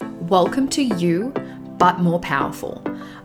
Welcome 0.00 0.68
to 0.68 0.82
You, 0.82 1.32
but 1.78 1.98
More 1.98 2.20
Powerful. 2.20 2.82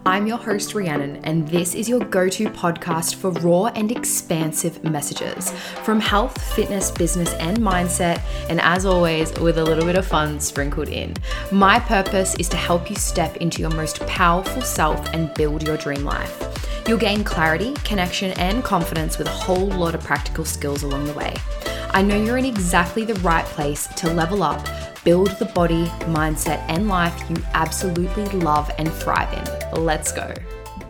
I'm 0.08 0.26
your 0.26 0.38
host, 0.38 0.74
Rhiannon, 0.74 1.18
and 1.24 1.48
this 1.48 1.76
is 1.76 1.88
your 1.88 2.00
go 2.00 2.28
to 2.30 2.50
podcast 2.50 3.16
for 3.16 3.30
raw 3.32 3.66
and 3.68 3.92
expansive 3.92 4.84
messages 4.84 5.52
from 5.84 6.00
health, 6.00 6.42
fitness, 6.56 6.90
business, 6.90 7.34
and 7.36 7.58
mindset, 7.58 8.22
and 8.50 8.60
as 8.62 8.86
always, 8.86 9.32
with 9.40 9.60
a 9.60 9.64
little 9.64 9.86
bit 9.86 9.96
of 9.96 10.08
fun 10.08 10.40
sprinkled 10.40 10.90
in. 10.90 11.16
My 11.52 11.80
purpose 11.80 12.36
is 12.36 12.50
to 12.50 12.58
help 12.58 12.90
you 12.90 12.96
step 12.96 13.38
into 13.38 13.62
your 13.62 13.72
most 13.72 14.00
powerful 14.08 14.64
self 14.64 15.14
and 15.14 15.34
build 15.36 15.68
your 15.68 15.78
dream 15.78 16.04
life. 16.04 16.84
You'll 16.88 16.98
gain 16.98 17.24
clarity, 17.24 17.74
connection, 17.84 18.32
and 18.40 18.64
confidence 18.64 19.20
with 19.20 19.28
a 19.28 19.32
whole 19.32 19.68
lot 19.68 19.94
of 19.94 20.04
practical 20.04 20.44
skills 20.44 20.82
along 20.82 21.06
the 21.06 21.14
way. 21.14 21.36
I 21.92 22.02
know 22.02 22.22
you're 22.22 22.38
in 22.38 22.46
exactly 22.46 23.06
the 23.06 23.14
right 23.16 23.46
place 23.46 23.88
to 23.88 24.12
level 24.12 24.42
up, 24.42 24.68
build 25.04 25.32
the 25.32 25.46
body, 25.46 25.86
mindset, 26.08 26.64
and 26.70 26.88
life 26.88 27.30
you 27.30 27.36
absolutely 27.54 28.26
love 28.40 28.72
and 28.78 28.92
thrive 28.92 29.34
in. 29.34 29.84
Let's 29.84 30.12
go. 30.12 30.34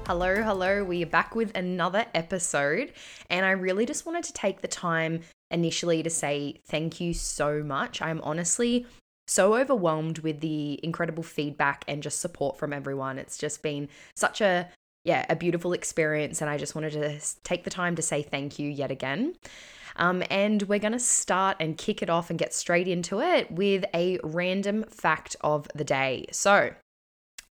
Hello, 0.05 0.43
hello. 0.43 0.83
We 0.83 1.01
are 1.03 1.07
back 1.07 1.33
with 1.33 1.55
another 1.57 2.05
episode, 2.13 2.93
and 3.29 3.45
I 3.45 3.51
really 3.51 3.85
just 3.85 4.05
wanted 4.05 4.25
to 4.25 4.33
take 4.33 4.61
the 4.61 4.67
time 4.67 5.21
initially 5.49 6.03
to 6.03 6.09
say 6.09 6.61
thank 6.67 6.99
you 6.99 7.13
so 7.13 7.63
much. 7.63 8.01
I'm 8.01 8.21
honestly 8.21 8.85
so 9.27 9.55
overwhelmed 9.55 10.19
with 10.19 10.41
the 10.41 10.79
incredible 10.83 11.23
feedback 11.23 11.83
and 11.87 12.03
just 12.03 12.19
support 12.19 12.57
from 12.57 12.73
everyone. 12.73 13.17
It's 13.17 13.37
just 13.37 13.63
been 13.63 13.87
such 14.15 14.41
a 14.41 14.69
yeah, 15.03 15.25
a 15.29 15.35
beautiful 15.35 15.73
experience. 15.73 16.41
And 16.41 16.49
I 16.49 16.57
just 16.57 16.75
wanted 16.75 16.93
to 16.93 17.19
take 17.43 17.63
the 17.63 17.69
time 17.69 17.95
to 17.95 18.01
say 18.01 18.21
thank 18.21 18.59
you 18.59 18.69
yet 18.69 18.91
again. 18.91 19.35
Um, 19.95 20.23
and 20.29 20.63
we're 20.63 20.79
going 20.79 20.93
to 20.93 20.99
start 20.99 21.57
and 21.59 21.77
kick 21.77 22.01
it 22.01 22.09
off 22.09 22.29
and 22.29 22.39
get 22.39 22.53
straight 22.53 22.87
into 22.87 23.19
it 23.19 23.51
with 23.51 23.85
a 23.93 24.19
random 24.23 24.83
fact 24.89 25.35
of 25.41 25.67
the 25.75 25.83
day. 25.83 26.25
So, 26.31 26.71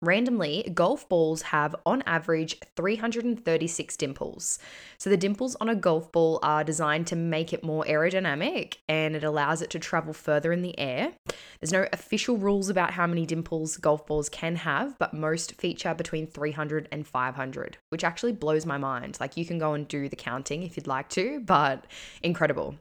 Randomly, 0.02 0.69
golf 0.74 1.09
balls 1.09 1.42
have 1.42 1.77
on 1.87 2.02
average 2.07 2.59
336 2.74 3.96
dimples. 3.96 4.59
So, 4.99 5.09
the 5.09 5.16
dimples 5.16 5.54
on 5.60 5.68
a 5.68 5.77
golf 5.77 6.10
ball 6.10 6.40
are 6.43 6.65
designed 6.65 7.07
to 7.07 7.16
make 7.16 7.52
it 7.52 7.63
more 7.63 7.85
aerodynamic 7.85 8.79
and 8.88 9.15
it 9.15 9.23
allows 9.23 9.62
it 9.62 9.71
to 9.71 9.79
travel 9.79 10.12
further 10.12 10.52
in 10.52 10.62
the 10.62 10.77
air. 10.77 11.12
There's 11.60 11.73
no 11.73 11.87
official 11.93 12.37
rules 12.37 12.68
about 12.68 12.90
how 12.90 13.07
many 13.07 13.27
dimples 13.27 13.77
golf 13.77 14.04
balls 14.04 14.29
can 14.29 14.57
have, 14.57 14.99
but 14.99 15.15
most 15.15 15.54
feature 15.60 15.95
between 15.95 16.27
300 16.27 16.88
and 16.90 17.07
500, 17.07 17.77
which 17.90 18.02
actually 18.02 18.32
blows 18.32 18.66
my 18.66 18.79
mind. 18.79 19.18
Like, 19.21 19.37
you 19.37 19.46
can 19.46 19.60
go 19.60 19.74
and 19.74 19.87
do 19.87 20.09
the 20.09 20.16
counting 20.16 20.65
if 20.65 20.77
you'd 20.77 20.88
like 20.88 21.10
to, 21.10 21.38
but 21.38 21.87
incredible. 22.24 22.74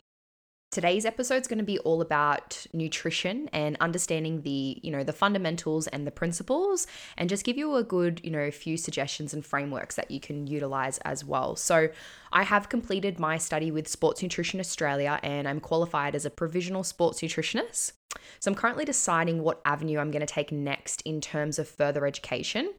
Today's 0.71 1.05
episode 1.05 1.41
is 1.41 1.47
going 1.49 1.57
to 1.57 1.65
be 1.65 1.79
all 1.79 1.99
about 1.99 2.65
nutrition 2.71 3.49
and 3.51 3.75
understanding 3.81 4.43
the, 4.43 4.79
you 4.81 4.89
know, 4.89 5.03
the 5.03 5.11
fundamentals 5.11 5.87
and 5.87 6.07
the 6.07 6.11
principles 6.11 6.87
and 7.17 7.27
just 7.27 7.43
give 7.43 7.57
you 7.57 7.75
a 7.75 7.83
good, 7.83 8.21
you 8.23 8.31
know, 8.31 8.49
few 8.51 8.77
suggestions 8.77 9.33
and 9.33 9.45
frameworks 9.45 9.95
that 9.95 10.09
you 10.09 10.21
can 10.21 10.47
utilize 10.47 10.97
as 10.99 11.25
well. 11.25 11.57
So, 11.57 11.89
I 12.31 12.43
have 12.43 12.69
completed 12.69 13.19
my 13.19 13.37
study 13.37 13.69
with 13.69 13.89
Sports 13.89 14.23
Nutrition 14.23 14.61
Australia 14.61 15.19
and 15.23 15.45
I'm 15.45 15.59
qualified 15.59 16.15
as 16.15 16.23
a 16.25 16.29
provisional 16.29 16.85
sports 16.85 17.19
nutritionist. 17.19 17.91
So, 18.39 18.51
I'm 18.51 18.55
currently 18.55 18.85
deciding 18.85 19.43
what 19.43 19.61
avenue 19.65 19.99
I'm 19.99 20.11
going 20.11 20.25
to 20.25 20.33
take 20.33 20.51
next 20.51 21.01
in 21.01 21.21
terms 21.21 21.59
of 21.59 21.67
further 21.67 22.05
education. 22.05 22.73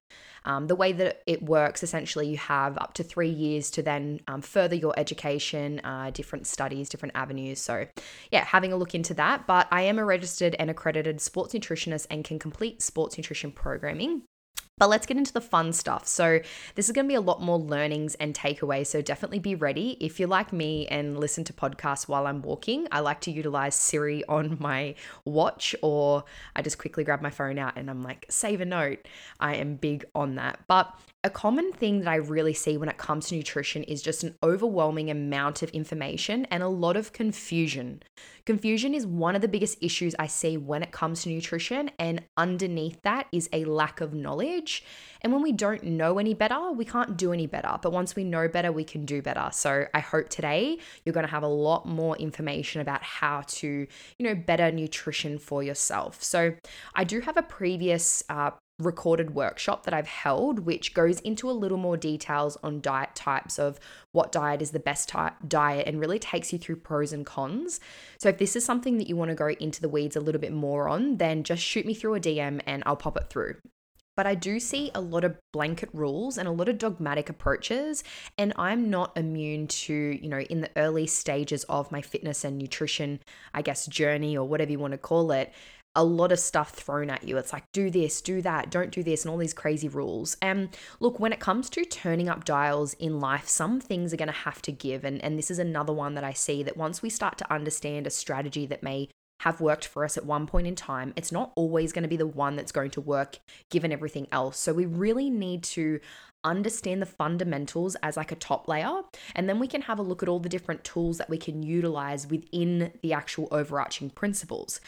Um, 0.45 0.67
the 0.67 0.75
way 0.75 0.93
that 0.93 1.23
it 1.27 1.43
works, 1.43 1.83
essentially, 1.83 2.29
you 2.29 2.37
have 2.37 2.77
up 2.79 2.95
to 2.95 3.03
three 3.03 3.29
years 3.29 3.71
to 3.73 3.83
then 3.83 4.21
um, 4.27 4.43
further 4.43 4.75
your 4.75 4.93
education, 4.99 5.81
uh, 5.85 6.11
different 6.11 6.47
studies, 6.47 6.89
different 6.89 7.15
avenues. 7.15 7.61
So, 7.61 7.87
yeah, 8.31 8.45
having 8.45 8.73
a 8.73 8.77
look 8.77 8.95
into 8.95 9.15
that. 9.15 9.47
But 9.47 9.69
I 9.71 9.83
am 9.83 9.99
a 9.99 10.05
registered 10.05 10.57
and 10.59 10.71
accredited 10.71 11.21
sports 11.21 11.55
nutritionist 11.55 12.07
and 12.11 12.25
can 12.25 12.39
complete 12.39 12.83
sports 12.83 13.17
nutrition 13.17 13.53
programming. 13.53 14.23
But 14.83 14.89
let's 14.89 15.07
get 15.07 15.17
into 15.17 15.33
the 15.33 15.41
fun 15.41 15.73
stuff. 15.73 16.09
So, 16.09 16.41
this 16.75 16.89
is 16.89 16.93
going 16.93 17.05
to 17.05 17.09
be 17.09 17.15
a 17.15 17.21
lot 17.21 17.41
more 17.41 17.57
learnings 17.57 18.17
and 18.17 18.35
takeaways. 18.35 18.89
So, 18.89 19.01
definitely 19.01 19.39
be 19.39 19.55
ready. 19.55 19.97
If 20.01 20.19
you're 20.19 20.29
like 20.29 20.53
me 20.53 20.89
and 20.89 21.21
listen 21.21 21.45
to 21.45 21.53
podcasts 21.53 22.09
while 22.09 22.27
I'm 22.27 22.43
walking, 22.43 22.89
I 22.91 22.99
like 22.99 23.21
to 23.21 23.31
utilize 23.31 23.77
Siri 23.77 24.25
on 24.25 24.57
my 24.61 24.97
watch, 25.25 25.77
or 25.83 26.25
I 26.57 26.63
just 26.63 26.79
quickly 26.79 27.05
grab 27.05 27.23
my 27.23 27.31
phone 27.31 27.61
out 27.61 27.75
and 27.77 27.89
I'm 27.89 28.03
like, 28.03 28.27
save 28.29 28.61
a 28.61 28.65
note. 28.65 29.07
I 29.39 29.55
am 29.55 29.77
big 29.77 30.05
on 30.17 30.35
that. 30.35 30.59
But 30.67 30.93
a 31.23 31.31
common 31.31 31.73
thing 31.73 32.01
that 32.01 32.09
I 32.09 32.17
really 32.17 32.53
see 32.53 32.77
when 32.77 32.89
it 32.89 32.99
comes 32.99 33.29
to 33.29 33.37
nutrition 33.37 33.85
is 33.85 34.03
just 34.03 34.25
an 34.25 34.35
overwhelming 34.43 35.09
amount 35.09 35.63
of 35.63 35.71
information 35.71 36.45
and 36.47 36.65
a 36.65 36.69
lot 36.69 36.97
of 36.97 37.13
confusion. 37.13 38.03
Confusion 38.45 38.93
is 38.93 39.07
one 39.07 39.37
of 39.37 39.43
the 39.43 39.49
biggest 39.49 39.79
issues 39.81 40.15
I 40.19 40.27
see 40.27 40.57
when 40.57 40.83
it 40.83 40.91
comes 40.91 41.23
to 41.23 41.29
nutrition, 41.29 41.91
and 41.99 42.25
underneath 42.37 43.01
that 43.03 43.29
is 43.31 43.49
a 43.53 43.65
lack 43.65 44.01
of 44.01 44.15
knowledge. 44.15 44.85
And 45.21 45.33
when 45.33 45.43
we 45.43 45.53
don't 45.53 45.85
know 45.85 46.19
any 46.19 46.35
better, 46.35 46.73
we 46.73 46.85
can't 46.85 47.17
do 47.17 47.33
any 47.33 47.47
better. 47.47 47.79
But 47.81 47.93
once 47.93 48.17
we 48.17 48.25
know 48.25 48.49
better, 48.49 48.73
we 48.73 48.83
can 48.83 49.05
do 49.05 49.23
better. 49.23 49.49
So 49.53 49.87
I 49.95 50.01
hope 50.01 50.29
today 50.29 50.79
you're 51.05 51.13
going 51.13 51.27
to 51.27 51.31
have 51.31 51.45
a 51.45 51.49
lot 51.49 51.87
more 51.87 52.17
information 52.17 52.81
about 52.81 53.03
how 53.03 53.43
to, 53.47 53.69
you 53.69 54.27
know, 54.27 54.35
better 54.35 54.73
nutrition 54.73 55.39
for 55.39 55.63
yourself. 55.63 56.23
So 56.23 56.55
I 56.95 57.05
do 57.05 57.21
have 57.21 57.37
a 57.37 57.43
previous 57.43 58.25
uh, 58.29 58.51
recorded 58.85 59.35
workshop 59.35 59.85
that 59.85 59.95
I've 59.95 60.07
held, 60.07 60.61
which 60.61 60.95
goes 60.95 61.21
into 61.21 61.51
a 61.51 61.53
little 61.53 61.79
more 61.79 61.97
details 61.97 62.57
on 62.63 62.81
diet 62.81 63.15
types 63.15 63.59
of 63.59 63.79
what 64.13 64.33
diet 64.33 64.63
is 64.63 64.71
the 64.71 64.81
best 64.81 65.09
type 65.09 65.35
diet 65.47 65.87
and 65.87 66.01
really 66.01 66.19
takes 66.19 66.53
you 66.53 66.59
through 66.59 66.77
pros 66.77 67.13
and 67.13 67.25
cons. 67.27 67.81
So 68.19 68.29
if 68.29 68.39
this 68.39 68.57
is 68.57 68.65
something 68.65 68.99
that 68.99 69.09
you 69.09 69.17
want 69.17 69.31
to 69.31 69.35
go 69.35 69.49
into 69.49 69.81
the 69.81 69.89
weeds 69.89 70.17
a 70.17 70.21
little 70.21 70.41
bit 70.41 70.53
more 70.53 70.89
on, 70.89 71.17
then 71.17 71.45
just 71.45 71.63
shoot 71.63 71.87
me 71.87 71.95
through 71.95 72.15
a 72.15 72.21
DM 72.21 72.61
and 72.67 72.83
I'll 72.87 72.97
pop 72.97 73.17
it 73.17 73.31
through. 73.31 73.57
But 74.15 74.27
I 74.27 74.35
do 74.35 74.61
see 74.61 74.91
a 74.95 75.01
lot 75.01 75.25
of 75.25 75.39
blanket 75.53 75.89
rules 75.93 76.37
and 76.37 76.47
a 76.47 76.53
lot 76.53 76.69
of 76.69 76.77
dogmatic 76.77 77.31
approaches. 77.31 78.05
And 78.37 78.53
I'm 78.57 78.91
not 78.91 79.17
immune 79.17 79.69
to, 79.69 79.95
you 79.95 80.29
know, 80.29 80.41
in 80.41 80.61
the 80.61 80.71
early 80.77 81.07
stages 81.07 81.65
of 81.65 81.91
my 81.91 82.03
fitness 82.03 82.45
and 82.45 82.59
nutrition, 82.59 83.21
I 83.55 83.63
guess, 83.63 83.87
journey 83.87 84.37
or 84.37 84.47
whatever 84.47 84.71
you 84.71 84.79
want 84.79 84.93
to 84.93 84.99
call 84.99 85.33
it, 85.33 85.53
a 85.95 86.05
lot 86.05 86.33
of 86.33 86.39
stuff 86.39 86.71
thrown 86.71 87.11
at 87.11 87.25
you. 87.25 87.37
It's 87.37 87.53
like, 87.53 87.71
do 87.73 87.91
this, 87.91 88.21
do 88.23 88.41
that, 88.43 88.71
don't 88.71 88.91
do 88.91 89.03
this, 89.03 89.25
and 89.25 89.31
all 89.31 89.37
these 89.37 89.53
crazy 89.53 89.89
rules. 89.89 90.37
And 90.41 90.71
look, 91.01 91.21
when 91.21 91.33
it 91.33 91.41
comes 91.41 91.69
to 91.71 91.85
turning 91.85 92.29
up 92.29 92.45
dials 92.45 92.95
in 92.95 93.21
life, 93.21 93.47
some 93.47 93.81
things 93.81 94.13
are 94.13 94.17
going 94.17 94.29
to 94.29 94.33
have 94.33 94.63
to 94.63 94.73
give. 94.73 95.05
And, 95.05 95.23
and 95.23 95.39
this 95.39 95.51
is 95.51 95.59
another 95.59 95.93
one 95.93 96.15
that 96.15 96.25
I 96.25 96.33
see 96.33 96.63
that 96.63 96.77
once 96.77 97.03
we 97.03 97.11
start 97.11 97.37
to 97.39 97.53
understand 97.53 98.07
a 98.07 98.11
strategy 98.11 98.65
that 98.67 98.83
may 98.83 99.09
have 99.41 99.61
worked 99.61 99.87
for 99.87 100.05
us 100.05 100.17
at 100.17 100.25
one 100.25 100.47
point 100.47 100.67
in 100.67 100.77
time, 100.77 101.13
it's 101.17 101.33
not 101.33 101.53
always 101.57 101.93
going 101.93 102.05
to 102.05 102.09
be 102.09 102.17
the 102.17 102.27
one 102.27 102.57
that's 102.57 102.73
going 102.73 102.91
to 102.93 103.01
work 103.01 103.39
given 103.71 103.93
everything 103.93 104.29
else. 104.33 104.59
So 104.59 104.73
we 104.73 104.87
really 104.87 105.29
need 105.29 105.63
to 105.65 106.01
understand 106.45 107.03
the 107.03 107.07
fundamentals 107.07 107.97
as 108.03 108.17
like 108.17 108.33
a 108.33 108.37
top 108.37 108.67
layer 108.67 109.03
and 109.37 109.49
then 109.49 109.61
we 109.61 109.69
can 109.69 109.83
have 109.83 110.01
a 110.01 110.03
look 110.03 110.25
at 110.25 110.29
all 110.29 110.41
the 110.41 110.49
different 110.49 110.83
tools 110.83 111.19
that 111.19 111.31
we 111.31 111.39
can 111.39 111.63
utilize 111.63 112.27
within 112.27 112.93
the 113.01 113.13
actual 113.13 113.47
overarching 113.53 114.11
principles 114.11 114.81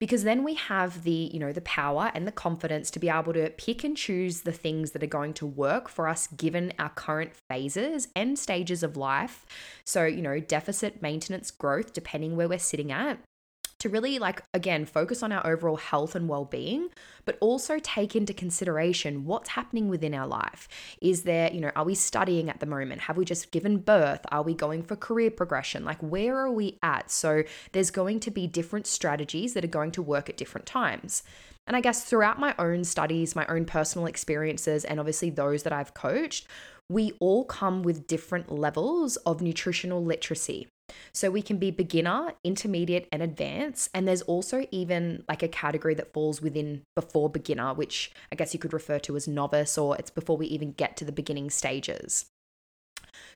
because 0.00 0.24
then 0.24 0.42
we 0.42 0.54
have 0.54 1.04
the, 1.04 1.30
you 1.32 1.38
know, 1.38 1.52
the 1.52 1.60
power 1.60 2.10
and 2.14 2.26
the 2.26 2.32
confidence 2.32 2.90
to 2.90 2.98
be 2.98 3.08
able 3.08 3.34
to 3.34 3.50
pick 3.50 3.84
and 3.84 3.96
choose 3.96 4.40
the 4.40 4.52
things 4.52 4.90
that 4.92 5.02
are 5.02 5.06
going 5.06 5.34
to 5.34 5.46
work 5.46 5.88
for 5.88 6.08
us 6.08 6.26
given 6.26 6.72
our 6.78 6.88
current 6.88 7.32
phases 7.48 8.08
and 8.16 8.38
stages 8.38 8.82
of 8.82 8.96
life. 8.96 9.46
So, 9.84 10.06
you 10.06 10.22
know, 10.22 10.40
deficit, 10.40 11.02
maintenance, 11.02 11.50
growth, 11.50 11.92
depending 11.92 12.34
where 12.34 12.48
we're 12.48 12.58
sitting 12.58 12.90
at 12.90 13.18
to 13.80 13.88
really 13.88 14.18
like 14.18 14.42
again 14.54 14.84
focus 14.84 15.22
on 15.22 15.32
our 15.32 15.46
overall 15.46 15.76
health 15.76 16.14
and 16.14 16.28
well-being 16.28 16.88
but 17.24 17.36
also 17.40 17.78
take 17.82 18.14
into 18.14 18.32
consideration 18.32 19.24
what's 19.24 19.50
happening 19.50 19.88
within 19.88 20.14
our 20.14 20.26
life. 20.26 20.68
Is 21.00 21.22
there 21.24 21.52
you 21.52 21.60
know 21.60 21.72
are 21.74 21.84
we 21.84 21.94
studying 21.94 22.48
at 22.48 22.60
the 22.60 22.66
moment? 22.66 23.02
Have 23.02 23.16
we 23.16 23.24
just 23.24 23.50
given 23.50 23.78
birth? 23.78 24.20
Are 24.30 24.42
we 24.42 24.54
going 24.54 24.82
for 24.82 24.96
career 24.96 25.30
progression? 25.30 25.84
Like 25.84 26.00
where 26.00 26.38
are 26.38 26.50
we 26.50 26.78
at? 26.82 27.10
So 27.10 27.42
there's 27.72 27.90
going 27.90 28.20
to 28.20 28.30
be 28.30 28.46
different 28.46 28.86
strategies 28.86 29.54
that 29.54 29.64
are 29.64 29.68
going 29.68 29.92
to 29.92 30.02
work 30.02 30.28
at 30.28 30.36
different 30.36 30.66
times. 30.66 31.22
And 31.66 31.76
I 31.76 31.80
guess 31.80 32.04
throughout 32.04 32.40
my 32.40 32.54
own 32.58 32.84
studies, 32.84 33.36
my 33.36 33.46
own 33.46 33.64
personal 33.64 34.06
experiences, 34.06 34.84
and 34.84 34.98
obviously 34.98 35.30
those 35.30 35.62
that 35.62 35.72
I've 35.72 35.94
coached, 35.94 36.46
we 36.88 37.12
all 37.20 37.44
come 37.44 37.84
with 37.84 38.08
different 38.08 38.50
levels 38.50 39.16
of 39.18 39.40
nutritional 39.40 40.04
literacy. 40.04 40.66
So 41.12 41.30
we 41.30 41.42
can 41.42 41.58
be 41.58 41.70
beginner, 41.70 42.34
intermediate, 42.44 43.08
and 43.12 43.22
advanced. 43.22 43.90
And 43.94 44.06
there's 44.06 44.22
also 44.22 44.66
even 44.70 45.24
like 45.28 45.42
a 45.42 45.48
category 45.48 45.94
that 45.94 46.12
falls 46.12 46.40
within 46.40 46.82
before 46.94 47.28
beginner, 47.28 47.74
which 47.74 48.12
I 48.32 48.36
guess 48.36 48.54
you 48.54 48.60
could 48.60 48.72
refer 48.72 48.98
to 49.00 49.16
as 49.16 49.28
novice, 49.28 49.76
or 49.76 49.96
it's 49.96 50.10
before 50.10 50.36
we 50.36 50.46
even 50.46 50.72
get 50.72 50.96
to 50.98 51.04
the 51.04 51.12
beginning 51.12 51.50
stages. 51.50 52.26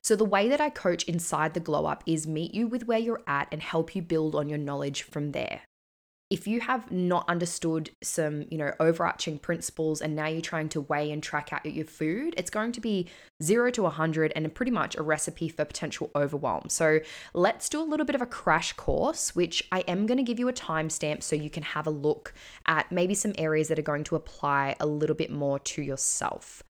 So, 0.01 0.15
the 0.15 0.25
way 0.25 0.47
that 0.49 0.61
I 0.61 0.69
coach 0.69 1.03
inside 1.03 1.53
the 1.53 1.59
glow 1.59 1.85
up 1.85 2.03
is 2.05 2.27
meet 2.27 2.53
you 2.53 2.67
with 2.67 2.87
where 2.87 2.99
you're 2.99 3.23
at 3.27 3.47
and 3.51 3.61
help 3.61 3.95
you 3.95 4.01
build 4.01 4.35
on 4.35 4.49
your 4.49 4.57
knowledge 4.57 5.03
from 5.03 5.31
there. 5.31 5.61
If 6.31 6.47
you 6.47 6.59
have 6.59 6.91
not 6.91 7.29
understood 7.29 7.91
some, 8.01 8.45
you 8.49 8.57
know, 8.57 8.73
overarching 8.79 9.37
principles 9.37 10.01
and 10.01 10.15
now 10.15 10.27
you're 10.27 10.41
trying 10.41 10.69
to 10.69 10.81
weigh 10.81 11.11
and 11.11 11.21
track 11.21 11.53
out 11.53 11.65
your 11.65 11.85
food, 11.85 12.33
it's 12.35 12.49
going 12.49 12.71
to 12.71 12.81
be 12.81 13.07
0 13.43 13.69
to 13.71 13.83
100 13.83 14.33
and 14.35 14.53
pretty 14.55 14.71
much 14.71 14.95
a 14.95 15.03
recipe 15.03 15.49
for 15.49 15.65
potential 15.65 16.09
overwhelm. 16.15 16.67
So, 16.69 16.99
let's 17.33 17.69
do 17.69 17.79
a 17.79 17.83
little 17.83 18.05
bit 18.05 18.15
of 18.15 18.21
a 18.21 18.25
crash 18.25 18.73
course, 18.73 19.35
which 19.35 19.67
I 19.71 19.81
am 19.81 20.07
going 20.07 20.17
to 20.17 20.23
give 20.23 20.39
you 20.39 20.47
a 20.47 20.53
timestamp 20.53 21.21
so 21.21 21.35
you 21.35 21.51
can 21.51 21.63
have 21.63 21.85
a 21.85 21.91
look 21.91 22.33
at 22.65 22.91
maybe 22.91 23.13
some 23.13 23.33
areas 23.37 23.67
that 23.67 23.77
are 23.77 23.83
going 23.83 24.03
to 24.05 24.15
apply 24.15 24.75
a 24.79 24.87
little 24.87 25.15
bit 25.15 25.31
more 25.31 25.59
to 25.59 25.83
yourself. 25.83 26.63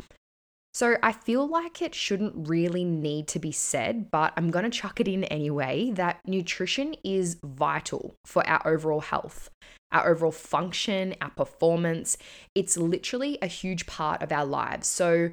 So 0.76 0.98
I 1.02 1.14
feel 1.14 1.48
like 1.48 1.82
it 1.82 1.96
shouldn't 1.96 2.50
really 2.50 2.84
need 2.84 3.30
to 3.30 3.40
be 3.40 3.54
said, 3.54 4.12
but 4.12 4.34
I'm 4.36 4.52
going 4.52 4.70
to 4.70 4.70
chuck 4.70 5.00
it 5.00 5.08
in 5.08 5.24
anyway 5.24 5.92
that 5.92 6.20
nutrition 6.28 6.98
is 7.02 7.38
vital 7.42 8.14
for 8.26 8.46
our 8.46 8.62
overall 8.68 9.00
health, 9.00 9.50
our 9.94 10.10
overall 10.10 10.34
function, 10.34 11.16
our 11.22 11.30
performance. 11.30 12.18
It's 12.56 12.76
literally 12.76 13.38
a 13.42 13.48
huge 13.48 13.86
part 13.86 14.22
of 14.22 14.34
our 14.34 14.46
lives. 14.46 14.90
So 14.90 15.30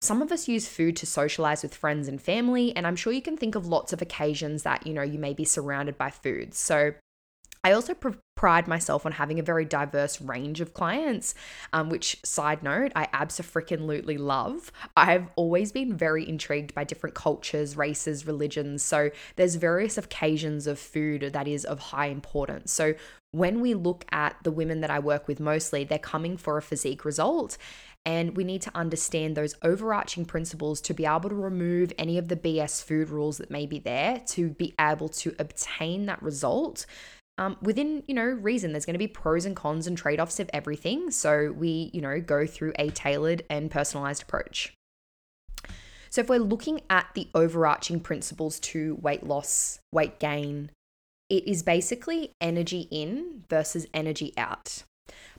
some 0.00 0.22
of 0.22 0.30
us 0.30 0.46
use 0.46 0.68
food 0.68 0.94
to 0.98 1.06
socialize 1.06 1.64
with 1.64 1.74
friends 1.74 2.06
and 2.06 2.22
family, 2.22 2.72
and 2.76 2.86
I'm 2.86 2.94
sure 2.94 3.12
you 3.12 3.20
can 3.20 3.36
think 3.36 3.56
of 3.56 3.66
lots 3.66 3.92
of 3.92 4.00
occasions 4.00 4.62
that, 4.62 4.86
you 4.86 4.94
know, 4.94 5.02
you 5.02 5.18
may 5.18 5.34
be 5.34 5.44
surrounded 5.44 5.98
by 5.98 6.10
food. 6.10 6.54
So 6.54 6.92
I 7.64 7.72
also 7.72 7.94
pr- 7.94 8.10
pride 8.34 8.68
myself 8.68 9.04
on 9.04 9.12
having 9.12 9.38
a 9.40 9.42
very 9.42 9.64
diverse 9.64 10.20
range 10.20 10.60
of 10.60 10.72
clients, 10.72 11.34
um, 11.72 11.88
which, 11.88 12.16
side 12.24 12.62
note, 12.62 12.92
I 12.94 13.08
absolutely 13.12 14.16
love. 14.16 14.70
I've 14.96 15.28
always 15.34 15.72
been 15.72 15.96
very 15.96 16.28
intrigued 16.28 16.74
by 16.74 16.84
different 16.84 17.16
cultures, 17.16 17.76
races, 17.76 18.26
religions. 18.26 18.82
So 18.82 19.10
there's 19.36 19.56
various 19.56 19.98
occasions 19.98 20.66
of 20.66 20.78
food 20.78 21.30
that 21.32 21.48
is 21.48 21.64
of 21.64 21.80
high 21.80 22.06
importance. 22.06 22.72
So 22.72 22.94
when 23.32 23.60
we 23.60 23.74
look 23.74 24.04
at 24.10 24.36
the 24.42 24.52
women 24.52 24.80
that 24.80 24.90
I 24.90 25.00
work 25.00 25.28
with 25.28 25.40
mostly, 25.40 25.84
they're 25.84 25.98
coming 25.98 26.36
for 26.36 26.56
a 26.56 26.62
physique 26.62 27.04
result. 27.04 27.58
And 28.06 28.36
we 28.36 28.44
need 28.44 28.62
to 28.62 28.70
understand 28.74 29.36
those 29.36 29.54
overarching 29.62 30.24
principles 30.24 30.80
to 30.82 30.94
be 30.94 31.04
able 31.04 31.28
to 31.28 31.34
remove 31.34 31.92
any 31.98 32.16
of 32.16 32.28
the 32.28 32.36
BS 32.36 32.82
food 32.82 33.10
rules 33.10 33.36
that 33.36 33.50
may 33.50 33.66
be 33.66 33.80
there 33.80 34.22
to 34.28 34.50
be 34.50 34.74
able 34.80 35.10
to 35.10 35.34
obtain 35.38 36.06
that 36.06 36.22
result 36.22 36.86
um, 37.38 37.56
within 37.62 38.02
you 38.06 38.14
know 38.14 38.24
reason. 38.24 38.72
There's 38.72 38.84
going 38.84 38.94
to 38.94 38.98
be 38.98 39.08
pros 39.08 39.46
and 39.46 39.56
cons 39.56 39.86
and 39.86 39.96
trade-offs 39.96 40.40
of 40.40 40.50
everything 40.52 41.10
so 41.10 41.52
we 41.56 41.90
you 41.92 42.00
know 42.00 42.20
go 42.20 42.46
through 42.46 42.72
a 42.78 42.90
tailored 42.90 43.44
and 43.48 43.70
personalized 43.70 44.22
approach. 44.22 44.74
So 46.10 46.22
if 46.22 46.28
we're 46.28 46.38
looking 46.38 46.80
at 46.88 47.06
the 47.14 47.28
overarching 47.34 48.00
principles 48.00 48.58
to 48.60 48.96
weight 49.00 49.24
loss 49.24 49.78
weight 49.92 50.18
gain 50.18 50.70
it 51.28 51.46
is 51.46 51.62
basically 51.62 52.32
energy 52.40 52.88
in 52.90 53.44
versus 53.48 53.86
energy 53.92 54.32
out 54.36 54.84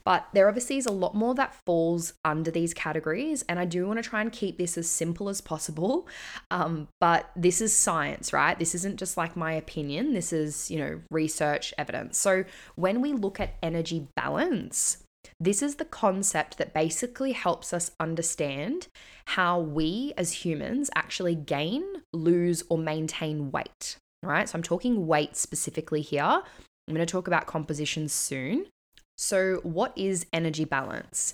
but 0.10 0.28
there 0.34 0.48
obviously 0.48 0.78
is 0.78 0.88
a 0.88 0.92
lot 0.92 1.14
more 1.14 1.36
that 1.36 1.54
falls 1.68 2.14
under 2.26 2.50
these 2.50 2.74
categories. 2.74 3.46
And 3.48 3.60
I 3.60 3.66
do 3.66 3.86
want 3.86 4.04
to 4.04 4.10
try 4.10 4.22
and 4.22 4.32
keep 4.32 4.58
this 4.58 4.76
as 4.76 4.90
simple 4.90 5.30
as 5.30 5.40
possible. 5.40 6.08
Um, 6.50 6.88
but 7.00 7.30
this 7.36 7.62
is 7.62 7.76
science, 7.76 8.34
right? 8.34 8.58
This 8.58 8.74
isn't 8.74 8.98
just 8.98 9.18
like 9.18 9.36
my 9.36 9.54
opinion. 9.54 10.14
This 10.14 10.34
is, 10.34 10.72
you 10.72 10.80
know, 10.80 11.00
research 11.12 11.76
evidence. 11.78 12.18
So 12.18 12.44
when 12.74 13.02
we 13.02 13.14
look 13.14 13.40
at 13.40 13.54
energy 13.62 14.08
balance, 14.16 14.98
this 15.40 15.62
is 15.62 15.76
the 15.76 15.86
concept 15.86 16.58
that 16.58 16.74
basically 16.74 17.34
helps 17.34 17.72
us 17.72 17.92
understand 18.00 18.88
how 19.28 19.60
we 19.60 20.14
as 20.18 20.44
humans 20.44 20.90
actually 20.96 21.36
gain, 21.36 21.84
lose, 22.14 22.64
or 22.68 22.80
maintain 22.80 23.52
weight, 23.52 23.98
right? 24.24 24.50
So 24.50 24.58
I'm 24.58 24.64
talking 24.64 25.06
weight 25.06 25.38
specifically 25.38 26.02
here. 26.02 26.24
I'm 26.24 26.96
going 26.96 27.06
to 27.06 27.12
talk 27.12 27.28
about 27.28 27.46
composition 27.46 28.10
soon. 28.10 28.66
So, 29.22 29.60
what 29.64 29.92
is 29.98 30.26
energy 30.32 30.64
balance? 30.64 31.34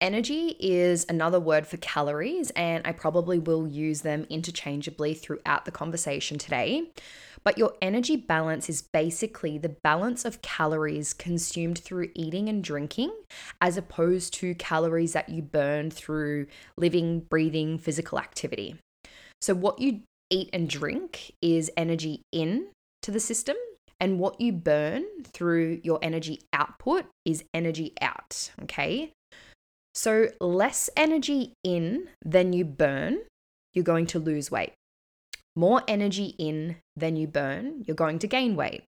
Energy 0.00 0.56
is 0.58 1.06
another 1.08 1.38
word 1.38 1.64
for 1.64 1.76
calories, 1.76 2.50
and 2.56 2.84
I 2.84 2.90
probably 2.90 3.38
will 3.38 3.68
use 3.68 4.00
them 4.00 4.26
interchangeably 4.28 5.14
throughout 5.14 5.64
the 5.64 5.70
conversation 5.70 6.38
today. 6.38 6.90
But 7.44 7.56
your 7.56 7.74
energy 7.80 8.16
balance 8.16 8.68
is 8.68 8.82
basically 8.82 9.58
the 9.58 9.76
balance 9.84 10.24
of 10.24 10.42
calories 10.42 11.12
consumed 11.12 11.78
through 11.78 12.10
eating 12.16 12.48
and 12.48 12.64
drinking, 12.64 13.14
as 13.60 13.76
opposed 13.76 14.34
to 14.34 14.56
calories 14.56 15.12
that 15.12 15.28
you 15.28 15.40
burn 15.40 15.92
through 15.92 16.48
living, 16.76 17.20
breathing, 17.20 17.78
physical 17.78 18.18
activity. 18.18 18.74
So, 19.40 19.54
what 19.54 19.78
you 19.78 20.00
eat 20.30 20.50
and 20.52 20.68
drink 20.68 21.30
is 21.40 21.70
energy 21.76 22.22
in 22.32 22.70
to 23.02 23.12
the 23.12 23.20
system, 23.20 23.56
and 24.00 24.18
what 24.18 24.40
you 24.40 24.52
burn 24.52 25.04
through 25.24 25.80
your 25.84 25.98
energy 26.02 26.40
output 26.52 27.04
is 27.24 27.44
energy 27.52 27.92
out. 28.00 28.50
Okay. 28.62 29.12
So, 29.94 30.28
less 30.40 30.88
energy 30.96 31.54
in 31.62 32.08
than 32.24 32.52
you 32.52 32.64
burn, 32.64 33.18
you're 33.74 33.84
going 33.84 34.06
to 34.06 34.18
lose 34.18 34.50
weight. 34.50 34.72
More 35.56 35.82
energy 35.86 36.34
in 36.38 36.76
than 36.96 37.16
you 37.16 37.26
burn, 37.26 37.84
you're 37.86 37.96
going 37.96 38.20
to 38.20 38.26
gain 38.26 38.56
weight. 38.56 38.84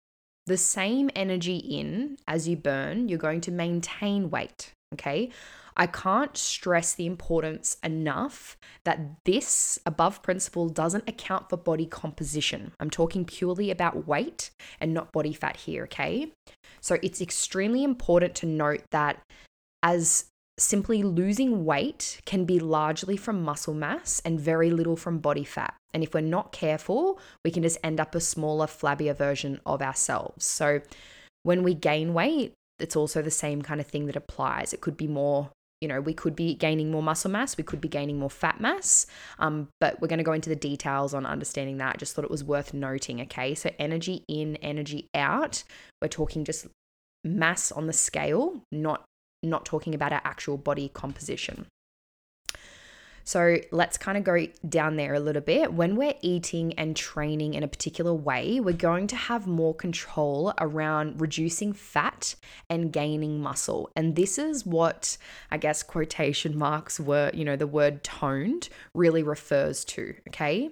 The 0.46 0.58
same 0.58 1.10
energy 1.16 1.56
in 1.56 2.18
as 2.28 2.48
you 2.48 2.56
burn, 2.56 3.08
you're 3.08 3.18
going 3.18 3.40
to 3.42 3.50
maintain 3.50 4.30
weight. 4.30 4.72
Okay. 4.94 5.30
I 5.76 5.86
can't 5.86 6.36
stress 6.36 6.94
the 6.94 7.06
importance 7.06 7.76
enough 7.82 8.56
that 8.84 9.00
this 9.24 9.78
above 9.86 10.22
principle 10.22 10.68
doesn't 10.68 11.08
account 11.08 11.48
for 11.48 11.56
body 11.56 11.86
composition. 11.86 12.72
I'm 12.80 12.90
talking 12.90 13.24
purely 13.24 13.70
about 13.70 14.06
weight 14.06 14.50
and 14.80 14.92
not 14.92 15.12
body 15.12 15.32
fat 15.32 15.56
here, 15.56 15.84
okay? 15.84 16.32
So 16.80 16.98
it's 17.02 17.20
extremely 17.20 17.84
important 17.84 18.34
to 18.36 18.46
note 18.46 18.82
that 18.90 19.20
as 19.82 20.26
simply 20.58 21.02
losing 21.02 21.64
weight 21.64 22.20
can 22.26 22.44
be 22.44 22.58
largely 22.58 23.16
from 23.16 23.42
muscle 23.42 23.74
mass 23.74 24.20
and 24.24 24.38
very 24.38 24.70
little 24.70 24.96
from 24.96 25.18
body 25.18 25.44
fat. 25.44 25.74
And 25.94 26.02
if 26.02 26.14
we're 26.14 26.20
not 26.20 26.52
careful, 26.52 27.18
we 27.44 27.50
can 27.50 27.62
just 27.62 27.78
end 27.82 27.98
up 27.98 28.14
a 28.14 28.20
smaller, 28.20 28.66
flabbier 28.66 29.16
version 29.16 29.60
of 29.64 29.80
ourselves. 29.82 30.44
So 30.44 30.82
when 31.42 31.62
we 31.62 31.74
gain 31.74 32.12
weight, 32.12 32.52
it's 32.78 32.96
also 32.96 33.22
the 33.22 33.30
same 33.30 33.62
kind 33.62 33.80
of 33.80 33.86
thing 33.86 34.06
that 34.06 34.16
applies. 34.16 34.72
It 34.72 34.80
could 34.80 34.96
be 34.96 35.06
more 35.06 35.50
you 35.80 35.88
know, 35.88 36.00
we 36.00 36.12
could 36.12 36.36
be 36.36 36.54
gaining 36.54 36.90
more 36.90 37.02
muscle 37.02 37.30
mass, 37.30 37.56
we 37.56 37.64
could 37.64 37.80
be 37.80 37.88
gaining 37.88 38.18
more 38.18 38.30
fat 38.30 38.60
mass. 38.60 39.06
Um, 39.38 39.68
but 39.80 40.00
we're 40.00 40.08
going 40.08 40.18
to 40.18 40.24
go 40.24 40.32
into 40.32 40.50
the 40.50 40.56
details 40.56 41.14
on 41.14 41.24
understanding 41.24 41.78
that. 41.78 41.98
Just 41.98 42.14
thought 42.14 42.24
it 42.24 42.30
was 42.30 42.44
worth 42.44 42.74
noting. 42.74 43.20
Okay. 43.22 43.54
So, 43.54 43.70
energy 43.78 44.24
in, 44.28 44.56
energy 44.56 45.08
out. 45.14 45.64
We're 46.02 46.08
talking 46.08 46.44
just 46.44 46.66
mass 47.24 47.72
on 47.72 47.86
the 47.86 47.92
scale, 47.92 48.62
not 48.70 49.04
not 49.42 49.64
talking 49.64 49.94
about 49.94 50.12
our 50.12 50.20
actual 50.24 50.58
body 50.58 50.90
composition. 50.92 51.66
So 53.30 53.58
let's 53.70 53.96
kind 53.96 54.18
of 54.18 54.24
go 54.24 54.44
down 54.68 54.96
there 54.96 55.14
a 55.14 55.20
little 55.20 55.40
bit. 55.40 55.72
When 55.72 55.94
we're 55.94 56.16
eating 56.20 56.72
and 56.72 56.96
training 56.96 57.54
in 57.54 57.62
a 57.62 57.68
particular 57.68 58.12
way, 58.12 58.58
we're 58.58 58.72
going 58.72 59.06
to 59.06 59.14
have 59.14 59.46
more 59.46 59.72
control 59.72 60.52
around 60.58 61.20
reducing 61.20 61.72
fat 61.72 62.34
and 62.68 62.92
gaining 62.92 63.40
muscle. 63.40 63.88
And 63.94 64.16
this 64.16 64.36
is 64.36 64.66
what 64.66 65.16
I 65.48 65.58
guess 65.58 65.84
quotation 65.84 66.58
marks 66.58 66.98
were, 66.98 67.30
you 67.32 67.44
know, 67.44 67.54
the 67.54 67.68
word 67.68 68.02
toned 68.02 68.68
really 68.96 69.22
refers 69.22 69.84
to. 69.84 70.12
Okay. 70.30 70.70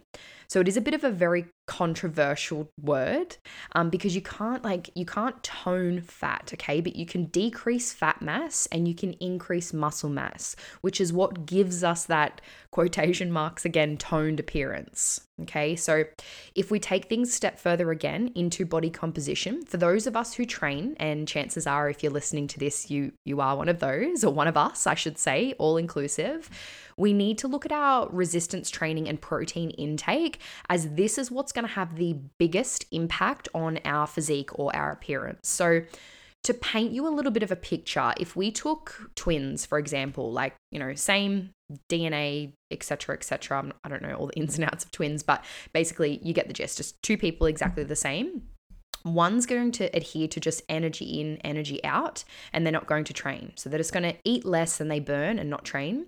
So 0.49 0.59
it 0.59 0.67
is 0.67 0.77
a 0.77 0.81
bit 0.81 0.95
of 0.95 1.05
a 1.05 1.11
very 1.11 1.47
controversial 1.69 2.73
word 2.81 3.37
um, 3.73 3.91
because 3.91 4.15
you 4.15 4.23
can't 4.23 4.65
like 4.65 4.91
you 4.95 5.05
can't 5.05 5.41
tone 5.45 6.01
fat 6.01 6.51
okay? 6.55 6.81
But 6.81 6.97
you 6.97 7.05
can 7.05 7.27
decrease 7.27 7.93
fat 7.93 8.23
mass 8.23 8.67
and 8.73 8.89
you 8.89 8.95
can 8.95 9.13
increase 9.15 9.73
muscle 9.73 10.09
mass 10.09 10.57
which 10.81 11.01
is 11.01 11.13
what 11.13 11.45
gives 11.47 11.85
us 11.85 12.07
that 12.07 12.41
quotation 12.71 13.31
marks 13.31 13.67
again 13.67 13.99
toned 13.99 14.41
appearance 14.41 15.21
okay? 15.43 15.77
So 15.77 16.05
if 16.55 16.71
we 16.71 16.81
take 16.81 17.05
things 17.05 17.33
step 17.33 17.59
further 17.59 17.91
again 17.91 18.33
into 18.35 18.65
body 18.65 18.91
composition 18.91 19.65
for 19.65 19.77
those 19.77 20.07
of 20.07 20.17
us 20.17 20.35
who 20.35 20.47
train 20.47 20.97
and 20.99 21.29
chances 21.29 21.67
are 21.67 21.91
if 21.91 22.03
you're 22.03 22.13
listening 22.13 22.49
to 22.49 22.59
this 22.59 22.91
you 22.91 23.13
you 23.25 23.43
are 23.43 23.57
one 23.57 23.69
of 23.69 23.79
those 23.79 24.25
or 24.25 24.33
one 24.33 24.49
of 24.49 24.57
us 24.57 24.87
I 24.87 24.95
should 24.95 25.19
say 25.19 25.55
all 25.59 25.77
inclusive 25.77 26.49
we 26.97 27.13
need 27.13 27.39
to 27.39 27.49
look 27.49 27.65
at 27.65 27.73
our 27.73 28.09
resistance 28.11 28.69
training 28.69 29.09
and 29.09 29.21
protein 29.21 29.71
intake 29.71 30.41
as 30.69 30.91
this 30.95 31.17
is 31.17 31.31
what's 31.31 31.53
going 31.59 31.69
to 31.69 31.75
have 31.75 31.97
the 31.97 32.17
biggest 32.39 32.87
impact 32.93 33.49
on 33.55 33.81
our 33.85 34.07
physique 34.07 34.57
or 34.59 34.75
our 34.75 34.93
appearance. 34.93 35.49
So, 35.49 35.83
to 36.45 36.55
paint 36.55 36.93
you 36.93 37.07
a 37.07 37.11
little 37.11 37.33
bit 37.33 37.43
of 37.43 37.51
a 37.51 37.57
picture, 37.57 38.13
if 38.17 38.37
we 38.37 38.53
took 38.53 39.11
twins, 39.17 39.67
for 39.67 39.77
example, 39.77 40.33
like, 40.33 40.55
you 40.71 40.79
know, 40.79 40.95
same 40.95 41.51
DNA, 41.91 42.53
etc., 42.71 43.17
etc., 43.17 43.73
I 43.83 43.89
don't 43.89 44.03
know 44.03 44.15
all 44.15 44.29
the 44.29 44.39
ins 44.39 44.55
and 44.57 44.65
outs 44.65 44.85
of 44.85 44.93
twins, 44.93 45.25
but 45.25 45.45
basically 45.73 46.21
you 46.23 46.33
get 46.33 46.47
the 46.47 46.55
gist, 46.55 46.77
just 46.77 47.03
two 47.03 47.19
people 47.19 47.49
exactly 47.49 47.83
the 47.83 47.97
same. 47.97 48.43
One's 49.05 49.47
going 49.47 49.73
to 49.73 49.85
adhere 49.97 50.29
to 50.29 50.41
just 50.41 50.63
energy 50.69 51.21
in, 51.21 51.39
energy 51.39 51.83
out, 51.85 52.25
and 52.53 52.65
they're 52.65 52.73
not 52.73 52.87
going 52.87 53.05
to 53.05 53.13
train. 53.13 53.53
So 53.57 53.69
they're 53.69 53.79
just 53.79 53.93
going 53.93 54.11
to 54.11 54.17
eat 54.25 54.45
less 54.45 54.79
than 54.79 54.89
they 54.89 55.01
burn 55.01 55.39
and 55.39 55.51
not 55.51 55.65
train. 55.65 56.07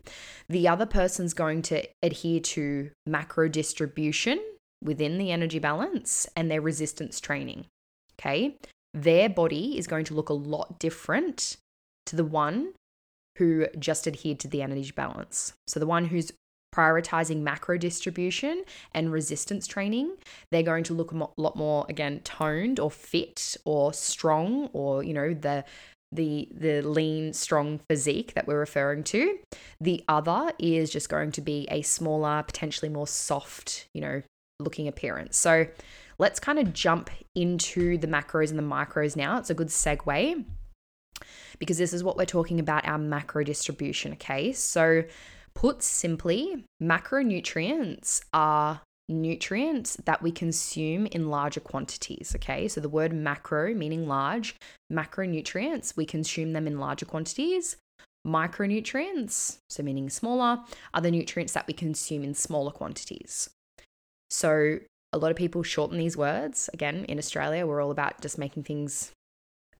The 0.48 0.68
other 0.68 0.86
person's 0.86 1.34
going 1.34 1.62
to 1.62 1.82
adhere 2.02 2.40
to 2.40 2.90
macro 3.06 3.48
distribution 3.48 4.40
within 4.82 5.18
the 5.18 5.30
energy 5.30 5.58
balance 5.58 6.26
and 6.36 6.50
their 6.50 6.60
resistance 6.60 7.20
training. 7.20 7.66
Okay. 8.20 8.56
their 8.92 9.28
body 9.28 9.78
is 9.78 9.86
going 9.86 10.04
to 10.04 10.14
look 10.14 10.28
a 10.28 10.34
lot 10.34 10.78
different 10.78 11.56
to 12.06 12.16
the 12.16 12.24
one 12.24 12.72
who 13.38 13.66
just 13.78 14.06
adhered 14.06 14.40
to 14.40 14.48
the 14.48 14.62
energy 14.62 14.92
balance. 14.94 15.52
So 15.68 15.80
the 15.80 15.86
one 15.86 16.06
who's 16.06 16.32
prioritizing 16.74 17.40
macro 17.40 17.78
distribution 17.78 18.64
and 18.92 19.12
resistance 19.12 19.66
training, 19.66 20.16
they're 20.50 20.62
going 20.62 20.84
to 20.84 20.94
look 20.94 21.12
a 21.12 21.28
lot 21.36 21.56
more 21.56 21.86
again 21.88 22.20
toned 22.24 22.78
or 22.78 22.90
fit 22.90 23.56
or 23.64 23.92
strong 23.92 24.68
or 24.72 25.02
you 25.02 25.14
know 25.14 25.34
the 25.34 25.64
the 26.12 26.48
the 26.52 26.82
lean 26.82 27.32
strong 27.32 27.80
physique 27.88 28.34
that 28.34 28.46
we're 28.46 28.58
referring 28.58 29.04
to. 29.04 29.38
The 29.80 30.04
other 30.08 30.52
is 30.58 30.90
just 30.90 31.08
going 31.08 31.32
to 31.32 31.40
be 31.40 31.66
a 31.70 31.82
smaller, 31.82 32.42
potentially 32.42 32.88
more 32.88 33.06
soft, 33.06 33.86
you 33.94 34.00
know, 34.00 34.22
looking 34.60 34.88
appearance. 34.88 35.36
So 35.36 35.66
let's 36.18 36.40
kind 36.40 36.58
of 36.58 36.72
jump 36.72 37.10
into 37.34 37.98
the 37.98 38.06
macros 38.06 38.50
and 38.50 38.58
the 38.58 38.62
micros 38.62 39.16
now. 39.16 39.38
It's 39.38 39.50
a 39.50 39.54
good 39.54 39.68
segue 39.68 40.44
because 41.58 41.78
this 41.78 41.92
is 41.92 42.04
what 42.04 42.16
we're 42.16 42.24
talking 42.24 42.60
about 42.60 42.86
our 42.86 42.98
macro 42.98 43.44
distribution, 43.44 44.12
okay? 44.12 44.52
So 44.52 45.04
Put 45.54 45.82
simply, 45.82 46.64
macronutrients 46.82 48.22
are 48.32 48.80
nutrients 49.08 49.96
that 50.04 50.22
we 50.22 50.30
consume 50.30 51.06
in 51.06 51.28
larger 51.28 51.60
quantities. 51.60 52.32
Okay, 52.36 52.68
so 52.68 52.80
the 52.80 52.88
word 52.88 53.12
macro 53.12 53.74
meaning 53.74 54.06
large, 54.06 54.54
macronutrients, 54.92 55.96
we 55.96 56.06
consume 56.06 56.52
them 56.52 56.66
in 56.66 56.78
larger 56.78 57.06
quantities. 57.06 57.76
Micronutrients, 58.26 59.58
so 59.68 59.82
meaning 59.82 60.10
smaller, 60.10 60.60
are 60.94 61.00
the 61.00 61.10
nutrients 61.10 61.54
that 61.54 61.66
we 61.66 61.72
consume 61.72 62.22
in 62.22 62.34
smaller 62.34 62.70
quantities. 62.70 63.50
So 64.30 64.78
a 65.12 65.18
lot 65.18 65.30
of 65.30 65.36
people 65.36 65.62
shorten 65.62 65.98
these 65.98 66.16
words. 66.16 66.70
Again, 66.72 67.04
in 67.06 67.18
Australia, 67.18 67.66
we're 67.66 67.82
all 67.82 67.90
about 67.90 68.20
just 68.20 68.38
making 68.38 68.62
things 68.62 69.12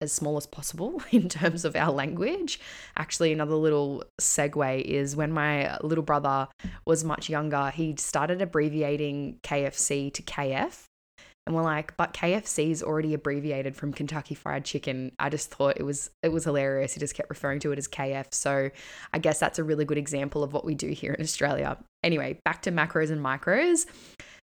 as 0.00 0.12
small 0.12 0.37
as 0.37 0.47
possible 0.47 1.02
in 1.11 1.28
terms 1.28 1.64
of 1.64 1.76
our 1.76 1.92
language. 1.92 2.61
Actually, 2.97 3.33
another 3.33 3.54
little 3.54 4.04
segue 4.21 4.83
is 4.83 5.14
when 5.14 5.33
my 5.33 5.76
little 5.83 6.04
brother 6.04 6.49
was 6.87 7.04
much 7.04 7.28
younger, 7.28 7.71
he 7.71 7.95
started 7.99 8.42
abbreviating 8.42 9.38
KFC 9.42 10.12
to 10.14 10.23
KF. 10.23 10.85
And 11.47 11.57
we're 11.57 11.62
like, 11.62 11.97
but 11.97 12.12
KFC 12.12 12.71
is 12.71 12.83
already 12.83 13.14
abbreviated 13.14 13.75
from 13.75 13.92
Kentucky 13.92 14.35
Fried 14.35 14.64
Chicken. 14.64 15.11
I 15.19 15.30
just 15.30 15.50
thought 15.50 15.78
it 15.78 15.83
was 15.83 16.11
it 16.23 16.28
was 16.28 16.45
hilarious. 16.45 16.92
He 16.92 17.00
just 17.00 17.14
kept 17.14 17.30
referring 17.30 17.61
to 17.61 17.73
it 17.73 17.78
as 17.78 17.88
KF. 17.88 18.26
So 18.33 18.71
I 19.12 19.19
guess 19.19 19.40
that's 19.40 19.59
a 19.59 19.64
really 19.64 19.85
good 19.85 19.99
example 19.99 20.45
of 20.45 20.52
what 20.52 20.64
we 20.64 20.75
do 20.75 20.88
here 20.88 21.12
in 21.12 21.23
Australia. 21.23 21.78
Anyway, 22.04 22.38
back 22.45 22.62
to 22.62 22.71
macros 22.71 23.11
and 23.11 23.25
micros. 23.25 23.87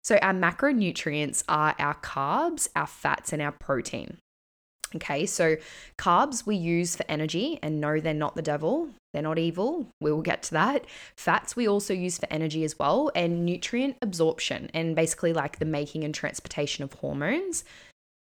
So 0.06 0.18
our 0.18 0.34
macronutrients 0.34 1.44
are 1.50 1.74
our 1.80 1.96
carbs, 1.96 2.70
our 2.76 2.86
fats, 2.86 3.34
and 3.34 3.42
our 3.42 3.54
protein. 3.54 4.20
Okay, 4.96 5.26
so 5.26 5.58
carbs 5.98 6.46
we 6.46 6.56
use 6.56 6.96
for 6.96 7.04
energy, 7.10 7.58
and 7.64 7.82
no, 7.82 8.00
they're 8.00 8.14
not 8.14 8.36
the 8.36 8.44
devil. 8.44 8.90
They're 9.14 9.24
not 9.24 9.40
evil. 9.40 9.88
We 10.00 10.12
will 10.12 10.22
get 10.22 10.44
to 10.44 10.52
that. 10.52 10.86
Fats 11.18 11.56
we 11.56 11.68
also 11.68 11.92
use 11.92 12.20
for 12.20 12.28
energy 12.30 12.64
as 12.64 12.78
well, 12.78 13.10
and 13.16 13.46
nutrient 13.48 13.98
absorption, 14.04 14.70
and 14.76 14.96
basically 14.96 15.34
like 15.34 15.58
the 15.58 15.66
making 15.66 16.04
and 16.04 16.14
transportation 16.14 16.84
of 16.84 16.94
hormones. 16.94 17.64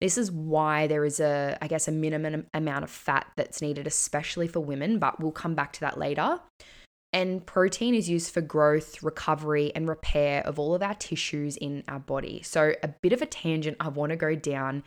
This 0.01 0.17
is 0.17 0.31
why 0.31 0.87
there 0.87 1.05
is 1.05 1.19
a, 1.19 1.59
I 1.61 1.67
guess, 1.67 1.89
a 1.89 1.93
minimum 1.93 2.47
amount 2.55 2.85
of 2.85 2.91
fat 2.91 3.27
that's 3.37 3.61
needed, 3.61 3.89
especially 3.89 4.47
for 4.47 4.61
women, 4.61 5.01
but 5.01 5.19
we'll 5.19 5.33
come 5.33 5.57
back 5.57 5.73
to 5.73 5.81
that 5.81 5.99
later. 5.99 6.39
And 7.13 7.45
protein 7.45 7.95
is 7.95 8.09
used 8.09 8.33
for 8.33 8.41
growth, 8.41 9.03
recovery, 9.03 9.71
and 9.75 9.87
repair 9.87 10.43
of 10.47 10.59
all 10.59 10.75
of 10.75 10.83
our 10.83 10.95
tissues 10.95 11.57
in 11.59 11.85
our 11.87 11.99
body. 11.99 12.41
So, 12.43 12.75
a 12.83 12.89
bit 12.89 13.13
of 13.13 13.21
a 13.21 13.27
tangent 13.27 13.77
I 13.81 13.89
want 13.89 14.11
to 14.11 14.17
go 14.17 14.35
down 14.35 14.85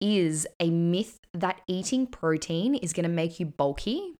is 0.00 0.46
a 0.60 0.70
myth 0.70 1.18
that 1.32 1.60
eating 1.66 2.06
protein 2.06 2.74
is 2.74 2.92
going 2.92 3.04
to 3.04 3.08
make 3.08 3.40
you 3.40 3.46
bulky 3.46 4.14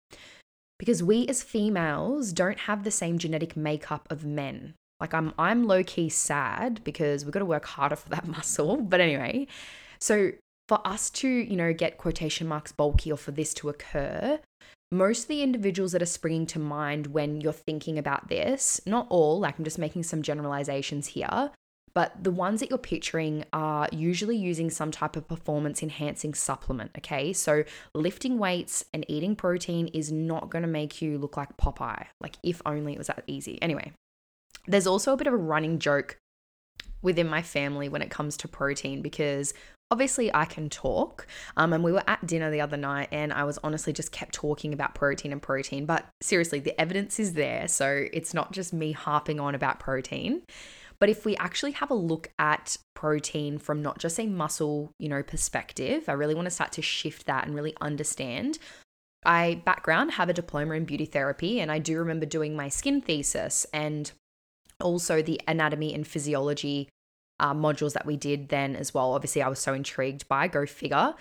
because 0.79 1.01
we 1.01 1.27
as 1.27 1.43
females 1.43 2.33
don't 2.33 2.59
have 2.59 2.83
the 2.83 2.91
same 2.91 3.17
genetic 3.17 3.55
makeup 3.55 4.07
of 4.09 4.25
men. 4.25 4.73
Like 4.99 5.13
I'm 5.13 5.33
I'm 5.37 5.65
low 5.65 5.83
key 5.83 6.09
sad 6.09 6.83
because 6.83 7.23
we've 7.23 7.33
got 7.33 7.39
to 7.39 7.45
work 7.45 7.65
harder 7.65 7.95
for 7.95 8.09
that 8.09 8.27
muscle. 8.35 8.77
But 8.77 9.01
anyway, 9.01 9.47
so 9.99 10.31
for 10.67 10.85
us 10.85 11.09
to, 11.11 11.27
you 11.27 11.55
know, 11.55 11.73
get 11.73 11.97
quotation 11.97 12.47
marks 12.47 12.71
bulky 12.71 13.11
or 13.11 13.17
for 13.17 13.31
this 13.31 13.53
to 13.55 13.69
occur, 13.69 14.39
most 14.91 15.23
of 15.23 15.27
the 15.27 15.41
individuals 15.41 15.91
that 15.91 16.01
are 16.01 16.07
springing 16.07 16.45
to 16.47 16.59
mind 16.59 17.07
when 17.07 17.41
you're 17.41 17.53
thinking 17.53 17.97
about 17.97 18.29
this, 18.29 18.79
not 18.85 19.07
all, 19.09 19.39
like 19.39 19.57
I'm 19.57 19.65
just 19.65 19.79
making 19.79 20.03
some 20.03 20.21
generalizations 20.21 21.07
here, 21.07 21.51
but 21.93 22.23
the 22.23 22.31
ones 22.31 22.59
that 22.59 22.69
you're 22.69 22.77
picturing 22.77 23.45
are 23.53 23.87
usually 23.91 24.35
using 24.35 24.69
some 24.69 24.91
type 24.91 25.15
of 25.15 25.27
performance 25.27 25.81
enhancing 25.81 26.33
supplement. 26.33 26.91
Okay. 26.97 27.31
So 27.31 27.63
lifting 27.93 28.37
weights 28.37 28.83
and 28.93 29.05
eating 29.07 29.35
protein 29.35 29.87
is 29.87 30.11
not 30.11 30.49
going 30.49 30.63
to 30.63 30.67
make 30.67 31.01
you 31.01 31.17
look 31.17 31.37
like 31.37 31.55
Popeye. 31.57 32.05
Like, 32.19 32.35
if 32.43 32.61
only 32.65 32.93
it 32.93 32.97
was 32.97 33.07
that 33.07 33.23
easy. 33.27 33.61
Anyway, 33.61 33.93
there's 34.67 34.87
also 34.87 35.13
a 35.13 35.17
bit 35.17 35.27
of 35.27 35.33
a 35.33 35.37
running 35.37 35.79
joke 35.79 36.17
within 37.01 37.27
my 37.27 37.41
family 37.41 37.89
when 37.89 38.01
it 38.01 38.09
comes 38.09 38.37
to 38.37 38.47
protein 38.47 39.01
because 39.01 39.53
obviously 39.91 40.33
I 40.33 40.45
can 40.45 40.69
talk. 40.69 41.27
Um, 41.57 41.73
and 41.73 41.83
we 41.83 41.91
were 41.91 42.03
at 42.07 42.25
dinner 42.25 42.49
the 42.49 42.61
other 42.61 42.77
night 42.77 43.09
and 43.11 43.31
I 43.31 43.43
was 43.43 43.59
honestly 43.63 43.93
just 43.93 44.11
kept 44.11 44.33
talking 44.33 44.73
about 44.73 44.95
protein 44.95 45.31
and 45.31 45.41
protein. 45.41 45.85
But 45.85 46.05
seriously, 46.21 46.59
the 46.59 46.79
evidence 46.79 47.19
is 47.19 47.33
there. 47.33 47.67
So 47.67 48.05
it's 48.11 48.33
not 48.33 48.51
just 48.51 48.73
me 48.73 48.91
harping 48.91 49.39
on 49.39 49.55
about 49.55 49.79
protein. 49.79 50.41
But 50.99 51.09
if 51.09 51.25
we 51.25 51.35
actually 51.37 51.73
have 51.73 51.91
a 51.91 51.95
look 51.95 52.29
at 52.39 52.77
protein 52.93 53.57
from 53.57 53.81
not 53.81 53.99
just 53.99 54.19
a 54.19 54.25
muscle, 54.25 54.91
you 54.97 55.09
know, 55.09 55.21
perspective, 55.23 56.05
I 56.07 56.13
really 56.13 56.35
want 56.35 56.45
to 56.45 56.51
start 56.51 56.71
to 56.73 56.81
shift 56.81 57.25
that 57.25 57.45
and 57.45 57.53
really 57.53 57.75
understand. 57.81 58.57
I 59.25 59.61
background 59.65 60.11
have 60.11 60.29
a 60.29 60.33
diploma 60.33 60.75
in 60.75 60.85
beauty 60.85 61.05
therapy 61.05 61.59
and 61.59 61.71
I 61.71 61.79
do 61.79 61.97
remember 61.97 62.25
doing 62.25 62.55
my 62.55 62.69
skin 62.69 63.01
thesis 63.01 63.65
and 63.73 64.11
also 64.81 65.21
the 65.21 65.39
anatomy 65.47 65.93
and 65.93 66.05
physiology 66.05 66.89
uh, 67.39 67.53
modules 67.53 67.93
that 67.93 68.05
we 68.05 68.15
did 68.17 68.49
then 68.49 68.75
as 68.75 68.93
well. 68.93 69.13
Obviously, 69.13 69.41
I 69.41 69.47
was 69.47 69.59
so 69.59 69.73
intrigued 69.73 70.27
by, 70.27 70.47
go 70.47 70.65
figure. 70.65 71.13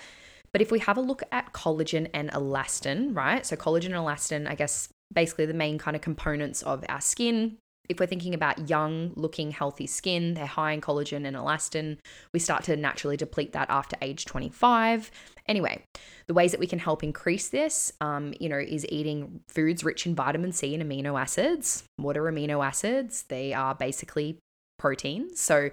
But 0.52 0.62
if 0.62 0.70
we 0.70 0.78
have 0.80 0.96
a 0.96 1.00
look 1.00 1.22
at 1.32 1.52
collagen 1.52 2.08
and 2.14 2.30
elastin, 2.30 3.16
right? 3.16 3.44
So, 3.44 3.56
collagen 3.56 3.86
and 3.86 3.94
elastin, 3.94 4.48
I 4.48 4.54
guess, 4.54 4.88
basically 5.12 5.46
the 5.46 5.54
main 5.54 5.78
kind 5.78 5.96
of 5.96 6.02
components 6.02 6.62
of 6.62 6.84
our 6.88 7.00
skin, 7.00 7.58
if 7.88 8.00
we're 8.00 8.06
thinking 8.06 8.34
about 8.34 8.68
young 8.68 9.12
looking 9.14 9.50
healthy 9.50 9.86
skin, 9.86 10.34
they're 10.34 10.46
high 10.46 10.72
in 10.72 10.80
collagen 10.80 11.26
and 11.26 11.36
elastin. 11.36 11.98
We 12.32 12.40
start 12.40 12.64
to 12.64 12.76
naturally 12.76 13.16
deplete 13.16 13.52
that 13.52 13.68
after 13.70 13.96
age 14.00 14.24
25. 14.24 15.10
Anyway, 15.46 15.84
the 16.26 16.34
ways 16.34 16.52
that 16.52 16.60
we 16.60 16.66
can 16.66 16.78
help 16.78 17.04
increase 17.04 17.48
this, 17.48 17.92
um, 18.00 18.32
you 18.40 18.48
know, 18.48 18.58
is 18.58 18.86
eating 18.88 19.40
foods 19.48 19.84
rich 19.84 20.06
in 20.06 20.14
vitamin 20.14 20.52
C 20.52 20.74
and 20.74 20.82
amino 20.82 21.20
acids. 21.20 21.84
What 21.96 22.16
are 22.16 22.24
amino 22.24 22.64
acids? 22.64 23.24
They 23.24 23.52
are 23.52 23.74
basically 23.74 24.38
proteins. 24.78 25.40
So 25.40 25.70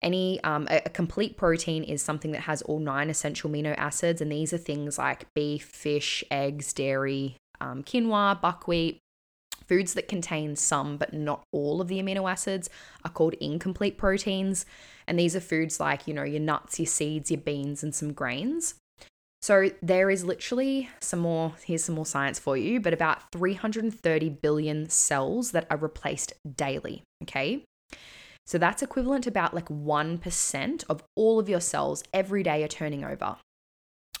any 0.00 0.42
um, 0.44 0.66
a, 0.70 0.82
a 0.86 0.90
complete 0.90 1.36
protein 1.36 1.82
is 1.82 2.00
something 2.00 2.32
that 2.32 2.42
has 2.42 2.62
all 2.62 2.78
nine 2.78 3.10
essential 3.10 3.50
amino 3.50 3.74
acids, 3.76 4.20
and 4.20 4.30
these 4.32 4.52
are 4.52 4.58
things 4.58 4.96
like 4.96 5.32
beef, 5.34 5.64
fish, 5.64 6.24
eggs, 6.30 6.72
dairy, 6.72 7.36
um, 7.60 7.82
quinoa, 7.82 8.40
buckwheat, 8.40 9.00
Foods 9.68 9.94
that 9.94 10.08
contain 10.08 10.56
some 10.56 10.96
but 10.96 11.12
not 11.12 11.42
all 11.52 11.80
of 11.80 11.88
the 11.88 12.00
amino 12.02 12.30
acids 12.30 12.70
are 13.04 13.10
called 13.10 13.34
incomplete 13.34 13.98
proteins. 13.98 14.64
And 15.06 15.18
these 15.18 15.36
are 15.36 15.40
foods 15.40 15.78
like, 15.78 16.06
you 16.06 16.14
know, 16.14 16.22
your 16.22 16.40
nuts, 16.40 16.78
your 16.78 16.86
seeds, 16.86 17.30
your 17.30 17.40
beans, 17.40 17.82
and 17.82 17.94
some 17.94 18.12
grains. 18.12 18.74
So 19.40 19.70
there 19.80 20.10
is 20.10 20.24
literally 20.24 20.88
some 21.00 21.20
more, 21.20 21.54
here's 21.64 21.84
some 21.84 21.94
more 21.94 22.06
science 22.06 22.38
for 22.38 22.56
you, 22.56 22.80
but 22.80 22.92
about 22.92 23.30
330 23.30 24.28
billion 24.30 24.88
cells 24.88 25.52
that 25.52 25.66
are 25.70 25.76
replaced 25.76 26.32
daily. 26.56 27.02
Okay. 27.22 27.64
So 28.46 28.56
that's 28.58 28.82
equivalent 28.82 29.24
to 29.24 29.30
about 29.30 29.54
like 29.54 29.68
1% 29.68 30.84
of 30.88 31.04
all 31.14 31.38
of 31.38 31.48
your 31.48 31.60
cells 31.60 32.02
every 32.12 32.42
day 32.42 32.64
are 32.64 32.68
turning 32.68 33.04
over. 33.04 33.36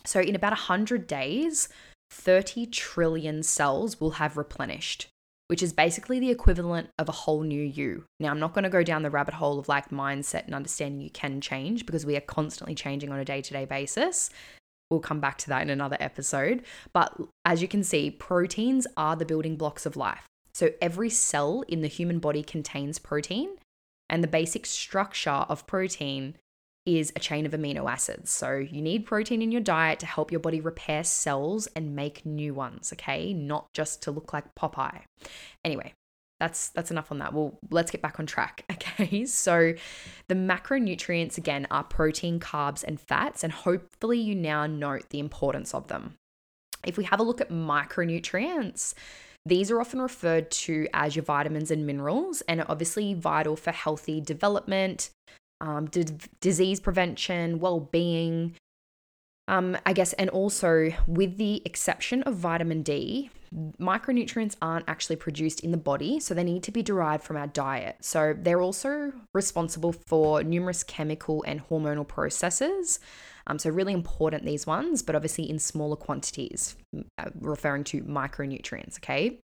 So 0.04 0.20
in 0.20 0.36
about 0.36 0.52
100 0.52 1.06
days, 1.06 1.68
30 2.10 2.66
trillion 2.66 3.42
cells 3.42 4.00
will 4.00 4.12
have 4.12 4.36
replenished 4.36 5.08
which 5.48 5.62
is 5.62 5.72
basically 5.72 6.20
the 6.20 6.30
equivalent 6.30 6.90
of 6.98 7.08
a 7.08 7.12
whole 7.12 7.42
new 7.42 7.62
you. 7.62 8.04
Now, 8.20 8.30
I'm 8.30 8.38
not 8.38 8.54
going 8.54 8.64
to 8.64 8.70
go 8.70 8.82
down 8.82 9.02
the 9.02 9.10
rabbit 9.10 9.34
hole 9.34 9.58
of 9.58 9.68
like 9.68 9.90
mindset 9.90 10.44
and 10.44 10.54
understanding 10.54 11.00
you 11.00 11.10
can 11.10 11.40
change 11.40 11.86
because 11.86 12.06
we 12.06 12.16
are 12.16 12.22
constantly 12.22 12.74
changing 12.74 13.10
on 13.10 13.18
a 13.18 13.24
day 13.24 13.42
to 13.42 13.52
day 13.52 13.64
basis. 13.64 14.30
We'll 14.90 15.00
come 15.00 15.20
back 15.20 15.38
to 15.38 15.48
that 15.48 15.62
in 15.62 15.70
another 15.70 15.96
episode. 16.00 16.64
But 16.92 17.14
as 17.44 17.60
you 17.60 17.68
can 17.68 17.82
see, 17.82 18.10
proteins 18.10 18.86
are 18.96 19.16
the 19.16 19.26
building 19.26 19.56
blocks 19.56 19.84
of 19.84 19.96
life. 19.96 20.26
So 20.54 20.70
every 20.80 21.10
cell 21.10 21.62
in 21.68 21.82
the 21.82 21.88
human 21.88 22.18
body 22.18 22.42
contains 22.42 22.98
protein, 22.98 23.50
and 24.10 24.24
the 24.24 24.28
basic 24.28 24.66
structure 24.66 25.30
of 25.30 25.66
protein 25.66 26.36
is 26.96 27.12
a 27.14 27.20
chain 27.20 27.44
of 27.44 27.52
amino 27.52 27.90
acids. 27.90 28.30
So 28.30 28.56
you 28.56 28.80
need 28.80 29.04
protein 29.04 29.42
in 29.42 29.52
your 29.52 29.60
diet 29.60 29.98
to 30.00 30.06
help 30.06 30.30
your 30.30 30.40
body 30.40 30.60
repair 30.60 31.04
cells 31.04 31.66
and 31.68 31.94
make 31.94 32.24
new 32.24 32.54
ones, 32.54 32.92
okay? 32.94 33.32
Not 33.32 33.72
just 33.74 34.02
to 34.02 34.10
look 34.10 34.32
like 34.32 34.54
Popeye. 34.54 35.02
Anyway, 35.64 35.92
that's 36.40 36.70
that's 36.70 36.90
enough 36.90 37.10
on 37.10 37.18
that. 37.18 37.34
Well, 37.34 37.58
let's 37.70 37.90
get 37.90 38.02
back 38.02 38.18
on 38.18 38.26
track. 38.26 38.64
Okay. 39.00 39.26
So 39.26 39.74
the 40.28 40.34
macronutrients 40.34 41.38
again 41.38 41.68
are 41.70 41.84
protein, 41.84 42.40
carbs, 42.40 42.82
and 42.82 43.00
fats, 43.00 43.44
and 43.44 43.52
hopefully 43.52 44.18
you 44.18 44.34
now 44.34 44.66
note 44.66 45.10
the 45.10 45.20
importance 45.20 45.72
of 45.72 45.86
them. 45.86 46.14
If 46.84 46.96
we 46.96 47.04
have 47.04 47.20
a 47.20 47.22
look 47.22 47.40
at 47.40 47.50
micronutrients, 47.50 48.94
these 49.46 49.70
are 49.70 49.80
often 49.80 50.00
referred 50.00 50.50
to 50.50 50.88
as 50.92 51.14
your 51.14 51.24
vitamins 51.24 51.70
and 51.70 51.86
minerals, 51.86 52.40
and 52.48 52.60
are 52.60 52.66
obviously 52.68 53.14
vital 53.14 53.54
for 53.54 53.70
healthy 53.70 54.20
development, 54.20 55.10
um, 55.60 55.86
d- 55.86 56.06
disease 56.40 56.80
prevention, 56.80 57.58
well 57.58 57.80
being. 57.80 58.54
Um, 59.46 59.78
I 59.86 59.94
guess, 59.94 60.12
and 60.12 60.28
also 60.28 60.90
with 61.06 61.38
the 61.38 61.62
exception 61.64 62.22
of 62.24 62.34
vitamin 62.34 62.82
D, 62.82 63.30
micronutrients 63.80 64.56
aren't 64.60 64.88
actually 64.88 65.16
produced 65.16 65.60
in 65.60 65.70
the 65.70 65.78
body, 65.78 66.20
so 66.20 66.34
they 66.34 66.44
need 66.44 66.62
to 66.64 66.70
be 66.70 66.82
derived 66.82 67.24
from 67.24 67.36
our 67.36 67.46
diet. 67.46 67.96
So 68.00 68.34
they're 68.38 68.60
also 68.60 69.12
responsible 69.32 69.92
for 69.92 70.42
numerous 70.42 70.82
chemical 70.82 71.42
and 71.46 71.66
hormonal 71.68 72.06
processes. 72.06 73.00
Um, 73.46 73.58
so, 73.58 73.70
really 73.70 73.94
important, 73.94 74.44
these 74.44 74.66
ones, 74.66 75.02
but 75.02 75.14
obviously 75.16 75.48
in 75.48 75.58
smaller 75.58 75.96
quantities, 75.96 76.76
uh, 77.18 77.30
referring 77.40 77.84
to 77.84 78.02
micronutrients, 78.02 78.98
okay? 78.98 79.40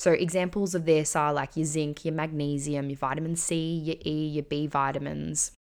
So, 0.00 0.12
examples 0.12 0.74
of 0.74 0.86
this 0.86 1.14
are 1.14 1.30
like 1.30 1.58
your 1.58 1.66
zinc, 1.66 2.06
your 2.06 2.14
magnesium, 2.14 2.88
your 2.88 2.96
vitamin 2.96 3.36
C, 3.36 3.54
your 3.54 3.96
E, 4.02 4.28
your 4.28 4.44
B 4.44 4.66
vitamins. 4.66 5.52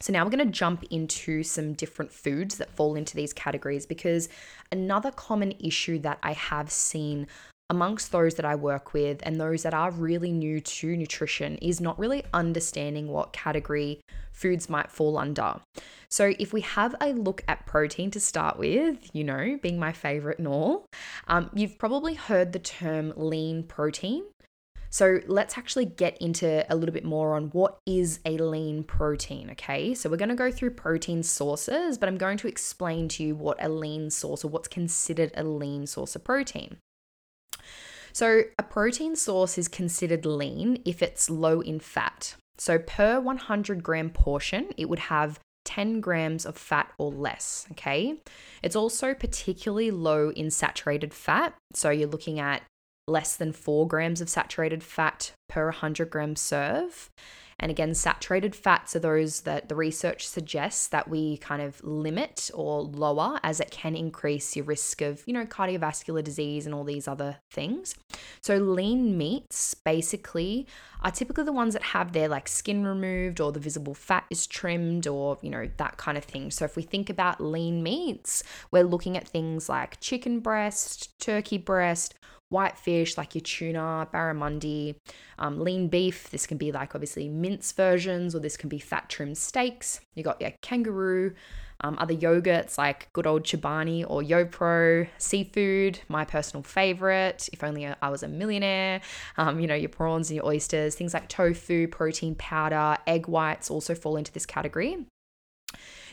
So, 0.00 0.10
now 0.10 0.24
we're 0.24 0.30
going 0.30 0.46
to 0.46 0.50
jump 0.50 0.84
into 0.88 1.42
some 1.42 1.74
different 1.74 2.10
foods 2.10 2.56
that 2.56 2.70
fall 2.70 2.94
into 2.94 3.14
these 3.14 3.34
categories 3.34 3.84
because 3.84 4.30
another 4.72 5.10
common 5.10 5.52
issue 5.60 5.98
that 5.98 6.18
I 6.22 6.32
have 6.32 6.70
seen 6.70 7.26
amongst 7.70 8.12
those 8.12 8.34
that 8.34 8.44
I 8.44 8.54
work 8.54 8.92
with 8.92 9.20
and 9.22 9.40
those 9.40 9.62
that 9.62 9.74
are 9.74 9.90
really 9.90 10.32
new 10.32 10.60
to 10.60 10.96
nutrition 10.96 11.56
is 11.56 11.80
not 11.80 11.98
really 11.98 12.24
understanding 12.32 13.08
what 13.08 13.32
category 13.32 14.00
foods 14.32 14.68
might 14.70 14.90
fall 14.90 15.18
under. 15.18 15.56
So, 16.08 16.32
if 16.38 16.52
we 16.52 16.62
have 16.62 16.94
a 17.00 17.12
look 17.12 17.44
at 17.46 17.66
protein 17.66 18.10
to 18.12 18.20
start 18.20 18.58
with, 18.58 19.14
you 19.14 19.24
know, 19.24 19.58
being 19.60 19.78
my 19.78 19.92
favorite 19.92 20.38
and 20.38 20.48
all, 20.48 20.86
um, 21.26 21.50
you've 21.54 21.78
probably 21.78 22.14
heard 22.14 22.52
the 22.52 22.58
term 22.58 23.12
lean 23.16 23.64
protein. 23.64 24.24
So 24.90 25.20
let's 25.26 25.58
actually 25.58 25.84
get 25.84 26.16
into 26.18 26.64
a 26.72 26.74
little 26.74 26.94
bit 26.94 27.04
more 27.04 27.34
on 27.34 27.48
what 27.48 27.78
is 27.84 28.20
a 28.24 28.38
lean 28.38 28.84
protein, 28.84 29.50
okay? 29.50 29.94
So 29.94 30.08
we're 30.08 30.16
going 30.16 30.30
to 30.30 30.34
go 30.34 30.50
through 30.50 30.70
protein 30.70 31.22
sources, 31.22 31.98
but 31.98 32.08
I'm 32.08 32.16
going 32.16 32.38
to 32.38 32.48
explain 32.48 33.08
to 33.08 33.22
you 33.22 33.34
what 33.34 33.62
a 33.62 33.68
lean 33.68 34.08
source 34.08 34.44
or 34.44 34.48
what's 34.48 34.68
considered 34.68 35.30
a 35.36 35.44
lean 35.44 35.86
source 35.86 36.16
of 36.16 36.24
protein. 36.24 36.78
So, 38.12 38.42
a 38.58 38.62
protein 38.62 39.16
source 39.16 39.58
is 39.58 39.68
considered 39.68 40.26
lean 40.26 40.82
if 40.84 41.02
it's 41.02 41.30
low 41.30 41.60
in 41.60 41.80
fat. 41.80 42.36
So, 42.58 42.78
per 42.78 43.20
100 43.20 43.82
gram 43.82 44.10
portion, 44.10 44.68
it 44.76 44.88
would 44.88 44.98
have 44.98 45.38
10 45.64 46.00
grams 46.00 46.46
of 46.46 46.56
fat 46.56 46.92
or 46.98 47.10
less. 47.10 47.66
Okay. 47.72 48.20
It's 48.62 48.76
also 48.76 49.14
particularly 49.14 49.90
low 49.90 50.30
in 50.30 50.50
saturated 50.50 51.12
fat. 51.12 51.54
So, 51.74 51.90
you're 51.90 52.08
looking 52.08 52.40
at 52.40 52.62
less 53.06 53.36
than 53.36 53.52
4 53.52 53.86
grams 53.88 54.20
of 54.20 54.28
saturated 54.28 54.82
fat 54.82 55.32
per 55.48 55.66
100 55.66 56.10
gram 56.10 56.36
serve. 56.36 57.10
And 57.60 57.70
again, 57.70 57.94
saturated 57.94 58.54
fats 58.54 58.94
are 58.94 59.00
those 59.00 59.40
that 59.40 59.68
the 59.68 59.74
research 59.74 60.26
suggests 60.26 60.88
that 60.88 61.08
we 61.08 61.38
kind 61.38 61.60
of 61.60 61.82
limit 61.82 62.50
or 62.54 62.82
lower 62.82 63.40
as 63.42 63.58
it 63.58 63.70
can 63.70 63.96
increase 63.96 64.54
your 64.54 64.64
risk 64.64 65.02
of, 65.02 65.22
you 65.26 65.32
know, 65.32 65.44
cardiovascular 65.44 66.22
disease 66.22 66.66
and 66.66 66.74
all 66.74 66.84
these 66.84 67.08
other 67.08 67.38
things. 67.50 67.94
So 68.40 68.58
lean 68.58 69.18
meats 69.18 69.74
basically 69.74 70.66
are 71.02 71.10
typically 71.10 71.44
the 71.44 71.52
ones 71.52 71.74
that 71.74 71.82
have 71.82 72.12
their 72.12 72.28
like 72.28 72.48
skin 72.48 72.84
removed 72.84 73.40
or 73.40 73.50
the 73.50 73.60
visible 73.60 73.94
fat 73.94 74.24
is 74.30 74.46
trimmed 74.46 75.06
or, 75.06 75.38
you 75.42 75.50
know, 75.50 75.68
that 75.78 75.96
kind 75.96 76.16
of 76.16 76.24
thing. 76.24 76.50
So 76.50 76.64
if 76.64 76.76
we 76.76 76.82
think 76.82 77.10
about 77.10 77.40
lean 77.40 77.82
meats, 77.82 78.44
we're 78.70 78.84
looking 78.84 79.16
at 79.16 79.26
things 79.26 79.68
like 79.68 80.00
chicken 80.00 80.40
breast, 80.40 81.18
turkey 81.18 81.58
breast, 81.58 82.14
white 82.50 82.78
fish 82.78 83.16
like 83.16 83.34
your 83.34 83.42
tuna, 83.42 84.08
barramundi, 84.12 84.94
um, 85.38 85.60
lean 85.60 85.88
beef. 85.88 86.30
This 86.30 86.46
can 86.46 86.58
be 86.58 86.72
like 86.72 86.94
obviously 86.94 87.28
mince 87.28 87.72
versions, 87.72 88.34
or 88.34 88.40
this 88.40 88.56
can 88.56 88.68
be 88.68 88.78
fat 88.78 89.08
trimmed 89.08 89.38
steaks. 89.38 90.00
You 90.14 90.22
got 90.22 90.40
your 90.40 90.52
kangaroo, 90.62 91.34
um, 91.80 91.96
other 91.98 92.14
yogurts 92.14 92.76
like 92.76 93.08
good 93.12 93.26
old 93.26 93.44
Chobani 93.44 94.04
or 94.08 94.22
YoPro, 94.22 95.08
seafood, 95.18 96.00
my 96.08 96.24
personal 96.24 96.62
favorite. 96.62 97.48
If 97.52 97.62
only 97.62 97.86
I 97.86 98.08
was 98.08 98.22
a 98.22 98.28
millionaire. 98.28 99.00
Um, 99.36 99.60
you 99.60 99.66
know, 99.66 99.74
your 99.74 99.88
prawns 99.88 100.30
and 100.30 100.36
your 100.36 100.46
oysters, 100.46 100.94
things 100.94 101.14
like 101.14 101.28
tofu, 101.28 101.88
protein 101.88 102.34
powder, 102.34 102.96
egg 103.06 103.28
whites 103.28 103.70
also 103.70 103.94
fall 103.94 104.16
into 104.16 104.32
this 104.32 104.46
category. 104.46 105.06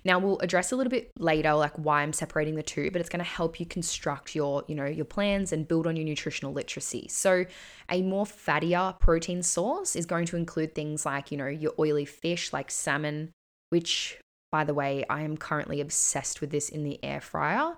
Now 0.06 0.20
we'll 0.20 0.40
address 0.40 0.72
a 0.72 0.76
little 0.76 0.92
bit 0.92 1.12
later 1.18 1.54
like 1.56 1.74
why 1.74 2.04
I'm 2.04 2.14
separating 2.14 2.56
the 2.56 2.64
two, 2.64 2.92
but 2.92 3.02
it's 3.02 3.10
going 3.10 3.24
to 3.24 3.30
help 3.30 3.60
you 3.60 3.66
construct 3.66 4.36
your, 4.36 4.64
you 4.68 4.76
know, 4.76 4.86
your 4.86 5.06
plans 5.06 5.52
and 5.52 5.68
build 5.68 5.88
on 5.88 5.96
your 5.96 6.06
nutritional 6.06 6.54
literacy. 6.54 7.08
So 7.10 7.46
a 7.90 8.04
more 8.04 8.26
fattier 8.26 8.98
protein 9.00 9.42
source 9.42 9.96
is 9.96 10.06
going 10.06 10.28
to 10.28 10.38
include 10.38 10.76
things 10.76 11.06
like, 11.06 11.32
you 11.32 11.38
know, 11.38 11.48
your 11.48 11.74
oily 11.80 12.06
fish 12.06 12.54
like 12.54 12.70
salmon, 12.70 13.32
which 13.72 14.20
by 14.52 14.64
the 14.64 14.74
way, 14.74 15.04
I 15.10 15.24
am 15.24 15.36
currently 15.36 15.82
obsessed 15.82 16.40
with 16.40 16.52
this 16.52 16.70
in 16.70 16.84
the 16.84 17.04
air 17.04 17.20
fryer. 17.20 17.76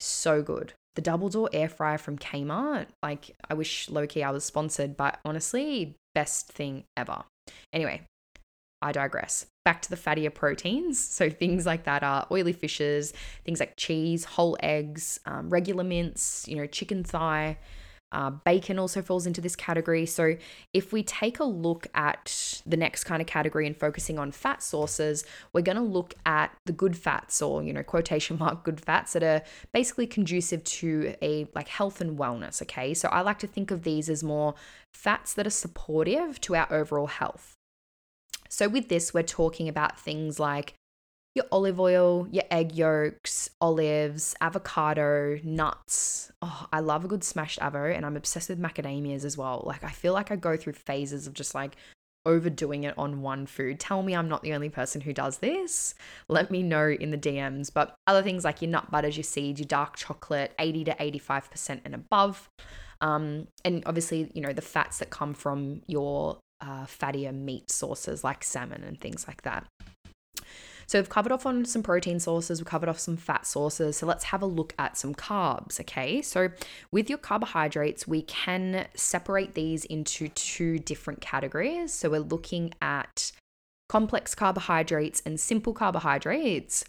So 0.00 0.42
good. 0.42 0.74
The 0.96 1.02
double 1.02 1.28
door 1.28 1.48
air 1.52 1.68
fryer 1.68 1.98
from 1.98 2.18
Kmart, 2.18 2.86
like 3.02 3.34
I 3.48 3.54
wish 3.54 3.88
low 3.88 4.06
key 4.06 4.22
I 4.22 4.30
was 4.30 4.44
sponsored, 4.44 4.96
but 4.96 5.18
honestly, 5.24 5.94
best 6.14 6.48
thing 6.48 6.84
ever. 6.96 7.22
Anyway, 7.72 8.02
I 8.82 8.92
digress. 8.92 9.46
Back 9.64 9.82
to 9.82 9.90
the 9.90 9.96
fattier 9.96 10.32
proteins. 10.32 10.98
So 11.02 11.28
things 11.28 11.66
like 11.66 11.84
that 11.84 12.02
are 12.02 12.26
oily 12.30 12.52
fishes, 12.52 13.12
things 13.44 13.60
like 13.60 13.76
cheese, 13.76 14.24
whole 14.24 14.56
eggs, 14.62 15.20
um, 15.26 15.50
regular 15.50 15.84
mince, 15.84 16.46
you 16.48 16.56
know, 16.56 16.66
chicken 16.66 17.04
thigh. 17.04 17.58
Uh, 18.12 18.30
bacon 18.30 18.78
also 18.78 19.00
falls 19.02 19.24
into 19.24 19.40
this 19.40 19.54
category. 19.54 20.04
So, 20.04 20.36
if 20.72 20.92
we 20.92 21.04
take 21.04 21.38
a 21.38 21.44
look 21.44 21.86
at 21.94 22.60
the 22.66 22.76
next 22.76 23.04
kind 23.04 23.22
of 23.22 23.28
category 23.28 23.68
and 23.68 23.76
focusing 23.76 24.18
on 24.18 24.32
fat 24.32 24.64
sources, 24.64 25.24
we're 25.52 25.62
going 25.62 25.76
to 25.76 25.82
look 25.82 26.14
at 26.26 26.52
the 26.66 26.72
good 26.72 26.96
fats 26.96 27.40
or, 27.40 27.62
you 27.62 27.72
know, 27.72 27.84
quotation 27.84 28.36
mark 28.38 28.64
good 28.64 28.80
fats 28.80 29.12
that 29.12 29.22
are 29.22 29.42
basically 29.72 30.08
conducive 30.08 30.64
to 30.64 31.14
a 31.22 31.46
like 31.54 31.68
health 31.68 32.00
and 32.00 32.18
wellness. 32.18 32.60
Okay. 32.62 32.94
So, 32.94 33.08
I 33.10 33.20
like 33.20 33.38
to 33.40 33.46
think 33.46 33.70
of 33.70 33.84
these 33.84 34.10
as 34.10 34.24
more 34.24 34.54
fats 34.92 35.32
that 35.34 35.46
are 35.46 35.50
supportive 35.50 36.40
to 36.40 36.56
our 36.56 36.72
overall 36.72 37.06
health. 37.06 37.59
So, 38.50 38.68
with 38.68 38.88
this, 38.88 39.14
we're 39.14 39.22
talking 39.22 39.68
about 39.68 39.98
things 39.98 40.40
like 40.40 40.74
your 41.34 41.44
olive 41.52 41.78
oil, 41.78 42.26
your 42.30 42.44
egg 42.50 42.74
yolks, 42.74 43.48
olives, 43.60 44.34
avocado, 44.40 45.38
nuts. 45.44 46.32
Oh, 46.42 46.66
I 46.72 46.80
love 46.80 47.04
a 47.04 47.08
good 47.08 47.22
smashed 47.22 47.60
avo, 47.60 47.94
and 47.94 48.04
I'm 48.04 48.16
obsessed 48.16 48.48
with 48.48 48.60
macadamias 48.60 49.24
as 49.24 49.38
well. 49.38 49.62
Like, 49.64 49.84
I 49.84 49.90
feel 49.90 50.12
like 50.12 50.32
I 50.32 50.36
go 50.36 50.56
through 50.56 50.72
phases 50.72 51.26
of 51.28 51.34
just 51.34 51.54
like 51.54 51.76
overdoing 52.26 52.84
it 52.84 52.98
on 52.98 53.22
one 53.22 53.46
food. 53.46 53.78
Tell 53.78 54.02
me 54.02 54.14
I'm 54.14 54.28
not 54.28 54.42
the 54.42 54.52
only 54.52 54.68
person 54.68 55.00
who 55.00 55.12
does 55.12 55.38
this. 55.38 55.94
Let 56.28 56.50
me 56.50 56.62
know 56.62 56.88
in 56.88 57.12
the 57.12 57.18
DMs. 57.18 57.72
But 57.72 57.94
other 58.06 58.22
things 58.22 58.44
like 58.44 58.60
your 58.60 58.70
nut 58.70 58.90
butters, 58.90 59.16
your 59.16 59.24
seeds, 59.24 59.60
your 59.60 59.66
dark 59.68 59.96
chocolate, 59.96 60.52
80 60.58 60.84
to 60.84 60.94
85% 60.96 61.80
and 61.84 61.94
above. 61.94 62.48
Um, 63.00 63.46
and 63.64 63.82
obviously, 63.86 64.30
you 64.34 64.42
know, 64.42 64.52
the 64.52 64.60
fats 64.60 64.98
that 64.98 65.10
come 65.10 65.32
from 65.32 65.82
your 65.86 66.38
uh, 66.60 66.86
fattier 66.86 67.34
meat 67.34 67.70
sources 67.70 68.24
like 68.24 68.44
salmon 68.44 68.84
and 68.84 69.00
things 69.00 69.26
like 69.26 69.42
that. 69.42 69.66
So 70.86 70.98
we've 70.98 71.08
covered 71.08 71.30
off 71.30 71.46
on 71.46 71.64
some 71.64 71.84
protein 71.84 72.18
sources, 72.18 72.58
we've 72.58 72.66
covered 72.66 72.88
off 72.88 72.98
some 72.98 73.16
fat 73.16 73.46
sources. 73.46 73.96
So 73.96 74.06
let's 74.06 74.24
have 74.24 74.42
a 74.42 74.46
look 74.46 74.74
at 74.76 74.96
some 74.96 75.14
carbs, 75.14 75.78
okay? 75.78 76.20
So 76.20 76.48
with 76.90 77.08
your 77.08 77.18
carbohydrates, 77.18 78.08
we 78.08 78.22
can 78.22 78.88
separate 78.96 79.54
these 79.54 79.84
into 79.84 80.28
two 80.30 80.80
different 80.80 81.20
categories. 81.20 81.92
So 81.92 82.10
we're 82.10 82.18
looking 82.18 82.74
at 82.82 83.30
complex 83.88 84.34
carbohydrates 84.34 85.22
and 85.24 85.38
simple 85.38 85.74
carbohydrates. 85.74 86.84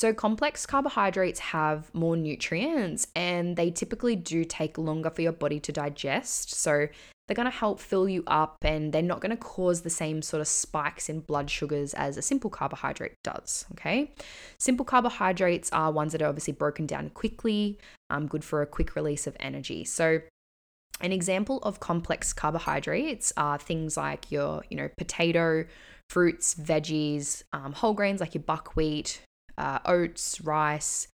So, 0.00 0.14
complex 0.14 0.64
carbohydrates 0.64 1.40
have 1.40 1.94
more 1.94 2.16
nutrients 2.16 3.06
and 3.14 3.54
they 3.54 3.70
typically 3.70 4.16
do 4.16 4.46
take 4.46 4.78
longer 4.78 5.10
for 5.10 5.20
your 5.20 5.32
body 5.32 5.60
to 5.60 5.72
digest. 5.72 6.54
So, 6.54 6.88
they're 7.28 7.34
going 7.34 7.50
to 7.50 7.54
help 7.54 7.80
fill 7.80 8.08
you 8.08 8.24
up 8.26 8.56
and 8.62 8.94
they're 8.94 9.02
not 9.02 9.20
going 9.20 9.28
to 9.28 9.36
cause 9.36 9.82
the 9.82 9.90
same 9.90 10.22
sort 10.22 10.40
of 10.40 10.48
spikes 10.48 11.10
in 11.10 11.20
blood 11.20 11.50
sugars 11.50 11.92
as 11.92 12.16
a 12.16 12.22
simple 12.22 12.48
carbohydrate 12.48 13.16
does. 13.22 13.66
Okay. 13.72 14.14
Simple 14.56 14.86
carbohydrates 14.86 15.70
are 15.70 15.92
ones 15.92 16.12
that 16.12 16.22
are 16.22 16.28
obviously 16.30 16.54
broken 16.54 16.86
down 16.86 17.10
quickly, 17.10 17.78
um, 18.08 18.26
good 18.26 18.42
for 18.42 18.62
a 18.62 18.66
quick 18.66 18.96
release 18.96 19.26
of 19.26 19.36
energy. 19.38 19.84
So, 19.84 20.22
an 21.02 21.12
example 21.12 21.58
of 21.58 21.78
complex 21.78 22.32
carbohydrates 22.32 23.34
are 23.36 23.58
things 23.58 23.98
like 23.98 24.32
your, 24.32 24.64
you 24.70 24.78
know, 24.78 24.88
potato, 24.96 25.66
fruits, 26.08 26.54
veggies, 26.54 27.42
um, 27.52 27.74
whole 27.74 27.92
grains 27.92 28.20
like 28.20 28.34
your 28.34 28.42
buckwheat, 28.42 29.20
uh, 29.60 29.78
oats, 29.84 30.40
rice, 30.40 31.08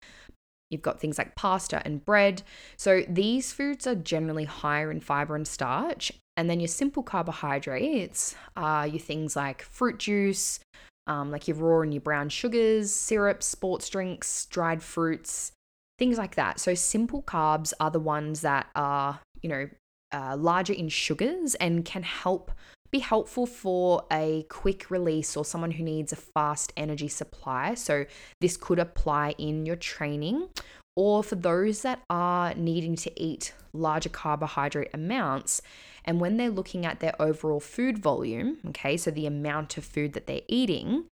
You've 0.75 0.83
got 0.83 0.99
things 0.99 1.19
like 1.19 1.37
pasta 1.37 1.81
and 1.85 2.05
bread. 2.05 2.43
So 2.77 3.05
these 3.09 3.53
foods 3.53 3.87
are 3.87 3.95
generally 3.95 4.45
higher 4.45 4.91
in 4.91 4.99
fiber 4.99 5.37
and 5.37 5.47
starch, 5.47 6.13
And 6.37 6.51
then 6.51 6.59
your 6.59 6.69
simple 6.69 7.05
carbohydrates 7.05 8.35
are 8.57 8.87
your 8.89 8.99
things 8.99 9.37
like 9.37 9.63
fruit 9.63 9.99
juice, 9.99 10.59
um, 11.07 11.31
like 11.31 11.47
your 11.47 11.59
raw 11.59 11.83
and 11.83 11.95
your 11.95 12.01
brown 12.01 12.29
sugars, 12.29 12.93
syrups, 12.93 13.47
sports 13.47 13.89
drinks, 13.89 14.47
dried 14.47 14.83
fruits, 14.83 15.53
things 15.97 16.19
like 16.19 16.35
that. 16.35 16.59
So 16.59 16.75
simple 16.75 17.23
carbs 17.23 17.73
are 17.79 17.93
the 17.93 18.01
ones 18.01 18.41
that 18.41 18.67
are, 18.75 19.21
you 19.43 19.49
know, 19.49 19.69
uh, 20.13 20.37
larger 20.37 20.73
in 20.73 20.89
sugars 20.89 21.55
and 21.57 21.85
can 21.85 22.03
help 22.03 22.51
be 22.95 23.01
helpful 23.01 23.45
for 23.45 24.05
a 24.13 24.47
quick 24.49 24.89
release 24.89 25.37
or 25.37 25.45
someone 25.45 25.73
who 25.73 25.83
needs 25.83 26.13
a 26.13 26.17
fast 26.17 26.73
energy 26.77 27.09
supply. 27.09 27.75
So 27.75 28.07
this 28.41 28.57
could 28.57 28.79
apply 28.79 29.35
in 29.37 29.67
your 29.67 29.75
training 29.75 30.49
or 30.95 31.25
for 31.25 31.35
those 31.35 31.83
that 31.83 32.03
are 32.09 32.55
needing 32.55 32.95
to 32.95 33.11
eat 33.21 33.53
larger 33.73 34.11
carbohydrate 34.11 34.91
amounts. 34.95 35.61
And 36.05 36.21
when 36.21 36.37
they're 36.37 36.51
looking 36.51 36.87
at 36.87 37.01
their 37.01 37.21
overall 37.21 37.59
food 37.59 37.99
volume, 37.99 38.59
okay, 38.69 38.97
so 38.97 39.11
the 39.11 39.27
amount 39.27 39.77
of 39.77 39.85
food 39.85 40.13
that 40.13 40.29
they're 40.29 40.43
eating, 40.47 41.07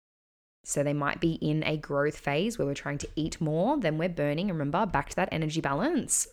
so 0.64 0.85
they 0.85 0.92
might 0.92 1.18
be 1.18 1.33
in 1.33 1.64
a 1.64 1.77
growth 1.77 2.16
phase 2.16 2.59
where 2.59 2.66
we're 2.66 2.75
trying 2.75 2.99
to 2.99 3.09
eat 3.16 3.40
more 3.40 3.77
than 3.77 3.99
we're 3.99 4.09
burning. 4.09 4.47
Remember, 4.47 4.87
back 4.87 5.09
to 5.09 5.16
that 5.16 5.31
energy 5.33 5.61
balance. 5.61 6.29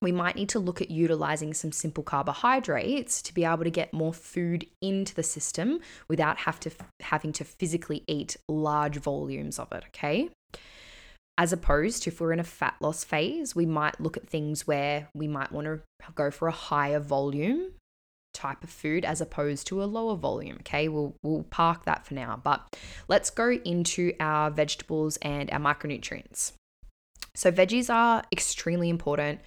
We 0.00 0.12
might 0.12 0.36
need 0.36 0.48
to 0.50 0.58
look 0.58 0.80
at 0.80 0.90
utilizing 0.90 1.54
some 1.54 1.72
simple 1.72 2.02
carbohydrates 2.02 3.22
to 3.22 3.34
be 3.34 3.44
able 3.44 3.64
to 3.64 3.70
get 3.70 3.92
more 3.92 4.12
food 4.12 4.66
into 4.82 5.14
the 5.14 5.22
system 5.22 5.80
without 6.08 6.38
have 6.38 6.60
to 6.60 6.70
having 7.00 7.32
to 7.34 7.44
physically 7.44 8.04
eat 8.06 8.36
large 8.48 8.96
volumes 8.96 9.58
of 9.58 9.72
it, 9.72 9.84
okay? 9.88 10.30
As 11.36 11.52
opposed 11.52 12.02
to 12.04 12.10
if 12.10 12.20
we're 12.20 12.32
in 12.32 12.40
a 12.40 12.44
fat 12.44 12.74
loss 12.80 13.02
phase, 13.02 13.56
we 13.56 13.66
might 13.66 14.00
look 14.00 14.16
at 14.16 14.28
things 14.28 14.66
where 14.66 15.08
we 15.14 15.26
might 15.26 15.50
want 15.50 15.66
to 15.66 15.80
go 16.14 16.30
for 16.30 16.48
a 16.48 16.52
higher 16.52 17.00
volume 17.00 17.72
type 18.34 18.62
of 18.62 18.70
food 18.70 19.04
as 19.04 19.20
opposed 19.20 19.66
to 19.68 19.82
a 19.82 19.86
lower 19.86 20.16
volume. 20.16 20.56
Okay, 20.60 20.88
we'll 20.88 21.14
we'll 21.22 21.44
park 21.44 21.84
that 21.84 22.04
for 22.04 22.14
now. 22.14 22.40
But 22.42 22.76
let's 23.08 23.30
go 23.30 23.52
into 23.52 24.12
our 24.20 24.50
vegetables 24.50 25.16
and 25.22 25.50
our 25.50 25.60
micronutrients. 25.60 26.52
So 27.34 27.50
veggies 27.50 27.92
are 27.92 28.22
extremely 28.30 28.88
important. 28.88 29.40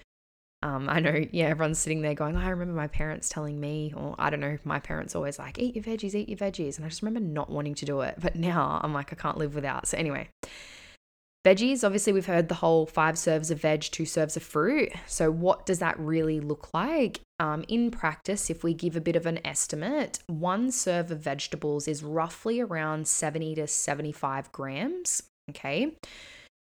Um, 0.62 0.88
I 0.88 0.98
know, 0.98 1.24
yeah, 1.30 1.46
everyone's 1.46 1.78
sitting 1.78 2.02
there 2.02 2.14
going, 2.14 2.36
oh, 2.36 2.40
I 2.40 2.48
remember 2.48 2.74
my 2.74 2.88
parents 2.88 3.28
telling 3.28 3.60
me, 3.60 3.92
or 3.96 4.16
I 4.18 4.28
don't 4.28 4.40
know, 4.40 4.58
my 4.64 4.80
parents 4.80 5.14
always 5.14 5.38
like, 5.38 5.58
eat 5.58 5.76
your 5.76 5.84
veggies, 5.84 6.14
eat 6.14 6.28
your 6.28 6.38
veggies. 6.38 6.76
And 6.76 6.84
I 6.84 6.88
just 6.88 7.02
remember 7.02 7.20
not 7.20 7.48
wanting 7.48 7.74
to 7.76 7.84
do 7.84 8.00
it. 8.00 8.16
But 8.20 8.34
now 8.34 8.80
I'm 8.82 8.92
like, 8.92 9.12
I 9.12 9.16
can't 9.16 9.38
live 9.38 9.54
without. 9.54 9.86
So, 9.86 9.96
anyway, 9.96 10.28
Veggies, 11.46 11.84
obviously, 11.84 12.12
we've 12.12 12.26
heard 12.26 12.48
the 12.48 12.56
whole 12.56 12.84
five 12.84 13.16
serves 13.16 13.50
of 13.50 13.60
veg, 13.60 13.82
two 13.82 14.04
serves 14.04 14.36
of 14.36 14.42
fruit. 14.42 14.92
So, 15.06 15.30
what 15.30 15.64
does 15.64 15.78
that 15.78 15.98
really 15.98 16.40
look 16.40 16.74
like? 16.74 17.20
Um, 17.38 17.64
in 17.68 17.90
practice, 17.92 18.50
if 18.50 18.64
we 18.64 18.74
give 18.74 18.96
a 18.96 19.00
bit 19.00 19.14
of 19.14 19.24
an 19.24 19.38
estimate, 19.46 20.18
one 20.26 20.72
serve 20.72 21.12
of 21.12 21.20
vegetables 21.20 21.86
is 21.86 22.02
roughly 22.02 22.60
around 22.60 23.06
70 23.06 23.54
to 23.54 23.66
75 23.68 24.50
grams. 24.50 25.22
Okay. 25.48 25.94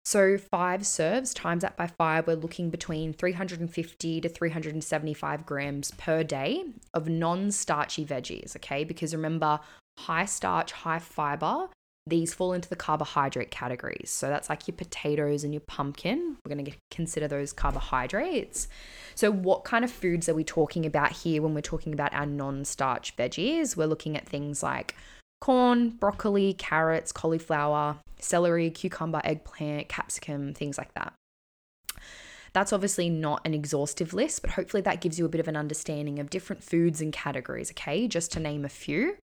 So, 0.04 0.38
five 0.38 0.86
serves 0.86 1.34
times 1.34 1.62
that 1.62 1.76
by 1.76 1.86
five, 1.86 2.26
we're 2.26 2.34
looking 2.34 2.70
between 2.70 3.12
350 3.12 4.20
to 4.22 4.28
375 4.28 5.46
grams 5.46 5.90
per 5.92 6.22
day 6.22 6.64
of 6.94 7.08
non 7.08 7.50
starchy 7.50 8.04
veggies. 8.04 8.56
Okay. 8.56 8.84
Because 8.84 9.14
remember, 9.14 9.60
high 9.98 10.24
starch, 10.24 10.72
high 10.72 10.98
fiber 10.98 11.68
these 12.06 12.34
fall 12.34 12.52
into 12.52 12.68
the 12.68 12.76
carbohydrate 12.76 13.50
categories. 13.50 14.10
So 14.10 14.28
that's 14.28 14.48
like 14.48 14.66
your 14.66 14.76
potatoes 14.76 15.44
and 15.44 15.52
your 15.52 15.60
pumpkin. 15.60 16.36
We're 16.44 16.54
going 16.54 16.64
to 16.64 16.72
consider 16.90 17.28
those 17.28 17.52
carbohydrates. 17.52 18.68
So, 19.14 19.30
what 19.30 19.64
kind 19.64 19.84
of 19.84 19.90
foods 19.90 20.28
are 20.28 20.34
we 20.34 20.44
talking 20.44 20.86
about 20.86 21.12
here 21.12 21.42
when 21.42 21.54
we're 21.54 21.60
talking 21.60 21.92
about 21.92 22.14
our 22.14 22.26
non 22.26 22.64
starch 22.64 23.16
veggies? 23.16 23.76
We're 23.76 23.86
looking 23.86 24.16
at 24.16 24.28
things 24.28 24.62
like 24.62 24.94
corn, 25.40 25.90
broccoli, 25.90 26.54
carrots, 26.54 27.12
cauliflower, 27.12 27.96
celery, 28.18 28.70
cucumber, 28.70 29.20
eggplant, 29.24 29.88
capsicum, 29.88 30.54
things 30.54 30.76
like 30.76 30.92
that. 30.94 31.12
That's 32.52 32.72
obviously 32.72 33.08
not 33.08 33.46
an 33.46 33.54
exhaustive 33.54 34.12
list, 34.12 34.42
but 34.42 34.50
hopefully 34.52 34.82
that 34.82 35.00
gives 35.00 35.18
you 35.18 35.24
a 35.24 35.28
bit 35.28 35.40
of 35.40 35.48
an 35.48 35.56
understanding 35.56 36.18
of 36.18 36.30
different 36.30 36.64
foods 36.64 37.00
and 37.00 37.12
categories, 37.12 37.70
okay? 37.70 38.08
Just 38.08 38.32
to 38.32 38.40
name 38.40 38.64
a 38.64 38.68
few. 38.68 39.16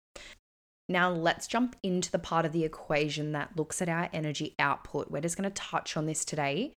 Now, 0.88 1.10
let's 1.10 1.48
jump 1.48 1.76
into 1.82 2.12
the 2.12 2.20
part 2.20 2.46
of 2.46 2.52
the 2.52 2.64
equation 2.64 3.32
that 3.32 3.58
looks 3.58 3.82
at 3.82 3.90
our 3.90 4.10
energy 4.14 4.54
output. 4.60 5.10
We're 5.10 5.22
just 5.22 5.38
going 5.38 5.50
to 5.50 5.62
touch 5.62 5.98
on 5.98 6.06
this 6.06 6.24
today 6.24 6.74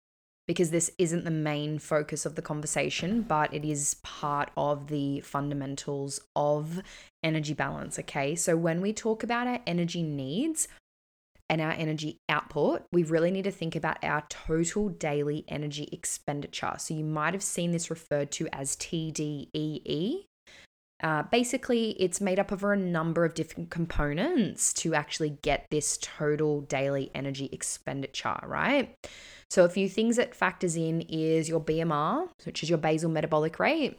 because 0.48 0.70
this 0.70 0.90
isn't 0.96 1.24
the 1.24 1.30
main 1.30 1.78
focus 1.78 2.24
of 2.24 2.34
the 2.34 2.42
conversation, 2.42 3.20
but 3.20 3.52
it 3.52 3.66
is 3.66 3.96
part 4.02 4.50
of 4.56 4.88
the 4.88 5.20
fundamentals 5.20 6.20
of 6.34 6.80
energy 7.22 7.52
balance. 7.52 7.98
Okay. 7.98 8.34
So, 8.34 8.56
when 8.56 8.80
we 8.80 8.92
talk 8.92 9.22
about 9.22 9.46
our 9.46 9.60
energy 9.66 10.02
needs 10.02 10.66
and 11.50 11.60
our 11.60 11.72
energy 11.72 12.18
output, 12.30 12.82
we 12.90 13.04
really 13.04 13.30
need 13.30 13.44
to 13.44 13.50
think 13.50 13.76
about 13.76 14.02
our 14.02 14.24
total 14.30 14.88
daily 14.88 15.44
energy 15.48 15.86
expenditure. 15.92 16.74
So, 16.78 16.94
you 16.94 17.04
might 17.04 17.34
have 17.34 17.42
seen 17.42 17.72
this 17.72 17.90
referred 17.90 18.32
to 18.32 18.48
as 18.50 18.74
TDEE. 18.74 20.24
Uh, 21.02 21.22
basically, 21.30 21.90
it's 21.92 22.20
made 22.20 22.40
up 22.40 22.50
of 22.50 22.64
a 22.64 22.74
number 22.74 23.24
of 23.24 23.34
different 23.34 23.70
components 23.70 24.72
to 24.72 24.94
actually 24.94 25.38
get 25.42 25.66
this 25.70 25.98
total 26.00 26.62
daily 26.62 27.10
energy 27.14 27.48
expenditure, 27.52 28.40
right? 28.44 28.94
So, 29.48 29.64
a 29.64 29.68
few 29.68 29.88
things 29.88 30.16
that 30.16 30.34
factors 30.34 30.76
in 30.76 31.02
is 31.02 31.48
your 31.48 31.60
BMR, 31.60 32.28
which 32.44 32.62
is 32.62 32.68
your 32.68 32.78
basal 32.78 33.10
metabolic 33.10 33.58
rate, 33.58 33.98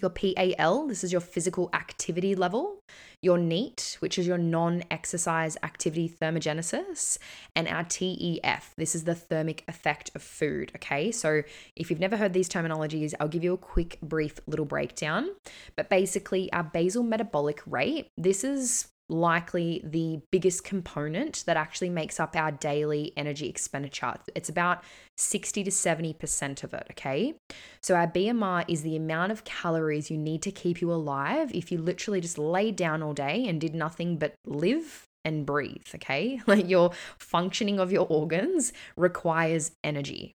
your 0.00 0.10
PAL, 0.10 0.86
this 0.86 1.04
is 1.04 1.12
your 1.12 1.20
physical 1.20 1.68
activity 1.72 2.34
level, 2.34 2.82
your 3.20 3.38
NEAT, 3.38 3.96
which 4.00 4.18
is 4.18 4.26
your 4.26 4.38
non 4.38 4.82
exercise 4.90 5.56
activity 5.62 6.08
thermogenesis, 6.08 7.18
and 7.54 7.68
our 7.68 7.84
TEF, 7.84 8.74
this 8.76 8.94
is 8.94 9.04
the 9.04 9.14
thermic 9.14 9.64
effect 9.68 10.10
of 10.14 10.22
food. 10.22 10.72
Okay, 10.76 11.10
so 11.10 11.42
if 11.76 11.90
you've 11.90 12.00
never 12.00 12.16
heard 12.16 12.32
these 12.32 12.48
terminologies, 12.48 13.14
I'll 13.20 13.28
give 13.28 13.44
you 13.44 13.54
a 13.54 13.58
quick, 13.58 13.98
brief 14.02 14.40
little 14.46 14.66
breakdown. 14.66 15.28
But 15.76 15.88
basically, 15.88 16.52
our 16.52 16.64
basal 16.64 17.02
metabolic 17.02 17.60
rate, 17.66 18.08
this 18.16 18.44
is 18.44 18.91
likely 19.08 19.82
the 19.84 20.20
biggest 20.30 20.64
component 20.64 21.44
that 21.46 21.56
actually 21.56 21.90
makes 21.90 22.18
up 22.18 22.36
our 22.36 22.52
daily 22.52 23.12
energy 23.16 23.48
expenditure. 23.48 24.14
It's 24.34 24.48
about 24.48 24.82
60 25.16 25.64
to 25.64 25.70
70% 25.70 26.64
of 26.64 26.74
it, 26.74 26.86
okay? 26.92 27.34
So, 27.82 27.94
our 27.94 28.06
BMR 28.06 28.64
is 28.68 28.82
the 28.82 28.96
amount 28.96 29.32
of 29.32 29.44
calories 29.44 30.10
you 30.10 30.18
need 30.18 30.42
to 30.42 30.50
keep 30.50 30.80
you 30.80 30.92
alive 30.92 31.50
if 31.54 31.70
you 31.70 31.78
literally 31.78 32.20
just 32.20 32.38
laid 32.38 32.76
down 32.76 33.02
all 33.02 33.14
day 33.14 33.46
and 33.46 33.60
did 33.60 33.74
nothing 33.74 34.16
but 34.18 34.34
live 34.46 35.04
and 35.24 35.46
breathe, 35.46 35.82
okay? 35.94 36.40
Like 36.46 36.68
your 36.68 36.92
functioning 37.18 37.78
of 37.78 37.92
your 37.92 38.06
organs 38.08 38.72
requires 38.96 39.72
energy 39.84 40.32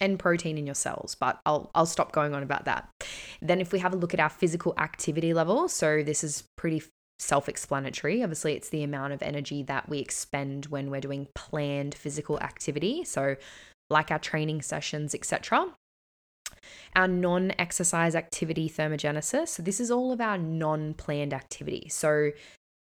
and 0.00 0.18
protein 0.18 0.58
in 0.58 0.66
your 0.66 0.74
cells, 0.74 1.16
but 1.18 1.40
I'll 1.44 1.70
I'll 1.74 1.86
stop 1.86 2.12
going 2.12 2.34
on 2.34 2.42
about 2.42 2.64
that. 2.66 2.88
Then 3.42 3.60
if 3.60 3.72
we 3.72 3.80
have 3.80 3.92
a 3.92 3.96
look 3.96 4.14
at 4.14 4.20
our 4.20 4.28
physical 4.28 4.74
activity 4.78 5.34
level, 5.34 5.68
so 5.68 6.02
this 6.02 6.22
is 6.22 6.44
pretty 6.56 6.82
self 7.18 7.48
explanatory. 7.48 8.22
Obviously, 8.22 8.54
it's 8.54 8.68
the 8.68 8.82
amount 8.82 9.12
of 9.12 9.22
energy 9.22 9.62
that 9.64 9.88
we 9.88 9.98
expend 9.98 10.66
when 10.66 10.90
we're 10.90 11.00
doing 11.00 11.28
planned 11.34 11.94
physical 11.94 12.38
activity. 12.40 13.04
So, 13.04 13.36
like 13.90 14.10
our 14.10 14.18
training 14.18 14.62
sessions, 14.62 15.14
etc. 15.14 15.74
Our 16.94 17.08
non 17.08 17.52
exercise 17.58 18.14
activity 18.14 18.68
thermogenesis. 18.68 19.48
So, 19.48 19.62
this 19.62 19.80
is 19.80 19.90
all 19.90 20.12
of 20.12 20.20
our 20.20 20.38
non 20.38 20.94
planned 20.94 21.34
activity. 21.34 21.88
So, 21.90 22.30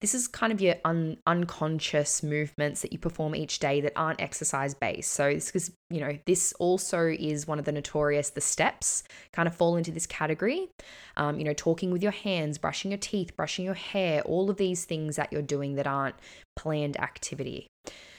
this 0.02 0.16
is 0.16 0.26
kind 0.26 0.52
of 0.52 0.60
your 0.60 0.74
un- 0.84 1.16
unconscious 1.28 2.24
movements 2.24 2.82
that 2.82 2.92
you 2.92 2.98
perform 2.98 3.36
each 3.36 3.60
day 3.60 3.80
that 3.80 3.92
aren't 3.94 4.20
exercise 4.20 4.74
based. 4.74 5.12
So 5.12 5.32
this 5.32 5.50
is, 5.54 5.70
you 5.90 6.00
know, 6.00 6.18
this 6.26 6.52
also 6.58 7.06
is 7.06 7.46
one 7.46 7.60
of 7.60 7.64
the 7.64 7.70
notorious 7.70 8.30
the 8.30 8.40
steps 8.40 9.04
kind 9.32 9.46
of 9.46 9.54
fall 9.54 9.76
into 9.76 9.92
this 9.92 10.06
category. 10.06 10.68
Um, 11.16 11.38
you 11.38 11.44
know, 11.44 11.54
talking 11.54 11.92
with 11.92 12.02
your 12.02 12.12
hands, 12.12 12.58
brushing 12.58 12.90
your 12.90 12.98
teeth, 12.98 13.36
brushing 13.36 13.64
your 13.64 13.74
hair, 13.74 14.22
all 14.22 14.50
of 14.50 14.56
these 14.56 14.84
things 14.84 15.14
that 15.16 15.32
you're 15.32 15.40
doing 15.40 15.76
that 15.76 15.86
aren't 15.86 16.16
planned 16.56 16.98
activity. 16.98 17.68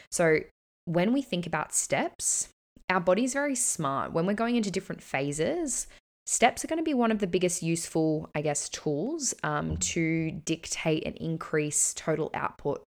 So 0.09 0.39
when 0.85 1.11
we 1.11 1.21
think 1.21 1.45
about 1.45 1.73
steps, 1.73 2.47
our 2.89 3.01
body's 3.01 3.33
very 3.33 3.55
smart. 3.55 4.13
When 4.13 4.25
we're 4.25 4.33
going 4.33 4.55
into 4.55 4.71
different 4.71 5.03
phases, 5.03 5.87
Steps 6.25 6.63
are 6.63 6.67
going 6.67 6.79
to 6.79 6.83
be 6.83 6.93
one 6.93 7.11
of 7.11 7.19
the 7.19 7.27
biggest 7.27 7.61
useful, 7.61 8.29
I 8.33 8.41
guess, 8.41 8.69
tools 8.69 9.33
um, 9.43 9.77
to 9.77 10.31
dictate 10.31 11.03
and 11.05 11.17
increase 11.17 11.93
total 11.93 12.31
output. 12.33 12.83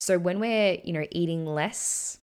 So 0.00 0.18
when 0.18 0.38
we're, 0.38 0.78
you 0.84 0.92
know, 0.92 1.04
eating 1.10 1.44
less, 1.44 2.18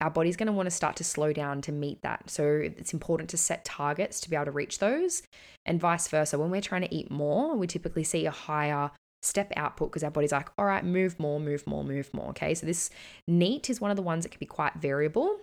our 0.00 0.10
body's 0.10 0.36
going 0.36 0.46
to 0.46 0.52
want 0.52 0.66
to 0.66 0.74
start 0.74 0.96
to 0.96 1.04
slow 1.04 1.32
down 1.32 1.60
to 1.62 1.72
meet 1.72 2.00
that. 2.02 2.30
So 2.30 2.44
it's 2.46 2.94
important 2.94 3.28
to 3.30 3.36
set 3.36 3.64
targets 3.64 4.20
to 4.20 4.30
be 4.30 4.36
able 4.36 4.46
to 4.46 4.50
reach 4.52 4.78
those, 4.78 5.22
and 5.66 5.80
vice 5.80 6.08
versa. 6.08 6.38
When 6.38 6.50
we're 6.50 6.62
trying 6.62 6.82
to 6.82 6.94
eat 6.94 7.10
more, 7.10 7.54
we 7.54 7.66
typically 7.66 8.04
see 8.04 8.24
a 8.24 8.30
higher 8.30 8.90
step 9.22 9.52
output 9.56 9.90
because 9.90 10.04
our 10.04 10.10
body's 10.10 10.32
like, 10.32 10.48
all 10.56 10.64
right, 10.64 10.84
move 10.84 11.18
more, 11.18 11.38
move 11.38 11.66
more, 11.66 11.84
move 11.84 12.14
more. 12.14 12.28
Okay, 12.30 12.54
so 12.54 12.64
this 12.64 12.90
NEAT 13.26 13.68
is 13.68 13.80
one 13.80 13.90
of 13.90 13.96
the 13.96 14.02
ones 14.02 14.24
that 14.24 14.30
can 14.30 14.38
be 14.38 14.46
quite 14.46 14.74
variable. 14.74 15.38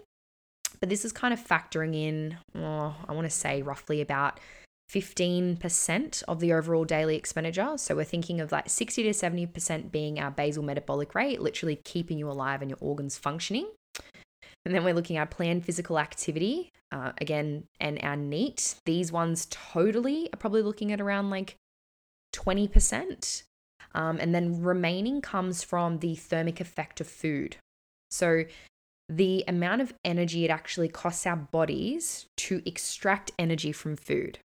But 0.80 0.90
this 0.90 1.06
is 1.06 1.12
kind 1.12 1.34
of 1.34 1.40
factoring 1.40 1.96
in, 1.96 2.38
oh, 2.56 2.96
I 3.08 3.14
want 3.14 3.26
to 3.26 3.36
say 3.36 3.62
roughly 3.62 4.02
about 4.02 4.40
15% 4.92 6.24
of 6.28 6.40
the 6.40 6.54
overall 6.54 6.86
daily 6.86 7.16
expenditure. 7.16 7.78
So 7.78 7.96
we're 7.96 8.04
thinking 8.04 8.40
of 8.40 8.52
like 8.52 8.70
60 8.70 9.04
to 9.04 9.10
70% 9.10 9.92
being 9.92 10.20
our 10.20 10.32
basal 10.32 10.64
metabolic 10.64 11.16
rate, 11.16 11.42
literally 11.42 11.78
keeping 11.84 12.18
you 12.18 12.30
alive 12.30 12.62
and 12.62 12.70
your 12.70 12.78
organs 12.82 13.18
functioning. 13.18 13.68
And 14.66 14.74
then 14.74 14.84
we're 14.84 14.94
looking 14.94 15.18
at 15.18 15.32
planned 15.32 15.64
physical 15.66 16.00
activity, 16.00 16.72
uh, 16.92 17.12
again, 17.20 17.66
and 17.80 18.00
our 18.04 18.16
NEAT. 18.16 18.76
These 18.86 19.12
ones 19.12 19.48
totally 19.50 20.30
are 20.34 20.38
probably 20.38 20.62
looking 20.62 20.92
at 20.92 21.02
around 21.02 21.30
like 21.30 21.56
20%. 22.34 23.44
Um, 23.94 24.18
and 24.20 24.36
then 24.36 24.62
remaining 24.62 25.22
comes 25.22 25.64
from 25.64 26.00
the 26.00 26.16
thermic 26.16 26.60
effect 26.60 27.00
of 27.00 27.08
food. 27.08 27.58
So 28.12 28.44
the 29.08 29.44
amount 29.48 29.82
of 29.82 29.94
energy 30.04 30.46
it 30.46 30.52
actually 30.52 30.90
costs 30.90 31.26
our 31.28 31.36
bodies 31.36 32.26
to 32.38 32.62
extract 32.66 33.32
energy 33.38 33.72
from 33.72 33.96
food. 33.96 34.40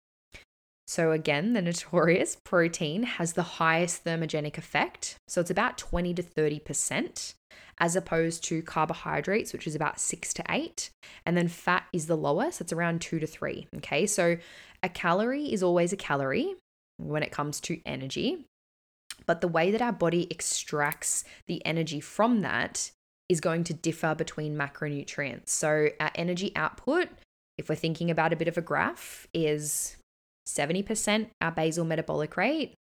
So, 0.87 1.13
again, 1.13 1.53
the 1.53 1.63
notorious 1.63 2.37
protein 2.45 3.03
has 3.03 3.35
the 3.35 3.43
highest 3.43 4.05
thermogenic 4.05 4.57
effect. 4.57 5.17
So, 5.29 5.41
it's 5.41 5.51
about 5.51 5.79
20 5.79 6.15
to 6.15 6.23
30%, 6.23 7.35
as 7.79 7.95
opposed 7.95 8.43
to 8.45 8.63
carbohydrates, 8.63 9.53
which 9.53 9.67
is 9.67 9.75
about 9.75 10.01
6 10.01 10.35
to 10.35 10.45
8. 10.49 10.91
And 11.27 11.37
then 11.37 11.49
fat 11.49 11.85
is 11.93 12.07
the 12.07 12.17
lowest, 12.17 12.61
it's 12.61 12.73
around 12.73 13.03
2 13.03 13.19
to 13.19 13.27
3. 13.27 13.69
Okay, 13.77 14.07
so 14.07 14.39
a 14.83 14.89
calorie 14.89 15.53
is 15.53 15.63
always 15.63 15.93
a 15.93 15.97
calorie 15.97 16.55
when 16.97 17.23
it 17.23 17.33
comes 17.33 17.61
to 17.61 17.81
energy. 17.85 18.47
But 19.27 19.41
the 19.41 19.49
way 19.49 19.71
that 19.71 19.83
our 19.83 19.93
body 19.93 20.27
extracts 20.31 21.25
the 21.47 21.65
energy 21.67 22.01
from 22.01 22.41
that 22.41 22.93
is 23.29 23.41
going 23.41 23.65
to 23.65 23.75
differ 23.75 24.15
between 24.15 24.57
macronutrients. 24.57 25.51
So, 25.51 25.89
our 26.01 26.11
energy 26.15 26.53
output, 26.57 27.09
if 27.57 27.69
we're 27.69 27.75
thinking 27.75 28.11
about 28.11 28.33
a 28.33 28.37
bit 28.37 28.49
of 28.49 28.57
a 28.57 28.63
graph, 28.63 29.27
is 29.35 29.97
70% 30.47 31.29
our 31.41 31.53
basal 31.53 31.85
metabolic 31.85 32.37
rate, 32.37 32.75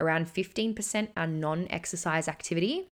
around 0.00 0.32
15% 0.32 1.08
our 1.16 1.26
non 1.26 1.66
exercise 1.70 2.28
activity, 2.28 2.88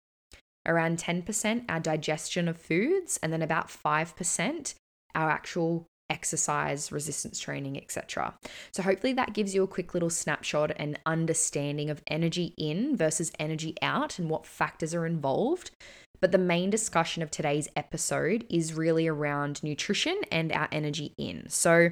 around 0.66 1.00
10% 1.00 1.66
our 1.70 1.80
digestion 1.80 2.48
of 2.48 2.58
foods, 2.58 3.18
and 3.24 3.32
then 3.32 3.42
about 3.42 3.70
5% 3.70 4.74
our 5.16 5.30
actual 5.30 5.86
exercise, 6.10 6.92
resistance 6.92 7.40
training, 7.40 7.78
etc. 7.78 8.36
So, 8.74 8.84
hopefully, 8.84 9.14
that 9.14 9.34
gives 9.34 9.56
you 9.56 9.64
a 9.64 9.68
quick 9.68 9.94
little 9.94 10.10
snapshot 10.10 10.72
and 10.76 11.00
understanding 11.06 11.90
of 11.90 12.02
energy 12.08 12.54
in 12.58 12.98
versus 12.98 13.32
energy 13.40 13.76
out 13.82 14.20
and 14.20 14.30
what 14.30 14.46
factors 14.46 14.94
are 14.94 15.06
involved. 15.06 15.72
But 16.21 16.32
the 16.32 16.38
main 16.38 16.69
discussion 16.69 17.23
of 17.23 17.32
today's 17.32 17.69
episode 17.75 18.45
is 18.49 18.73
really 18.73 19.08
around 19.08 19.63
nutrition 19.63 20.19
and 20.32 20.51
our 20.51 20.67
energy 20.71 21.13
in. 21.17 21.49
So, 21.49 21.89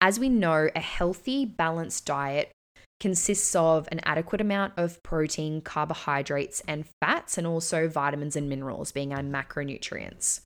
as 0.00 0.18
we 0.18 0.28
know, 0.28 0.68
a 0.74 0.80
healthy, 0.80 1.44
balanced 1.44 2.04
diet 2.04 2.50
consists 3.00 3.54
of 3.54 3.88
an 3.92 4.00
adequate 4.04 4.40
amount 4.40 4.74
of 4.76 5.00
protein, 5.02 5.60
carbohydrates, 5.60 6.60
and 6.66 6.84
fats, 7.00 7.38
and 7.38 7.46
also 7.46 7.88
vitamins 7.88 8.34
and 8.34 8.48
minerals, 8.48 8.90
being 8.90 9.12
our 9.12 9.22
macronutrients. 9.22 10.40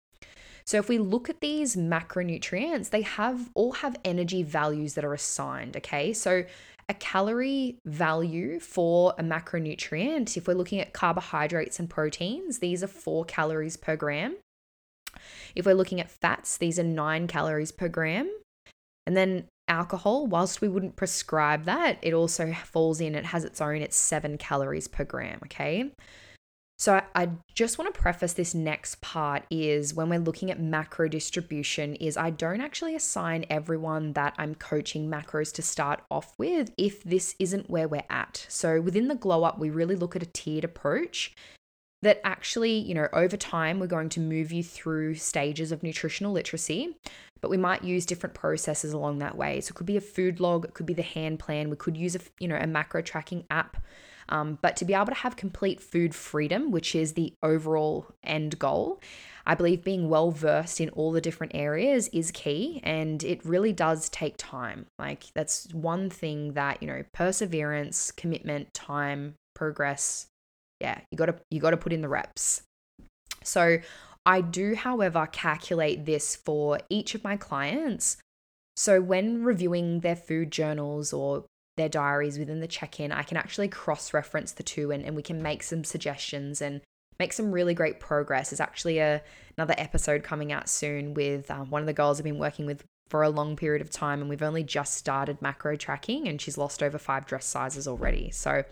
So 0.64 0.78
if 0.78 0.88
we 0.88 0.98
look 0.98 1.28
at 1.28 1.40
these 1.40 1.76
macronutrients, 1.76 2.90
they 2.90 3.02
have 3.02 3.50
all 3.54 3.72
have 3.72 3.96
energy 4.04 4.42
values 4.42 4.94
that 4.94 5.04
are 5.04 5.14
assigned, 5.14 5.76
okay? 5.76 6.12
So 6.12 6.44
a 6.88 6.94
calorie 6.94 7.78
value 7.86 8.58
for 8.60 9.14
a 9.18 9.22
macronutrient, 9.22 10.36
if 10.36 10.46
we're 10.46 10.54
looking 10.54 10.80
at 10.80 10.92
carbohydrates 10.92 11.78
and 11.78 11.88
proteins, 11.88 12.58
these 12.58 12.82
are 12.82 12.88
4 12.88 13.24
calories 13.24 13.76
per 13.76 13.96
gram. 13.96 14.36
If 15.54 15.66
we're 15.66 15.74
looking 15.74 16.00
at 16.00 16.10
fats, 16.10 16.56
these 16.56 16.78
are 16.78 16.84
9 16.84 17.26
calories 17.28 17.72
per 17.72 17.88
gram. 17.88 18.30
And 19.06 19.16
then 19.16 19.44
alcohol, 19.68 20.26
whilst 20.26 20.60
we 20.60 20.68
wouldn't 20.68 20.96
prescribe 20.96 21.64
that, 21.64 21.98
it 22.02 22.14
also 22.14 22.52
falls 22.52 23.00
in, 23.00 23.14
it 23.14 23.26
has 23.26 23.44
its 23.44 23.60
own, 23.60 23.76
it's 23.76 23.96
7 23.96 24.38
calories 24.38 24.88
per 24.88 25.04
gram, 25.04 25.38
okay? 25.44 25.90
So 26.82 27.00
I 27.14 27.28
just 27.54 27.78
want 27.78 27.94
to 27.94 28.00
preface 28.00 28.32
this 28.32 28.56
next 28.56 29.00
part 29.00 29.44
is 29.50 29.94
when 29.94 30.08
we're 30.08 30.18
looking 30.18 30.50
at 30.50 30.58
macro 30.58 31.06
distribution 31.06 31.94
is 31.94 32.16
I 32.16 32.30
don't 32.30 32.60
actually 32.60 32.96
assign 32.96 33.46
everyone 33.48 34.14
that 34.14 34.34
I'm 34.36 34.56
coaching 34.56 35.08
macros 35.08 35.52
to 35.52 35.62
start 35.62 36.00
off 36.10 36.34
with 36.38 36.72
if 36.76 37.04
this 37.04 37.36
isn't 37.38 37.70
where 37.70 37.86
we're 37.86 38.02
at. 38.10 38.44
So 38.48 38.80
within 38.80 39.06
the 39.06 39.14
glow 39.14 39.44
up 39.44 39.60
we 39.60 39.70
really 39.70 39.94
look 39.94 40.16
at 40.16 40.24
a 40.24 40.26
tiered 40.26 40.64
approach 40.64 41.36
that 42.02 42.20
actually, 42.24 42.78
you 42.78 42.94
know, 42.94 43.06
over 43.12 43.36
time 43.36 43.78
we're 43.78 43.86
going 43.86 44.08
to 44.08 44.20
move 44.20 44.50
you 44.50 44.64
through 44.64 45.14
stages 45.14 45.70
of 45.70 45.84
nutritional 45.84 46.32
literacy, 46.32 46.96
but 47.40 47.48
we 47.48 47.56
might 47.56 47.84
use 47.84 48.04
different 48.04 48.34
processes 48.34 48.92
along 48.92 49.20
that 49.20 49.36
way. 49.36 49.60
So 49.60 49.70
it 49.70 49.76
could 49.76 49.86
be 49.86 49.98
a 49.98 50.00
food 50.00 50.40
log, 50.40 50.64
it 50.64 50.74
could 50.74 50.86
be 50.86 50.94
the 50.94 51.02
hand 51.02 51.38
plan, 51.38 51.70
we 51.70 51.76
could 51.76 51.96
use 51.96 52.16
a, 52.16 52.20
you 52.40 52.48
know, 52.48 52.58
a 52.60 52.66
macro 52.66 53.02
tracking 53.02 53.44
app 53.50 53.76
um, 54.32 54.58
but 54.62 54.76
to 54.76 54.86
be 54.86 54.94
able 54.94 55.06
to 55.06 55.14
have 55.14 55.36
complete 55.36 55.78
food 55.78 56.14
freedom, 56.14 56.70
which 56.70 56.94
is 56.94 57.12
the 57.12 57.34
overall 57.42 58.06
end 58.24 58.58
goal, 58.58 58.98
I 59.44 59.54
believe 59.54 59.84
being 59.84 60.08
well 60.08 60.30
versed 60.30 60.80
in 60.80 60.88
all 60.90 61.12
the 61.12 61.20
different 61.20 61.54
areas 61.54 62.08
is 62.14 62.30
key 62.30 62.80
and 62.82 63.22
it 63.22 63.44
really 63.44 63.74
does 63.74 64.08
take 64.08 64.36
time. 64.38 64.86
Like 64.98 65.24
that's 65.34 65.68
one 65.74 66.08
thing 66.08 66.54
that, 66.54 66.82
you 66.82 66.88
know, 66.88 67.02
perseverance, 67.12 68.10
commitment, 68.10 68.72
time, 68.72 69.34
progress, 69.54 70.28
yeah, 70.80 71.00
you 71.10 71.18
got 71.18 71.26
to 71.26 71.36
you 71.50 71.60
got 71.60 71.70
to 71.70 71.76
put 71.76 71.92
in 71.92 72.00
the 72.00 72.08
reps. 72.08 72.62
So, 73.44 73.78
I 74.24 74.40
do 74.40 74.76
however 74.76 75.28
calculate 75.30 76.06
this 76.06 76.36
for 76.36 76.78
each 76.88 77.16
of 77.16 77.24
my 77.24 77.36
clients. 77.36 78.16
So 78.76 79.00
when 79.00 79.42
reviewing 79.42 80.00
their 80.00 80.16
food 80.16 80.52
journals 80.52 81.12
or 81.12 81.44
their 81.76 81.88
diaries 81.88 82.38
within 82.38 82.60
the 82.60 82.66
check 82.66 83.00
in, 83.00 83.12
I 83.12 83.22
can 83.22 83.36
actually 83.36 83.68
cross 83.68 84.12
reference 84.12 84.52
the 84.52 84.62
two 84.62 84.90
and, 84.90 85.04
and 85.04 85.16
we 85.16 85.22
can 85.22 85.42
make 85.42 85.62
some 85.62 85.84
suggestions 85.84 86.60
and 86.60 86.80
make 87.18 87.32
some 87.32 87.52
really 87.52 87.74
great 87.74 88.00
progress. 88.00 88.50
There's 88.50 88.60
actually 88.60 88.98
a, 88.98 89.22
another 89.56 89.74
episode 89.78 90.22
coming 90.22 90.52
out 90.52 90.68
soon 90.68 91.14
with 91.14 91.50
um, 91.50 91.70
one 91.70 91.82
of 91.82 91.86
the 91.86 91.92
girls 91.92 92.18
I've 92.18 92.24
been 92.24 92.38
working 92.38 92.66
with 92.66 92.84
for 93.08 93.22
a 93.22 93.30
long 93.30 93.56
period 93.56 93.82
of 93.82 93.90
time, 93.90 94.20
and 94.20 94.28
we've 94.30 94.42
only 94.42 94.64
just 94.64 94.94
started 94.94 95.42
macro 95.42 95.76
tracking, 95.76 96.26
and 96.28 96.40
she's 96.40 96.56
lost 96.56 96.82
over 96.82 96.96
five 96.98 97.26
dress 97.26 97.44
sizes 97.44 97.86
already. 97.86 98.30
So 98.30 98.64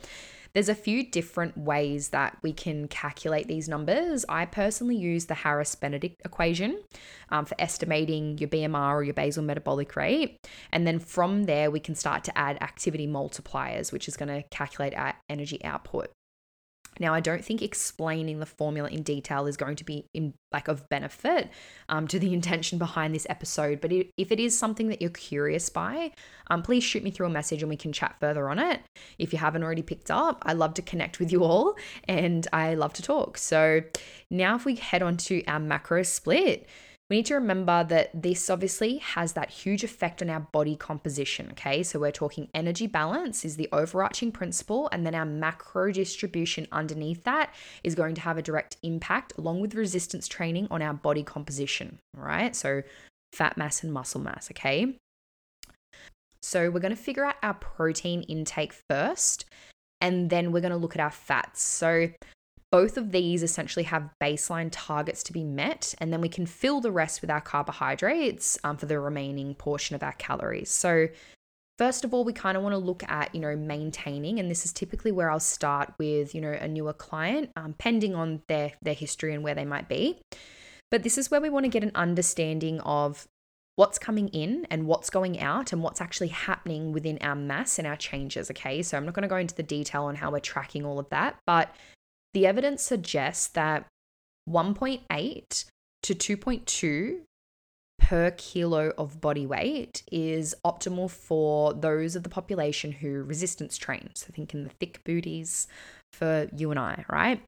there's 0.52 0.68
a 0.68 0.74
few 0.74 1.08
different 1.08 1.56
ways 1.56 2.10
that 2.10 2.36
we 2.42 2.52
can 2.52 2.88
calculate 2.88 3.46
these 3.46 3.68
numbers. 3.68 4.24
I 4.28 4.46
personally 4.46 4.96
use 4.96 5.26
the 5.26 5.34
Harris 5.34 5.74
Benedict 5.74 6.20
equation 6.24 6.80
um, 7.30 7.44
for 7.44 7.54
estimating 7.58 8.38
your 8.38 8.48
BMR 8.48 8.94
or 8.94 9.02
your 9.02 9.14
basal 9.14 9.42
metabolic 9.42 9.94
rate. 9.96 10.38
And 10.72 10.86
then 10.86 10.98
from 10.98 11.44
there, 11.44 11.70
we 11.70 11.80
can 11.80 11.94
start 11.94 12.24
to 12.24 12.38
add 12.38 12.62
activity 12.62 13.06
multipliers, 13.06 13.92
which 13.92 14.08
is 14.08 14.16
going 14.16 14.28
to 14.28 14.42
calculate 14.48 14.94
our 14.94 15.14
energy 15.28 15.64
output. 15.64 16.10
Now, 16.98 17.14
I 17.14 17.20
don't 17.20 17.44
think 17.44 17.62
explaining 17.62 18.40
the 18.40 18.46
formula 18.46 18.88
in 18.88 19.02
detail 19.02 19.46
is 19.46 19.56
going 19.56 19.76
to 19.76 19.84
be 19.84 20.06
in 20.12 20.34
like 20.52 20.68
of 20.68 20.88
benefit 20.88 21.48
um, 21.88 22.08
to 22.08 22.18
the 22.18 22.34
intention 22.34 22.78
behind 22.78 23.14
this 23.14 23.26
episode. 23.30 23.80
But 23.80 23.92
if 23.92 24.32
it 24.32 24.40
is 24.40 24.58
something 24.58 24.88
that 24.88 25.00
you're 25.00 25.10
curious 25.10 25.68
by, 25.68 26.12
um, 26.48 26.62
please 26.62 26.82
shoot 26.82 27.02
me 27.02 27.10
through 27.10 27.26
a 27.26 27.30
message 27.30 27.62
and 27.62 27.70
we 27.70 27.76
can 27.76 27.92
chat 27.92 28.16
further 28.20 28.48
on 28.48 28.58
it. 28.58 28.80
If 29.18 29.32
you 29.32 29.38
haven't 29.38 29.62
already 29.62 29.82
picked 29.82 30.10
up, 30.10 30.42
I 30.42 30.52
love 30.52 30.74
to 30.74 30.82
connect 30.82 31.20
with 31.20 31.30
you 31.32 31.44
all 31.44 31.76
and 32.04 32.46
I 32.52 32.74
love 32.74 32.92
to 32.94 33.02
talk. 33.02 33.38
So 33.38 33.82
now, 34.28 34.56
if 34.56 34.64
we 34.64 34.74
head 34.74 35.02
on 35.02 35.16
to 35.18 35.44
our 35.46 35.60
macro 35.60 36.02
split. 36.02 36.66
We 37.10 37.16
need 37.16 37.26
to 37.26 37.34
remember 37.34 37.82
that 37.82 38.10
this 38.14 38.48
obviously 38.48 38.98
has 38.98 39.32
that 39.32 39.50
huge 39.50 39.82
effect 39.82 40.22
on 40.22 40.30
our 40.30 40.38
body 40.38 40.76
composition. 40.76 41.48
Okay, 41.50 41.82
so 41.82 41.98
we're 41.98 42.12
talking 42.12 42.48
energy 42.54 42.86
balance 42.86 43.44
is 43.44 43.56
the 43.56 43.68
overarching 43.72 44.30
principle, 44.30 44.88
and 44.92 45.04
then 45.04 45.16
our 45.16 45.24
macro 45.24 45.90
distribution 45.90 46.68
underneath 46.70 47.24
that 47.24 47.52
is 47.82 47.96
going 47.96 48.14
to 48.14 48.20
have 48.20 48.38
a 48.38 48.42
direct 48.42 48.76
impact 48.84 49.32
along 49.36 49.60
with 49.60 49.74
resistance 49.74 50.28
training 50.28 50.68
on 50.70 50.82
our 50.82 50.94
body 50.94 51.24
composition. 51.24 51.98
Right, 52.16 52.54
so 52.54 52.82
fat 53.32 53.56
mass 53.56 53.82
and 53.82 53.92
muscle 53.92 54.20
mass. 54.20 54.48
Okay, 54.52 54.94
so 56.42 56.70
we're 56.70 56.78
going 56.78 56.94
to 56.94 57.02
figure 57.02 57.24
out 57.24 57.36
our 57.42 57.54
protein 57.54 58.22
intake 58.22 58.72
first, 58.88 59.46
and 60.00 60.30
then 60.30 60.52
we're 60.52 60.60
going 60.60 60.70
to 60.70 60.76
look 60.76 60.94
at 60.94 61.02
our 61.02 61.10
fats. 61.10 61.60
So 61.60 62.10
both 62.70 62.96
of 62.96 63.10
these 63.10 63.42
essentially 63.42 63.82
have 63.84 64.10
baseline 64.22 64.68
targets 64.70 65.22
to 65.24 65.32
be 65.32 65.44
met, 65.44 65.94
and 65.98 66.12
then 66.12 66.20
we 66.20 66.28
can 66.28 66.46
fill 66.46 66.80
the 66.80 66.92
rest 66.92 67.20
with 67.20 67.30
our 67.30 67.40
carbohydrates 67.40 68.58
um, 68.62 68.76
for 68.76 68.86
the 68.86 69.00
remaining 69.00 69.54
portion 69.54 69.96
of 69.96 70.02
our 70.02 70.12
calories. 70.12 70.70
So, 70.70 71.08
first 71.78 72.04
of 72.04 72.14
all, 72.14 72.24
we 72.24 72.32
kind 72.32 72.56
of 72.56 72.62
want 72.62 72.74
to 72.74 72.78
look 72.78 73.02
at, 73.08 73.34
you 73.34 73.40
know, 73.40 73.56
maintaining, 73.56 74.38
and 74.38 74.50
this 74.50 74.64
is 74.64 74.72
typically 74.72 75.10
where 75.10 75.30
I'll 75.30 75.40
start 75.40 75.94
with, 75.98 76.34
you 76.34 76.40
know, 76.40 76.52
a 76.52 76.68
newer 76.68 76.92
client, 76.92 77.50
um, 77.56 77.74
pending 77.74 78.14
on 78.14 78.42
their 78.46 78.72
their 78.82 78.94
history 78.94 79.34
and 79.34 79.42
where 79.42 79.54
they 79.54 79.64
might 79.64 79.88
be. 79.88 80.18
But 80.90 81.02
this 81.02 81.18
is 81.18 81.30
where 81.30 81.40
we 81.40 81.50
want 81.50 81.64
to 81.64 81.70
get 81.70 81.84
an 81.84 81.92
understanding 81.94 82.80
of 82.80 83.26
what's 83.76 83.98
coming 83.98 84.28
in 84.28 84.66
and 84.70 84.86
what's 84.86 85.08
going 85.10 85.40
out 85.40 85.72
and 85.72 85.82
what's 85.82 86.00
actually 86.00 86.28
happening 86.28 86.92
within 86.92 87.18
our 87.20 87.34
mass 87.34 87.78
and 87.78 87.88
our 87.88 87.96
changes. 87.96 88.50
Okay, 88.50 88.82
so 88.82 88.96
I'm 88.96 89.06
not 89.06 89.14
going 89.14 89.22
to 89.22 89.28
go 89.28 89.36
into 89.36 89.54
the 89.56 89.62
detail 89.62 90.04
on 90.04 90.16
how 90.16 90.30
we're 90.30 90.40
tracking 90.40 90.84
all 90.84 90.98
of 91.00 91.08
that, 91.10 91.36
but 91.46 91.74
the 92.34 92.46
evidence 92.46 92.82
suggests 92.82 93.48
that 93.48 93.86
1.8 94.48 95.64
to 96.02 96.14
2.2 96.14 97.20
per 98.00 98.30
kilo 98.32 98.92
of 98.98 99.20
body 99.20 99.46
weight 99.46 100.02
is 100.10 100.54
optimal 100.64 101.10
for 101.10 101.72
those 101.74 102.16
of 102.16 102.22
the 102.22 102.28
population 102.28 102.90
who 102.90 103.22
resistance 103.22 103.76
train. 103.76 104.10
So 104.14 104.28
think 104.32 104.54
in 104.54 104.64
the 104.64 104.70
thick 104.70 105.04
booties 105.04 105.68
for 106.12 106.48
you 106.56 106.70
and 106.70 106.80
I, 106.80 107.04
right? 107.08 107.40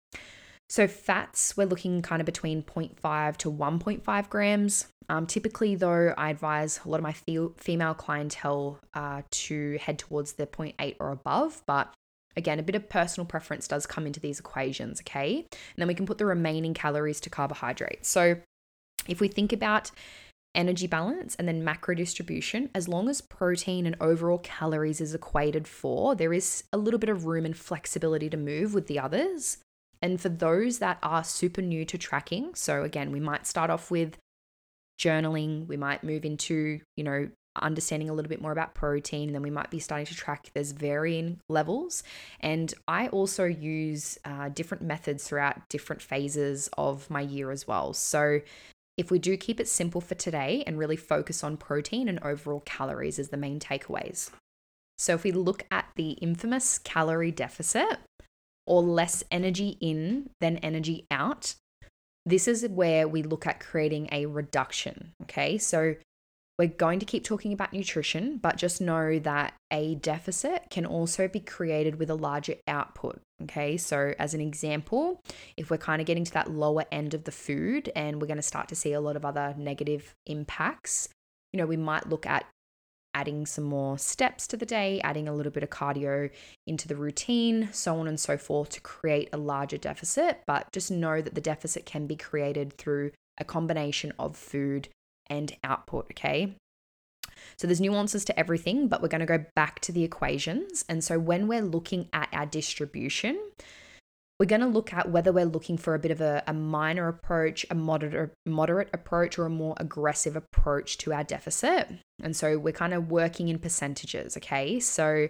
So 0.68 0.87
fats, 0.87 1.57
we're 1.57 1.66
looking 1.66 2.01
kind 2.01 2.21
of 2.21 2.27
between 2.27 2.62
0.5 2.62 3.37
to 3.38 3.51
1.5 3.51 4.29
grams. 4.31 4.87
Um, 5.09 5.27
typically, 5.27 5.75
though, 5.75 6.14
I 6.16 6.31
advise 6.31 6.81
a 6.85 6.88
lot 6.88 6.97
of 6.97 7.03
my 7.03 7.12
fe- 7.12 7.49
female 7.59 7.92
clientele 7.92 8.79
uh, 8.95 9.23
to 9.31 9.79
head 9.79 9.99
towards 9.99 10.35
the 10.35 10.47
0.8 10.47 10.97
or 10.99 11.11
above, 11.11 11.62
but 11.66 11.92
Again, 12.37 12.59
a 12.59 12.62
bit 12.62 12.75
of 12.75 12.88
personal 12.88 13.27
preference 13.27 13.68
does 13.68 13.87
come 13.87 14.07
into 14.07 14.21
these 14.21 14.40
equations, 14.40 15.01
okay? 15.01 15.38
And 15.38 15.77
then 15.77 15.88
we 15.88 15.95
can 15.95 16.07
put 16.07 16.18
the 16.18 16.27
remaining 16.27 16.75
calories 16.75 17.21
to 17.21 17.31
carbohydrates. 17.31 18.09
So 18.09 18.37
if 19.07 19.21
we 19.21 19.29
think 19.29 19.53
about 19.53 19.90
energy 20.55 20.87
balance 20.87 21.35
and 21.37 21.49
then 21.49 21.64
macro 21.64 21.95
distribution, 21.95 22.71
as 22.75 22.88
long 22.88 23.09
as 23.09 23.21
protein 23.21 23.87
and 23.87 23.97
overall 24.01 24.38
calories 24.38 25.01
is 25.01 25.14
equated 25.14 25.66
for, 25.66 26.14
there 26.14 26.33
is 26.33 26.64
a 26.73 26.79
little 26.79 27.01
bit 27.01 27.11
of 27.11 27.27
room 27.27 27.45
and 27.45 27.57
flexibility 27.57 28.29
to 28.31 28.37
move 28.37 28.75
with 28.75 28.87
the 28.87 28.99
others. 28.99 29.59
And 30.01 30.21
for 30.21 30.29
those 30.29 30.79
that 30.79 30.99
are 31.03 31.25
super 31.25 31.62
new 31.62 31.85
to 31.87 31.97
tracking, 31.97 32.55
so 32.55 32.83
again, 32.83 33.12
we 33.12 33.21
might 33.21 33.47
start 33.47 33.71
off 33.71 33.90
with 33.90 34.18
journaling, 35.01 35.66
we 35.66 35.77
might 35.77 36.05
move 36.05 36.25
into, 36.25 36.81
you 36.97 37.05
know, 37.05 37.29
understanding 37.61 38.09
a 38.09 38.12
little 38.15 38.29
bit 38.29 38.41
more 38.41 38.53
about 38.53 38.75
protein 38.75 39.29
and 39.29 39.35
then 39.35 39.43
we 39.43 39.51
might 39.51 39.71
be 39.71 39.79
starting 39.79 40.07
to 40.07 40.15
track 40.15 40.51
there's 40.55 40.73
varying 40.73 41.41
levels. 41.49 42.03
And 42.41 42.73
i 42.88 43.09
also 43.09 43.45
use 43.45 44.19
uh, 44.25 44.49
different 44.49 44.83
methods 44.83 45.27
throughout 45.27 45.69
different 45.69 46.03
phases 46.03 46.69
of 46.79 47.11
my 47.11 47.21
year 47.21 47.51
as 47.51 47.67
well. 47.67 47.93
So 47.93 48.41
if 48.97 49.11
we 49.11 49.19
do 49.19 49.37
keep 49.37 49.59
it 49.61 49.69
simple 49.69 50.01
for 50.01 50.15
today 50.15 50.62
and 50.67 50.79
really 50.79 50.97
focus 50.97 51.43
on 51.43 51.57
protein 51.57 52.09
and 52.09 52.19
overall 52.23 52.61
calories 52.61 53.19
as 53.19 53.31
the 53.31 53.37
main 53.37 53.59
takeaways. 53.59 54.31
So 54.99 55.15
if 55.15 55.25
we 55.25 55.33
look 55.33 55.65
at 55.71 55.87
the 55.97 56.11
infamous 56.12 56.79
calorie 56.79 57.31
deficit 57.33 57.99
or 58.67 58.83
less 58.83 59.25
energy 59.31 59.77
in 59.81 60.31
than 60.41 60.59
energy 60.59 61.07
out 61.11 61.55
this 62.25 62.47
is 62.47 62.67
where 62.69 63.09
we 63.09 63.23
look 63.23 63.47
at 63.47 63.61
creating 63.61 64.09
a 64.12 64.27
reduction 64.27 65.12
okay? 65.23 65.59
So 65.59 65.97
we're 66.62 66.68
going 66.68 67.01
to 67.01 67.07
keep 67.07 67.25
talking 67.25 67.53
about 67.53 67.72
nutrition, 67.72 68.37
but 68.37 68.57
just 68.57 68.81
know 68.81 69.18
that 69.18 69.55
a 69.72 69.96
deficit 69.96 70.62
can 70.70 70.87
also 70.87 71.27
be 71.27 71.40
created 71.40 71.98
with 71.98 72.09
a 72.09 72.14
larger 72.14 72.55
output. 72.68 73.20
Okay, 73.42 73.77
so 73.77 74.14
as 74.16 74.33
an 74.33 74.40
example, 74.40 75.20
if 75.57 75.70
we're 75.70 75.77
kind 75.77 76.01
of 76.01 76.07
getting 76.07 76.22
to 76.22 76.33
that 76.35 76.53
lower 76.53 76.85
end 76.92 77.14
of 77.14 77.25
the 77.25 77.33
food 77.33 77.90
and 77.96 78.20
we're 78.20 78.29
going 78.29 78.37
to 78.37 78.42
start 78.42 78.68
to 78.68 78.77
see 78.77 78.92
a 78.92 79.01
lot 79.01 79.16
of 79.16 79.25
other 79.25 79.57
negative 79.59 80.14
impacts, 80.27 81.09
you 81.53 81.59
know, 81.59 81.66
we 81.66 81.77
might 81.77 82.09
look 82.09 82.27
at 82.27 82.46
adding 83.12 83.44
some 83.44 83.64
more 83.64 83.98
steps 83.98 84.46
to 84.46 84.57
the 84.57 84.64
day, 84.64 85.01
adding 85.03 85.27
a 85.27 85.35
little 85.35 85.51
bit 85.51 85.64
of 85.64 85.70
cardio 85.70 86.31
into 86.68 86.87
the 86.87 86.94
routine, 86.94 87.70
so 87.72 87.98
on 87.98 88.07
and 88.07 88.20
so 88.20 88.38
forth 88.38 88.68
to 88.68 88.81
create 88.81 89.29
a 89.33 89.37
larger 89.37 89.79
deficit. 89.79 90.42
But 90.46 90.70
just 90.70 90.92
know 90.92 91.20
that 91.20 91.35
the 91.35 91.40
deficit 91.40 91.87
can 91.87 92.07
be 92.07 92.14
created 92.14 92.72
through 92.79 93.11
a 93.37 93.44
combination 93.44 94.12
of 94.16 94.37
food 94.37 94.88
and 95.33 95.57
output, 95.64 96.07
okay? 96.12 96.55
So 97.57 97.66
there's 97.66 97.81
nuances 97.81 98.25
to 98.27 98.38
everything, 98.38 98.88
but 98.88 99.01
we're 99.01 99.09
going 99.09 99.27
to 99.27 99.38
go 99.38 99.45
back 99.55 99.81
to 99.81 99.92
the 99.92 100.05
equations. 100.05 100.85
And 100.88 101.03
so 101.03 101.18
when 101.18 101.49
we're 101.49 101.62
looking 101.62 102.09
at 102.12 102.29
our 102.33 102.47
distribution, 102.47 103.40
we're 104.38 104.47
going 104.47 104.61
to 104.61 104.66
look 104.66 104.92
at 104.92 105.11
whether 105.11 105.33
we're 105.33 105.45
looking 105.45 105.79
for 105.79 105.95
a 105.95 105.99
bit 105.99 106.11
of 106.11 106.21
a, 106.21 106.42
a 106.47 106.53
minor 106.53 107.09
approach, 107.09 107.64
a 107.71 107.75
moderate, 107.75 108.33
moderate 108.47 108.90
approach, 108.92 109.38
or 109.38 109.47
a 109.47 109.51
more 109.51 109.75
aggressive 109.79 110.37
approach 110.37 110.99
to 110.99 111.12
our 111.12 111.25
deficit. 111.25 111.88
And 112.23 112.35
so 112.35 112.59
we're 112.59 112.73
kind 112.73 112.95
of 112.95 113.11
working 113.11 113.49
in 113.49 113.59
percentages, 113.59 114.37
okay? 114.37 114.81
So 114.81 115.29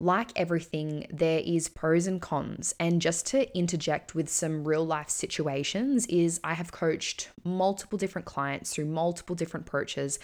like 0.00 0.32
everything, 0.36 1.06
there 1.10 1.40
is 1.44 1.68
pros 1.68 2.06
and 2.06 2.20
cons. 2.20 2.74
And 2.78 3.00
just 3.00 3.26
to 3.28 3.56
interject 3.56 4.14
with 4.14 4.28
some 4.28 4.64
real 4.64 4.84
life 4.84 5.08
situations, 5.08 6.06
is 6.06 6.40
I 6.44 6.54
have 6.54 6.72
coached 6.72 7.30
multiple 7.44 7.96
different 7.96 8.26
clients 8.26 8.74
through 8.74 8.86
multiple 8.86 9.36
different 9.36 9.66
approaches. 9.66 10.18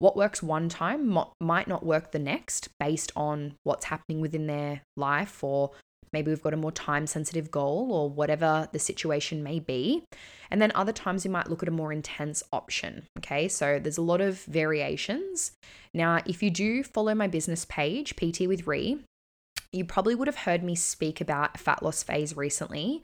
What 0.00 0.16
works 0.16 0.42
one 0.42 0.68
time 0.68 1.16
might 1.40 1.68
not 1.68 1.86
work 1.86 2.10
the 2.10 2.18
next 2.18 2.68
based 2.80 3.12
on 3.14 3.54
what's 3.62 3.84
happening 3.84 4.20
within 4.20 4.48
their 4.48 4.82
life, 4.96 5.44
or 5.44 5.70
maybe 6.12 6.30
we've 6.30 6.42
got 6.42 6.54
a 6.54 6.58
more 6.58 6.72
time 6.72 7.06
sensitive 7.06 7.50
goal, 7.50 7.92
or 7.92 8.10
whatever 8.10 8.68
the 8.72 8.80
situation 8.80 9.44
may 9.44 9.60
be. 9.60 10.02
And 10.50 10.60
then 10.60 10.72
other 10.74 10.92
times 10.92 11.24
we 11.24 11.30
might 11.30 11.48
look 11.48 11.62
at 11.62 11.68
a 11.68 11.72
more 11.72 11.92
intense 11.92 12.42
option. 12.52 13.04
Okay, 13.18 13.46
so 13.46 13.78
there's 13.78 13.96
a 13.96 14.02
lot 14.02 14.20
of 14.20 14.42
variations. 14.42 15.52
Now, 15.94 16.18
if 16.26 16.42
you 16.42 16.50
do 16.50 16.82
follow 16.82 17.14
my 17.14 17.28
business 17.28 17.64
page, 17.64 18.16
PT 18.16 18.48
with 18.48 18.66
Rhi, 18.66 19.00
you 19.72 19.84
probably 19.84 20.14
would 20.14 20.28
have 20.28 20.36
heard 20.36 20.62
me 20.62 20.74
speak 20.74 21.20
about 21.20 21.58
fat 21.58 21.82
loss 21.82 22.02
phase 22.02 22.36
recently 22.36 23.02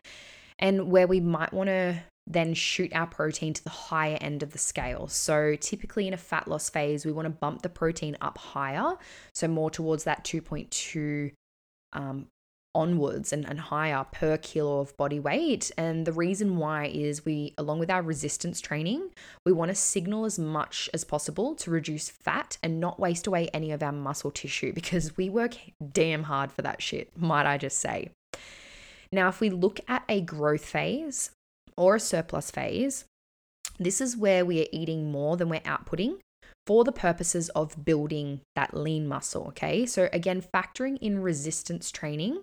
and 0.59 0.91
where 0.91 1.07
we 1.07 1.21
might 1.21 1.53
want 1.53 1.69
to 1.69 2.03
then 2.27 2.53
shoot 2.53 2.95
our 2.95 3.07
protein 3.07 3.55
to 3.55 3.65
the 3.65 3.71
higher 3.71 4.19
end 4.21 4.43
of 4.43 4.53
the 4.53 4.59
scale. 4.59 5.09
So, 5.09 5.57
typically 5.57 6.07
in 6.07 6.13
a 6.13 6.19
fat 6.19 6.47
loss 6.47 6.69
phase, 6.69 7.07
we 7.07 7.13
want 7.13 7.27
to 7.27 7.31
bump 7.31 7.63
the 7.63 7.71
protein 7.71 8.17
up 8.21 8.37
higher, 8.37 8.97
so 9.33 9.49
more 9.49 9.71
towards 9.71 10.05
that 10.05 10.25
2.2 10.25 11.33
um, 11.95 12.27
onwards 12.79 13.33
and, 13.33 13.45
and 13.47 13.59
higher 13.59 14.07
per 14.13 14.37
kilo 14.39 14.79
of 14.79 14.97
body 14.97 15.19
weight. 15.19 15.71
And 15.77 16.07
the 16.07 16.13
reason 16.13 16.57
why 16.57 16.87
is 16.87 17.25
we, 17.25 17.53
along 17.59 17.81
with 17.81 17.91
our 17.91 18.03
resistance 18.03 18.61
training, 18.61 19.11
we 19.45 19.53
want 19.53 19.71
to 19.71 19.75
signal 19.75 20.25
as 20.25 20.39
much 20.39 20.89
as 20.95 21.03
possible 21.03 21.57
to 21.57 21.71
reduce 21.71 22.09
fat 22.09 22.57
and 22.63 22.79
not 22.81 23.01
waste 23.01 23.27
away 23.27 23.49
any 23.49 23.73
of 23.73 23.83
our 23.83 23.93
muscle 23.93 24.31
tissue 24.31 24.73
because 24.73 25.17
we 25.17 25.29
work 25.29 25.57
damn 25.93 26.23
hard 26.23 26.53
for 26.53 26.63
that 26.63 26.81
shit, 26.81 27.11
might 27.17 27.47
I 27.47 27.59
just 27.59 27.81
say. 27.81 28.11
Now, 29.11 29.29
if 29.29 29.41
we 29.41 29.51
look 29.51 29.81
at 29.89 30.05
a 30.09 30.21
growth 30.21 30.65
phase 30.65 31.33
or 31.77 31.97
a 31.97 32.01
surplus 32.01 32.51
phase, 32.51 33.07
this 33.79 34.01
is 34.01 34.17
where 34.17 34.45
we 34.45 34.63
are 34.63 34.69
eating 34.73 35.11
more 35.11 35.37
than 35.37 35.49
we're 35.49 35.61
outputting 35.61 36.19
for 36.67 36.85
the 36.85 36.93
purposes 36.93 37.49
of 37.51 37.85
building 37.85 38.43
that 38.55 38.75
lean 38.75 39.09
muscle. 39.09 39.47
Okay. 39.49 39.87
So, 39.87 40.09
again, 40.13 40.43
factoring 40.43 40.99
in 41.01 41.23
resistance 41.23 41.91
training 41.91 42.43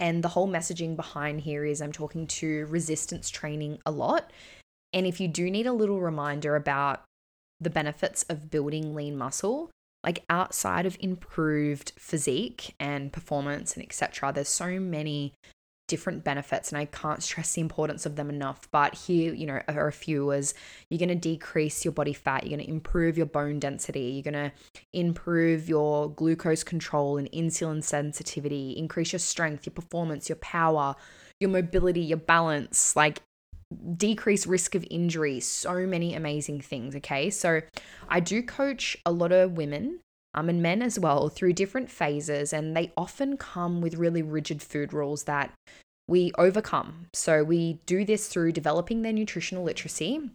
and 0.00 0.22
the 0.22 0.28
whole 0.28 0.48
messaging 0.48 0.96
behind 0.96 1.40
here 1.40 1.64
is 1.64 1.80
I'm 1.80 1.92
talking 1.92 2.26
to 2.26 2.66
resistance 2.66 3.30
training 3.30 3.78
a 3.86 3.90
lot. 3.90 4.32
And 4.92 5.06
if 5.06 5.20
you 5.20 5.28
do 5.28 5.50
need 5.50 5.66
a 5.66 5.72
little 5.72 6.00
reminder 6.00 6.56
about 6.56 7.02
the 7.60 7.70
benefits 7.70 8.24
of 8.24 8.50
building 8.50 8.94
lean 8.94 9.16
muscle, 9.16 9.70
like 10.04 10.24
outside 10.28 10.86
of 10.86 10.96
improved 11.00 11.92
physique 11.98 12.74
and 12.78 13.12
performance 13.12 13.74
and 13.74 13.84
etc., 13.84 14.32
there's 14.32 14.48
so 14.48 14.78
many 14.78 15.32
different 15.86 16.24
benefits 16.24 16.70
and 16.70 16.78
I 16.78 16.86
can't 16.86 17.22
stress 17.22 17.52
the 17.52 17.60
importance 17.60 18.06
of 18.06 18.16
them 18.16 18.30
enough. 18.30 18.68
But 18.70 18.94
here, 18.94 19.34
you 19.34 19.46
know, 19.46 19.60
are 19.68 19.88
a 19.88 19.92
few 19.92 20.32
as 20.32 20.54
you're 20.88 20.98
going 20.98 21.08
to 21.08 21.14
decrease 21.14 21.84
your 21.84 21.92
body 21.92 22.12
fat, 22.12 22.44
you're 22.44 22.56
going 22.56 22.66
to 22.66 22.72
improve 22.72 23.16
your 23.16 23.26
bone 23.26 23.58
density, 23.58 24.00
you're 24.00 24.32
going 24.32 24.50
to 24.50 24.52
improve 24.92 25.68
your 25.68 26.10
glucose 26.10 26.64
control 26.64 27.18
and 27.18 27.30
insulin 27.32 27.82
sensitivity, 27.82 28.70
increase 28.72 29.12
your 29.12 29.20
strength, 29.20 29.66
your 29.66 29.74
performance, 29.74 30.28
your 30.28 30.36
power, 30.36 30.94
your 31.40 31.50
mobility, 31.50 32.00
your 32.00 32.18
balance, 32.18 32.96
like 32.96 33.20
decrease 33.96 34.46
risk 34.46 34.74
of 34.74 34.86
injury, 34.90 35.40
so 35.40 35.86
many 35.86 36.14
amazing 36.14 36.60
things, 36.60 36.94
okay? 36.96 37.28
So 37.30 37.60
I 38.08 38.20
do 38.20 38.42
coach 38.42 38.96
a 39.04 39.12
lot 39.12 39.32
of 39.32 39.52
women 39.52 40.00
um, 40.34 40.48
and 40.48 40.62
men 40.62 40.82
as 40.82 40.98
well 40.98 41.28
through 41.28 41.54
different 41.54 41.90
phases, 41.90 42.52
and 42.52 42.76
they 42.76 42.92
often 42.96 43.36
come 43.36 43.80
with 43.80 43.94
really 43.94 44.22
rigid 44.22 44.62
food 44.62 44.92
rules 44.92 45.24
that 45.24 45.52
we 46.06 46.32
overcome. 46.36 47.06
So 47.12 47.42
we 47.42 47.80
do 47.86 48.04
this 48.04 48.28
through 48.28 48.52
developing 48.52 49.02
their 49.02 49.12
nutritional 49.12 49.64
literacy 49.64 50.30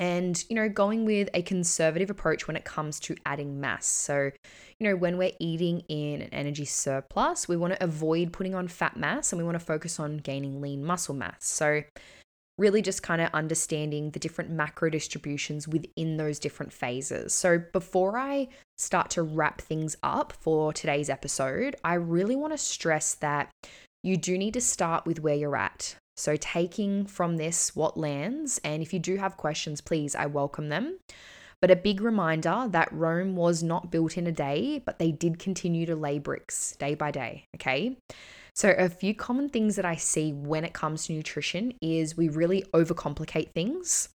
and 0.00 0.44
you 0.48 0.56
know 0.56 0.68
going 0.68 1.04
with 1.04 1.28
a 1.34 1.42
conservative 1.42 2.10
approach 2.10 2.48
when 2.48 2.56
it 2.56 2.64
comes 2.64 2.98
to 2.98 3.14
adding 3.26 3.60
mass 3.60 3.86
so 3.86 4.30
you 4.78 4.88
know 4.88 4.96
when 4.96 5.18
we're 5.18 5.32
eating 5.38 5.80
in 5.88 6.22
an 6.22 6.30
energy 6.32 6.64
surplus 6.64 7.46
we 7.46 7.56
want 7.56 7.72
to 7.72 7.84
avoid 7.84 8.32
putting 8.32 8.54
on 8.54 8.66
fat 8.66 8.96
mass 8.96 9.32
and 9.32 9.38
we 9.38 9.44
want 9.44 9.58
to 9.58 9.64
focus 9.64 10.00
on 10.00 10.16
gaining 10.16 10.60
lean 10.60 10.82
muscle 10.84 11.14
mass 11.14 11.36
so 11.40 11.82
really 12.60 12.82
just 12.82 13.02
kind 13.02 13.22
of 13.22 13.30
understanding 13.32 14.10
the 14.10 14.18
different 14.18 14.50
macro 14.50 14.90
distributions 14.90 15.66
within 15.66 16.18
those 16.18 16.38
different 16.38 16.72
phases. 16.72 17.32
So, 17.32 17.58
before 17.72 18.18
I 18.18 18.48
start 18.76 19.08
to 19.10 19.22
wrap 19.22 19.62
things 19.62 19.96
up 20.02 20.32
for 20.32 20.72
today's 20.72 21.08
episode, 21.08 21.74
I 21.82 21.94
really 21.94 22.36
want 22.36 22.52
to 22.52 22.58
stress 22.58 23.14
that 23.16 23.50
you 24.02 24.16
do 24.16 24.36
need 24.36 24.54
to 24.54 24.60
start 24.60 25.06
with 25.06 25.20
where 25.20 25.34
you're 25.34 25.56
at. 25.56 25.96
So, 26.16 26.36
taking 26.36 27.06
from 27.06 27.38
this 27.38 27.74
what 27.74 27.96
lands, 27.96 28.60
and 28.62 28.82
if 28.82 28.92
you 28.92 28.98
do 28.98 29.16
have 29.16 29.38
questions, 29.38 29.80
please, 29.80 30.14
I 30.14 30.26
welcome 30.26 30.68
them. 30.68 30.98
But 31.62 31.70
a 31.70 31.76
big 31.76 32.00
reminder 32.00 32.66
that 32.70 32.92
Rome 32.92 33.36
was 33.36 33.62
not 33.62 33.90
built 33.90 34.16
in 34.16 34.26
a 34.26 34.32
day, 34.32 34.82
but 34.84 34.98
they 34.98 35.12
did 35.12 35.38
continue 35.38 35.86
to 35.86 35.96
lay 35.96 36.18
bricks 36.18 36.74
day 36.78 36.94
by 36.94 37.10
day. 37.10 37.44
Okay. 37.56 37.96
So, 38.54 38.74
a 38.76 38.88
few 38.88 39.14
common 39.14 39.48
things 39.48 39.76
that 39.76 39.84
I 39.84 39.96
see 39.96 40.32
when 40.32 40.64
it 40.64 40.72
comes 40.72 41.06
to 41.06 41.12
nutrition 41.12 41.74
is 41.80 42.16
we 42.16 42.28
really 42.28 42.64
overcomplicate 42.74 43.52
things. 43.52 44.08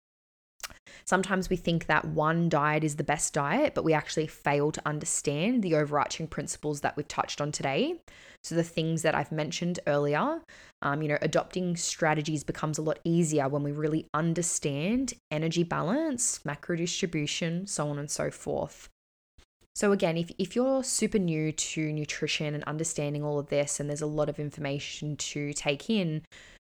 Sometimes 1.05 1.51
we 1.51 1.57
think 1.57 1.87
that 1.87 2.07
one 2.07 2.49
diet 2.49 2.83
is 2.83 2.97
the 2.97 3.05
best 3.05 3.35
diet, 3.35 3.75
but 3.75 3.85
we 3.85 3.93
actually 3.93 4.27
fail 4.27 4.73
to 4.73 4.83
understand 4.87 5.63
the 5.63 5.75
overarching 5.75 6.27
principles 6.27 6.81
that 6.81 6.97
we've 6.97 7.09
touched 7.09 7.41
on 7.41 7.53
today. 7.53 8.01
So, 8.43 8.55
the 8.55 8.63
things 8.63 9.03
that 9.03 9.15
I've 9.15 9.33
mentioned 9.33 9.81
earlier, 9.87 10.41
um, 10.83 11.03
you 11.03 11.09
know, 11.09 11.19
adopting 11.21 11.77
strategies 11.77 12.45
becomes 12.45 12.79
a 12.79 12.83
lot 12.83 12.99
easier 13.05 13.49
when 13.49 13.63
we 13.63 13.73
really 13.73 14.09
understand 14.15 15.15
energy 15.31 15.63
balance, 15.63 16.45
macro 16.45 16.77
distribution, 16.77 17.67
so 17.67 17.89
on 17.89 17.99
and 17.99 18.11
so 18.11 18.31
forth. 18.31 18.89
So, 19.75 19.91
again, 19.91 20.17
if, 20.17 20.31
if 20.39 20.55
you're 20.55 20.85
super 20.85 21.19
new 21.19 21.51
to 21.51 21.93
nutrition 21.93 22.55
and 22.55 22.63
understanding 22.65 23.25
all 23.25 23.39
of 23.39 23.49
this, 23.49 23.81
and 23.81 23.89
there's 23.89 24.03
a 24.03 24.07
lot 24.07 24.29
of 24.29 24.39
information 24.39 25.17
to 25.17 25.53
take 25.53 25.91
in, 25.91 26.23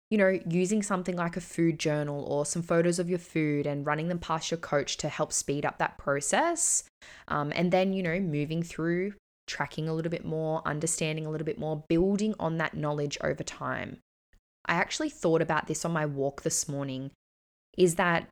you 0.10 0.18
know, 0.18 0.39
using 0.49 0.82
something 0.82 1.16
like 1.16 1.38
a 1.38 1.41
food 1.41 1.80
journal 1.80 2.24
or 2.24 2.45
some 2.45 2.64
photos 2.64 2.97
of 2.97 3.10
your 3.10 3.20
food 3.20 3.68
and 3.68 3.86
running 3.86 4.08
them 4.08 4.20
past 4.20 4.49
your 4.49 4.58
coach 4.58 4.97
to 4.97 5.10
help 5.10 5.32
speed 5.32 5.66
up 5.66 5.78
that 5.78 5.97
process. 5.97 6.84
Um, 7.28 7.51
and 7.56 7.72
then, 7.72 7.93
you 7.93 8.01
know, 8.01 8.20
moving 8.20 8.64
through 8.64 9.14
tracking 9.47 9.88
a 9.88 9.93
little 9.93 10.10
bit 10.10 10.26
more, 10.26 10.62
understanding 10.66 11.26
a 11.26 11.30
little 11.30 11.45
bit 11.45 11.60
more, 11.60 11.84
building 11.88 12.34
on 12.39 12.58
that 12.58 12.76
knowledge 12.76 13.18
over 13.22 13.43
time. 13.43 13.97
I 14.66 14.74
actually 14.74 15.10
thought 15.10 15.43
about 15.43 15.68
this 15.68 15.86
on 15.86 15.91
my 15.91 16.08
walk 16.08 16.41
this 16.41 16.68
morning 16.68 17.12
is 17.78 17.95
that 17.95 18.28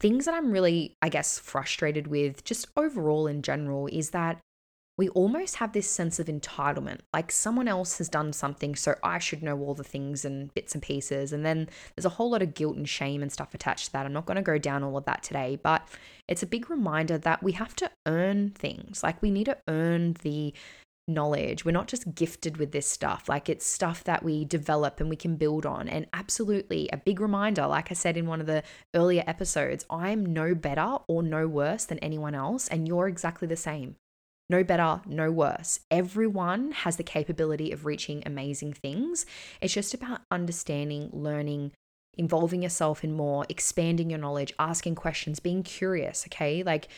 things 0.00 0.24
that 0.24 0.34
I'm 0.34 0.50
really, 0.50 0.96
I 1.02 1.08
guess, 1.08 1.38
frustrated 1.38 2.06
with 2.06 2.44
just 2.44 2.66
overall 2.76 3.26
in 3.26 3.42
general 3.42 3.86
is 3.86 4.10
that 4.10 4.40
we 4.98 5.08
almost 5.10 5.56
have 5.56 5.72
this 5.72 5.88
sense 5.88 6.18
of 6.18 6.26
entitlement. 6.26 7.00
Like 7.14 7.32
someone 7.32 7.66
else 7.66 7.98
has 7.98 8.08
done 8.08 8.32
something, 8.32 8.76
so 8.76 8.94
I 9.02 9.18
should 9.18 9.42
know 9.42 9.58
all 9.58 9.74
the 9.74 9.82
things 9.84 10.24
and 10.24 10.52
bits 10.54 10.74
and 10.74 10.82
pieces. 10.82 11.32
And 11.32 11.46
then 11.46 11.68
there's 11.96 12.04
a 12.04 12.10
whole 12.10 12.30
lot 12.30 12.42
of 12.42 12.54
guilt 12.54 12.76
and 12.76 12.88
shame 12.88 13.22
and 13.22 13.32
stuff 13.32 13.54
attached 13.54 13.86
to 13.86 13.92
that. 13.92 14.06
I'm 14.06 14.12
not 14.12 14.26
going 14.26 14.36
to 14.36 14.42
go 14.42 14.58
down 14.58 14.84
all 14.84 14.98
of 14.98 15.04
that 15.06 15.22
today, 15.22 15.58
but 15.62 15.88
it's 16.28 16.42
a 16.42 16.46
big 16.46 16.68
reminder 16.68 17.16
that 17.18 17.42
we 17.42 17.52
have 17.52 17.74
to 17.76 17.90
earn 18.06 18.50
things. 18.50 19.02
Like 19.02 19.20
we 19.22 19.30
need 19.30 19.46
to 19.46 19.58
earn 19.66 20.14
the 20.22 20.52
knowledge. 21.08 21.64
We're 21.64 21.72
not 21.72 21.88
just 21.88 22.14
gifted 22.14 22.56
with 22.56 22.72
this 22.72 22.86
stuff. 22.86 23.28
Like 23.28 23.48
it's 23.48 23.66
stuff 23.66 24.04
that 24.04 24.22
we 24.22 24.44
develop 24.44 25.00
and 25.00 25.10
we 25.10 25.16
can 25.16 25.36
build 25.36 25.66
on. 25.66 25.88
And 25.88 26.06
absolutely 26.12 26.88
a 26.92 26.96
big 26.96 27.20
reminder, 27.20 27.66
like 27.66 27.90
I 27.90 27.94
said 27.94 28.16
in 28.16 28.26
one 28.26 28.40
of 28.40 28.46
the 28.46 28.62
earlier 28.94 29.24
episodes, 29.26 29.84
I'm 29.90 30.24
no 30.24 30.54
better 30.54 30.98
or 31.08 31.22
no 31.22 31.48
worse 31.48 31.84
than 31.84 31.98
anyone 31.98 32.34
else. 32.34 32.68
And 32.68 32.86
you're 32.86 33.08
exactly 33.08 33.48
the 33.48 33.56
same. 33.56 33.96
No 34.48 34.62
better, 34.62 35.00
no 35.06 35.30
worse. 35.30 35.80
Everyone 35.90 36.72
has 36.72 36.96
the 36.96 37.02
capability 37.02 37.72
of 37.72 37.86
reaching 37.86 38.22
amazing 38.26 38.74
things. 38.74 39.24
It's 39.60 39.72
just 39.72 39.94
about 39.94 40.20
understanding, 40.30 41.08
learning, 41.12 41.72
involving 42.18 42.62
yourself 42.62 43.02
in 43.02 43.12
more, 43.12 43.46
expanding 43.48 44.10
your 44.10 44.18
knowledge, 44.18 44.52
asking 44.58 44.96
questions, 44.96 45.40
being 45.40 45.62
curious, 45.62 46.26
okay? 46.28 46.62
Like 46.62 46.88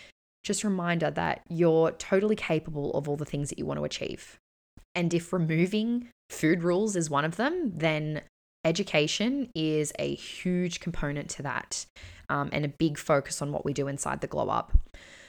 just 0.45 0.63
reminder 0.63 1.11
that 1.11 1.43
you're 1.49 1.91
totally 1.93 2.37
capable 2.37 2.93
of 2.93 3.09
all 3.09 3.17
the 3.17 3.25
things 3.25 3.49
that 3.49 3.59
you 3.59 3.67
want 3.67 3.79
to 3.79 3.85
achieve. 3.85 4.39
And 4.95 5.13
if 5.13 5.33
removing 5.33 6.09
food 6.31 6.63
rules 6.63 6.95
is 6.95 7.11
one 7.11 7.25
of 7.25 7.37
them, 7.37 7.73
then 7.75 8.23
education 8.65 9.51
is 9.55 9.93
a 9.99 10.15
huge 10.15 10.81
component 10.81 11.29
to 11.31 11.43
that 11.43 11.87
um, 12.29 12.51
and 12.53 12.65
a 12.65 12.69
big 12.69 12.99
focus 12.99 13.43
on 13.43 13.53
what 13.53 13.65
we 13.65 13.73
do 13.73 13.89
inside 13.89 14.21
the 14.21 14.27
glow 14.27 14.49
up. 14.49 14.73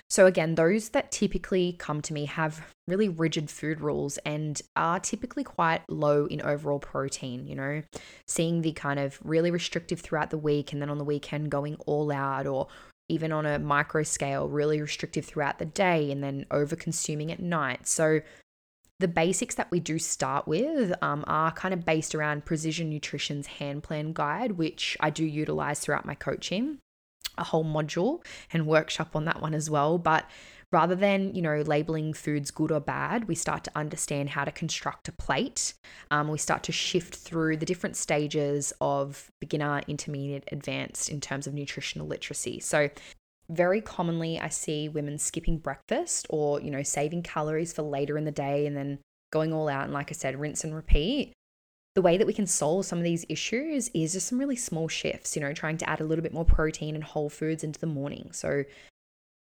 So, 0.07 0.27
again, 0.27 0.53
those 0.53 0.89
that 0.89 1.11
typically 1.11 1.75
come 1.79 1.99
to 2.03 2.13
me 2.13 2.25
have 2.25 2.63
really 2.87 3.09
rigid 3.09 3.49
food 3.49 3.81
rules 3.81 4.19
and 4.19 4.61
are 4.75 4.99
typically 4.99 5.43
quite 5.43 5.81
low 5.89 6.27
in 6.27 6.41
overall 6.41 6.77
protein. 6.77 7.47
You 7.47 7.55
know, 7.55 7.81
seeing 8.27 8.61
the 8.61 8.71
kind 8.73 8.99
of 8.99 9.17
really 9.23 9.49
restrictive 9.49 10.01
throughout 10.01 10.29
the 10.29 10.37
week 10.37 10.71
and 10.71 10.81
then 10.81 10.91
on 10.91 10.99
the 10.99 11.03
weekend 11.03 11.49
going 11.49 11.75
all 11.87 12.11
out, 12.11 12.45
or 12.45 12.67
even 13.09 13.31
on 13.31 13.45
a 13.45 13.59
micro 13.59 14.03
scale, 14.03 14.47
really 14.47 14.81
restrictive 14.81 15.25
throughout 15.25 15.59
the 15.59 15.65
day 15.65 16.11
and 16.11 16.23
then 16.23 16.45
over 16.51 16.75
consuming 16.75 17.31
at 17.31 17.39
night. 17.39 17.87
So, 17.87 18.21
the 18.99 19.07
basics 19.09 19.55
that 19.55 19.69
we 19.71 19.81
do 19.81 19.99
start 19.99 20.47
with 20.47 20.93
um, 21.01 21.25
are 21.27 21.51
kind 21.51 21.73
of 21.73 21.83
based 21.83 22.15
around 22.15 22.45
Precision 22.45 22.89
Nutrition's 22.89 23.47
hand 23.47 23.83
plan 23.83 24.13
guide, 24.13 24.53
which 24.53 24.95
I 25.01 25.09
do 25.09 25.25
utilize 25.25 25.81
throughout 25.81 26.05
my 26.05 26.15
coaching, 26.15 26.77
a 27.37 27.43
whole 27.43 27.65
module 27.65 28.23
and 28.53 28.65
workshop 28.65 29.13
on 29.13 29.25
that 29.25 29.41
one 29.41 29.53
as 29.53 29.69
well. 29.69 29.97
But 29.97 30.29
rather 30.71 30.95
than 30.95 31.33
you 31.33 31.41
know 31.41 31.61
labeling 31.61 32.13
foods 32.13 32.51
good 32.51 32.71
or 32.71 32.79
bad 32.79 33.27
we 33.27 33.35
start 33.35 33.63
to 33.63 33.71
understand 33.75 34.29
how 34.29 34.43
to 34.43 34.51
construct 34.51 35.07
a 35.07 35.11
plate 35.11 35.73
um, 36.11 36.27
we 36.27 36.37
start 36.37 36.63
to 36.63 36.71
shift 36.71 37.15
through 37.15 37.57
the 37.57 37.65
different 37.65 37.95
stages 37.95 38.73
of 38.81 39.31
beginner 39.39 39.81
intermediate 39.87 40.43
advanced 40.51 41.09
in 41.09 41.21
terms 41.21 41.47
of 41.47 41.53
nutritional 41.53 42.07
literacy 42.07 42.59
so 42.59 42.89
very 43.49 43.81
commonly 43.81 44.39
I 44.39 44.49
see 44.49 44.89
women 44.89 45.17
skipping 45.17 45.57
breakfast 45.57 46.25
or, 46.29 46.61
you 46.61 46.71
know, 46.71 46.83
saving 46.83 47.23
calories 47.23 47.73
for 47.73 47.83
later 47.83 48.17
in 48.17 48.25
the 48.25 48.31
day 48.31 48.65
and 48.65 48.75
then 48.75 48.99
going 49.31 49.53
all 49.53 49.69
out 49.69 49.83
and 49.83 49.93
like 49.93 50.11
I 50.11 50.13
said, 50.13 50.39
rinse 50.39 50.63
and 50.63 50.73
repeat. 50.73 51.33
The 51.93 52.01
way 52.01 52.17
that 52.17 52.27
we 52.27 52.33
can 52.33 52.47
solve 52.47 52.85
some 52.85 52.97
of 52.97 53.03
these 53.03 53.25
issues 53.29 53.89
is 53.93 54.13
just 54.13 54.27
some 54.27 54.39
really 54.39 54.55
small 54.55 54.87
shifts, 54.87 55.35
you 55.35 55.41
know, 55.41 55.53
trying 55.53 55.77
to 55.77 55.89
add 55.89 56.01
a 56.01 56.03
little 56.03 56.23
bit 56.23 56.33
more 56.33 56.43
protein 56.43 56.95
and 56.95 57.03
whole 57.03 57.29
foods 57.29 57.63
into 57.63 57.79
the 57.79 57.87
morning. 57.87 58.31
So 58.33 58.63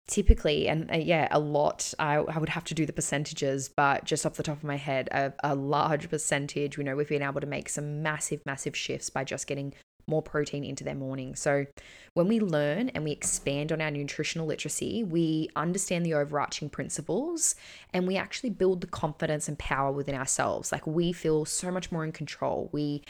typically, 0.09 0.67
and 0.67 0.91
uh, 0.91 0.97
yeah, 0.97 1.27
a 1.31 1.39
lot, 1.39 1.93
I, 1.99 2.15
I 2.15 2.39
would 2.39 2.49
have 2.49 2.65
to 2.65 2.73
do 2.73 2.85
the 2.85 2.91
percentages, 2.91 3.69
but 3.69 4.03
just 4.03 4.25
off 4.25 4.33
the 4.33 4.43
top 4.43 4.57
of 4.57 4.63
my 4.63 4.75
head, 4.75 5.07
a, 5.11 5.31
a 5.43 5.55
large 5.55 6.09
percentage, 6.09 6.77
you 6.77 6.83
know, 6.83 6.95
we've 6.95 7.07
been 7.07 7.21
able 7.21 7.39
to 7.39 7.47
make 7.47 7.69
some 7.69 8.01
massive, 8.01 8.41
massive 8.45 8.75
shifts 8.75 9.09
by 9.09 9.23
just 9.23 9.47
getting 9.47 9.73
more 10.07 10.23
protein 10.23 10.63
into 10.63 10.83
their 10.83 10.95
morning. 10.95 11.35
So, 11.35 11.67
when 12.15 12.27
we 12.27 12.39
learn 12.39 12.89
and 12.89 13.03
we 13.03 13.11
expand 13.11 13.71
on 13.71 13.79
our 13.79 13.91
nutritional 13.91 14.47
literacy, 14.47 15.03
we 15.03 15.49
understand 15.55 16.05
the 16.05 16.15
overarching 16.15 16.69
principles 16.69 17.53
and 17.93 18.07
we 18.07 18.17
actually 18.17 18.49
build 18.49 18.81
the 18.81 18.87
confidence 18.87 19.47
and 19.47 19.59
power 19.59 19.91
within 19.91 20.15
ourselves. 20.15 20.71
Like, 20.71 20.87
we 20.87 21.13
feel 21.13 21.45
so 21.45 21.69
much 21.69 21.91
more 21.91 22.03
in 22.03 22.11
control. 22.11 22.69
We 22.73 23.03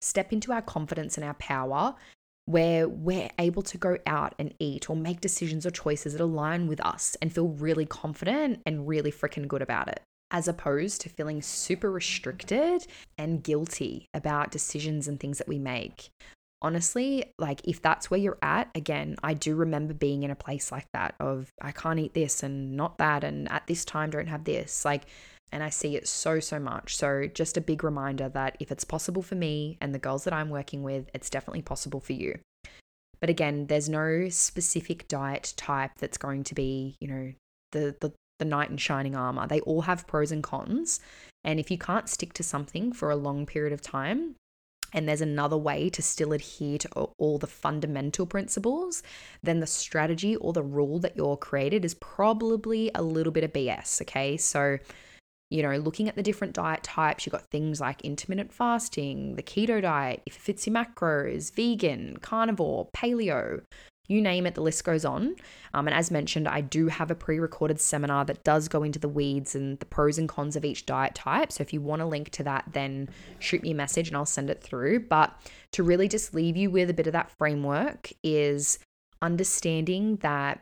step 0.00 0.32
into 0.32 0.52
our 0.52 0.62
confidence 0.62 1.18
and 1.18 1.26
our 1.26 1.34
power 1.34 1.94
where 2.48 2.88
we're 2.88 3.28
able 3.38 3.60
to 3.60 3.76
go 3.76 3.98
out 4.06 4.34
and 4.38 4.54
eat 4.58 4.88
or 4.88 4.96
make 4.96 5.20
decisions 5.20 5.66
or 5.66 5.70
choices 5.70 6.14
that 6.14 6.22
align 6.22 6.66
with 6.66 6.80
us 6.84 7.14
and 7.20 7.30
feel 7.30 7.48
really 7.48 7.84
confident 7.84 8.62
and 8.64 8.88
really 8.88 9.12
freaking 9.12 9.46
good 9.46 9.60
about 9.60 9.86
it 9.88 10.00
as 10.30 10.48
opposed 10.48 11.00
to 11.00 11.08
feeling 11.08 11.40
super 11.42 11.90
restricted 11.90 12.86
and 13.16 13.42
guilty 13.42 14.06
about 14.14 14.50
decisions 14.50 15.08
and 15.08 15.20
things 15.20 15.38
that 15.38 15.48
we 15.48 15.58
make 15.58 16.10
honestly, 16.60 17.32
like 17.38 17.60
if 17.64 17.80
that's 17.80 18.10
where 18.10 18.18
you're 18.18 18.38
at, 18.42 18.68
again, 18.74 19.16
I 19.22 19.34
do 19.34 19.54
remember 19.54 19.94
being 19.94 20.22
in 20.22 20.30
a 20.30 20.36
place 20.36 20.72
like 20.72 20.86
that 20.92 21.14
of 21.20 21.52
I 21.62 21.72
can't 21.72 22.00
eat 22.00 22.14
this 22.14 22.42
and 22.42 22.76
not 22.76 22.98
that, 22.98 23.24
and 23.24 23.50
at 23.50 23.66
this 23.66 23.84
time 23.84 24.10
don't 24.10 24.26
have 24.26 24.44
this. 24.44 24.84
Like, 24.84 25.04
and 25.52 25.62
I 25.62 25.70
see 25.70 25.96
it 25.96 26.06
so, 26.06 26.40
so 26.40 26.58
much. 26.58 26.96
So, 26.96 27.26
just 27.26 27.56
a 27.56 27.60
big 27.60 27.82
reminder 27.82 28.28
that 28.28 28.56
if 28.60 28.70
it's 28.70 28.84
possible 28.84 29.22
for 29.22 29.34
me 29.34 29.78
and 29.80 29.94
the 29.94 29.98
girls 29.98 30.24
that 30.24 30.32
I'm 30.32 30.50
working 30.50 30.82
with, 30.82 31.10
it's 31.14 31.30
definitely 31.30 31.62
possible 31.62 32.00
for 32.00 32.12
you. 32.12 32.38
But 33.20 33.30
again, 33.30 33.66
there's 33.66 33.88
no 33.88 34.28
specific 34.28 35.08
diet 35.08 35.54
type 35.56 35.92
that's 35.98 36.18
going 36.18 36.44
to 36.44 36.54
be, 36.54 36.96
you 37.00 37.08
know, 37.08 37.32
the, 37.72 37.96
the, 38.00 38.12
the 38.38 38.44
knight 38.44 38.70
in 38.70 38.76
shining 38.76 39.16
armor. 39.16 39.46
They 39.46 39.60
all 39.60 39.82
have 39.82 40.06
pros 40.06 40.30
and 40.30 40.42
cons. 40.42 41.00
And 41.44 41.58
if 41.58 41.70
you 41.70 41.78
can't 41.78 42.08
stick 42.08 42.32
to 42.34 42.42
something 42.42 42.92
for 42.92 43.10
a 43.10 43.16
long 43.16 43.46
period 43.46 43.72
of 43.72 43.80
time, 43.80 44.36
and 44.94 45.08
there's 45.08 45.20
another 45.20 45.56
way 45.56 45.90
to 45.90 46.02
still 46.02 46.32
adhere 46.32 46.78
to 46.78 46.88
all 47.18 47.38
the 47.38 47.46
fundamental 47.46 48.26
principles, 48.26 49.02
then 49.42 49.60
the 49.60 49.66
strategy 49.66 50.36
or 50.36 50.52
the 50.52 50.62
rule 50.62 50.98
that 51.00 51.16
you're 51.16 51.36
created 51.36 51.84
is 51.84 51.94
probably 51.94 52.90
a 52.94 53.02
little 53.02 53.32
bit 53.32 53.44
of 53.44 53.52
BS. 53.52 54.00
Okay. 54.02 54.36
So, 54.36 54.78
you 55.50 55.62
know, 55.62 55.76
looking 55.76 56.08
at 56.08 56.16
the 56.16 56.22
different 56.22 56.54
diet 56.54 56.82
types, 56.82 57.24
you've 57.24 57.32
got 57.32 57.50
things 57.50 57.80
like 57.80 58.02
intermittent 58.02 58.52
fasting, 58.52 59.36
the 59.36 59.42
keto 59.42 59.80
diet, 59.80 60.22
if 60.26 60.36
it 60.36 60.42
fits 60.42 60.66
your 60.66 60.74
macros, 60.74 61.52
vegan, 61.54 62.18
carnivore, 62.18 62.88
paleo, 62.94 63.62
you 64.08 64.22
name 64.22 64.46
it, 64.46 64.54
the 64.54 64.62
list 64.62 64.84
goes 64.84 65.04
on. 65.04 65.36
Um, 65.74 65.86
and 65.86 65.94
as 65.94 66.10
mentioned, 66.10 66.48
I 66.48 66.62
do 66.62 66.88
have 66.88 67.10
a 67.10 67.14
pre 67.14 67.38
recorded 67.38 67.78
seminar 67.78 68.24
that 68.24 68.42
does 68.42 68.66
go 68.66 68.82
into 68.82 68.98
the 68.98 69.08
weeds 69.08 69.54
and 69.54 69.78
the 69.78 69.86
pros 69.86 70.18
and 70.18 70.28
cons 70.28 70.56
of 70.56 70.64
each 70.64 70.86
diet 70.86 71.14
type. 71.14 71.52
So 71.52 71.62
if 71.62 71.72
you 71.72 71.82
want 71.82 72.02
a 72.02 72.06
link 72.06 72.30
to 72.30 72.42
that, 72.44 72.64
then 72.72 73.10
shoot 73.38 73.62
me 73.62 73.72
a 73.72 73.74
message 73.74 74.08
and 74.08 74.16
I'll 74.16 74.26
send 74.26 74.48
it 74.48 74.62
through. 74.62 75.00
But 75.00 75.38
to 75.72 75.82
really 75.82 76.08
just 76.08 76.34
leave 76.34 76.56
you 76.56 76.70
with 76.70 76.88
a 76.88 76.94
bit 76.94 77.06
of 77.06 77.12
that 77.12 77.30
framework 77.38 78.10
is 78.22 78.78
understanding 79.20 80.16
that 80.16 80.60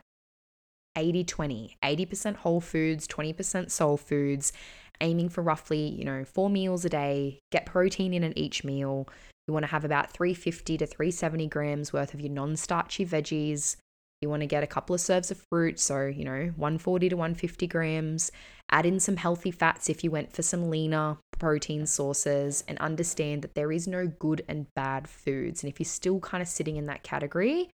80 0.97 1.23
20, 1.23 1.77
80% 1.81 2.35
whole 2.37 2.59
foods, 2.59 3.07
20% 3.07 3.71
soul 3.71 3.95
foods, 3.95 4.51
aiming 4.99 5.29
for 5.29 5.41
roughly, 5.41 5.87
you 5.87 6.03
know, 6.03 6.25
four 6.25 6.49
meals 6.49 6.83
a 6.83 6.89
day, 6.89 7.39
get 7.51 7.65
protein 7.65 8.13
in 8.13 8.23
at 8.23 8.37
each 8.37 8.63
meal, 8.63 9.07
you 9.47 9.53
want 9.53 9.63
to 9.63 9.71
have 9.71 9.85
about 9.85 10.11
350 10.11 10.77
to 10.77 10.85
370 10.85 11.47
grams 11.47 11.93
worth 11.93 12.13
of 12.13 12.19
your 12.19 12.31
non 12.31 12.55
starchy 12.57 13.05
veggies. 13.05 13.77
You 14.21 14.29
want 14.29 14.41
to 14.41 14.47
get 14.47 14.63
a 14.63 14.67
couple 14.67 14.95
of 14.95 14.99
serves 15.01 15.29
of 15.29 15.41
fruit, 15.51 15.79
so, 15.79 16.07
you 16.07 16.25
know, 16.25 16.51
140 16.55 17.09
to 17.09 17.15
150 17.15 17.67
grams. 17.67 18.31
Add 18.71 18.85
in 18.85 18.99
some 18.99 19.15
healthy 19.15 19.51
fats 19.51 19.89
if 19.89 20.03
you 20.03 20.11
went 20.11 20.33
for 20.33 20.41
some 20.41 20.69
leaner 20.69 21.17
protein 21.37 21.85
sources, 21.85 22.63
and 22.67 22.77
understand 22.79 23.43
that 23.43 23.53
there 23.53 23.71
is 23.71 23.87
no 23.87 24.07
good 24.07 24.43
and 24.47 24.65
bad 24.75 25.07
foods. 25.07 25.63
And 25.63 25.71
if 25.71 25.79
you're 25.79 25.85
still 25.85 26.19
kind 26.19 26.41
of 26.41 26.47
sitting 26.47 26.77
in 26.77 26.87
that 26.87 27.03
category, 27.03 27.69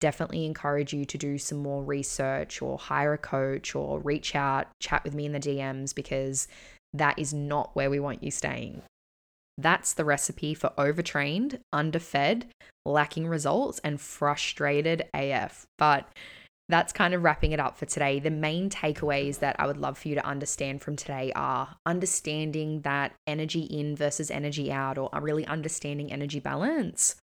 definitely 0.00 0.46
encourage 0.46 0.92
you 0.92 1.04
to 1.04 1.18
do 1.18 1.38
some 1.38 1.58
more 1.58 1.82
research 1.82 2.62
or 2.62 2.78
hire 2.78 3.12
a 3.12 3.18
coach 3.18 3.74
or 3.74 4.00
reach 4.00 4.34
out, 4.34 4.66
chat 4.80 5.04
with 5.04 5.14
me 5.14 5.26
in 5.26 5.32
the 5.32 5.40
DMs 5.40 5.94
because 5.94 6.48
that 6.92 7.18
is 7.18 7.32
not 7.32 7.74
where 7.74 7.90
we 7.90 8.00
want 8.00 8.22
you 8.22 8.30
staying. 8.30 8.82
That's 9.58 9.92
the 9.92 10.04
recipe 10.04 10.54
for 10.54 10.72
overtrained, 10.78 11.60
underfed, 11.72 12.46
lacking 12.86 13.28
results, 13.28 13.78
and 13.84 14.00
frustrated 14.00 15.06
AF. 15.12 15.66
But 15.76 16.08
that's 16.70 16.92
kind 16.92 17.14
of 17.14 17.22
wrapping 17.22 17.52
it 17.52 17.60
up 17.60 17.76
for 17.76 17.84
today. 17.84 18.20
The 18.20 18.30
main 18.30 18.70
takeaways 18.70 19.40
that 19.40 19.56
I 19.58 19.66
would 19.66 19.76
love 19.76 19.98
for 19.98 20.08
you 20.08 20.14
to 20.14 20.24
understand 20.24 20.80
from 20.80 20.96
today 20.96 21.32
are 21.34 21.76
understanding 21.84 22.82
that 22.82 23.12
energy 23.26 23.62
in 23.62 23.96
versus 23.96 24.30
energy 24.30 24.72
out, 24.72 24.96
or 24.96 25.10
really 25.20 25.44
understanding 25.46 26.12
energy 26.12 26.40
balance, 26.40 27.16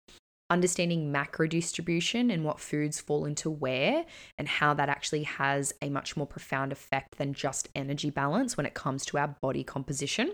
understanding 0.49 1.11
macro 1.11 1.47
distribution 1.47 2.29
and 2.29 2.43
what 2.43 2.59
foods 2.59 2.99
fall 2.99 3.25
into 3.25 3.49
where, 3.49 4.05
and 4.37 4.47
how 4.47 4.73
that 4.73 4.89
actually 4.89 5.23
has 5.23 5.73
a 5.81 5.89
much 5.89 6.15
more 6.15 6.27
profound 6.27 6.71
effect 6.71 7.17
than 7.17 7.33
just 7.33 7.69
energy 7.75 8.09
balance 8.09 8.55
when 8.55 8.65
it 8.65 8.73
comes 8.73 9.05
to 9.05 9.17
our 9.17 9.35
body 9.41 9.63
composition. 9.63 10.33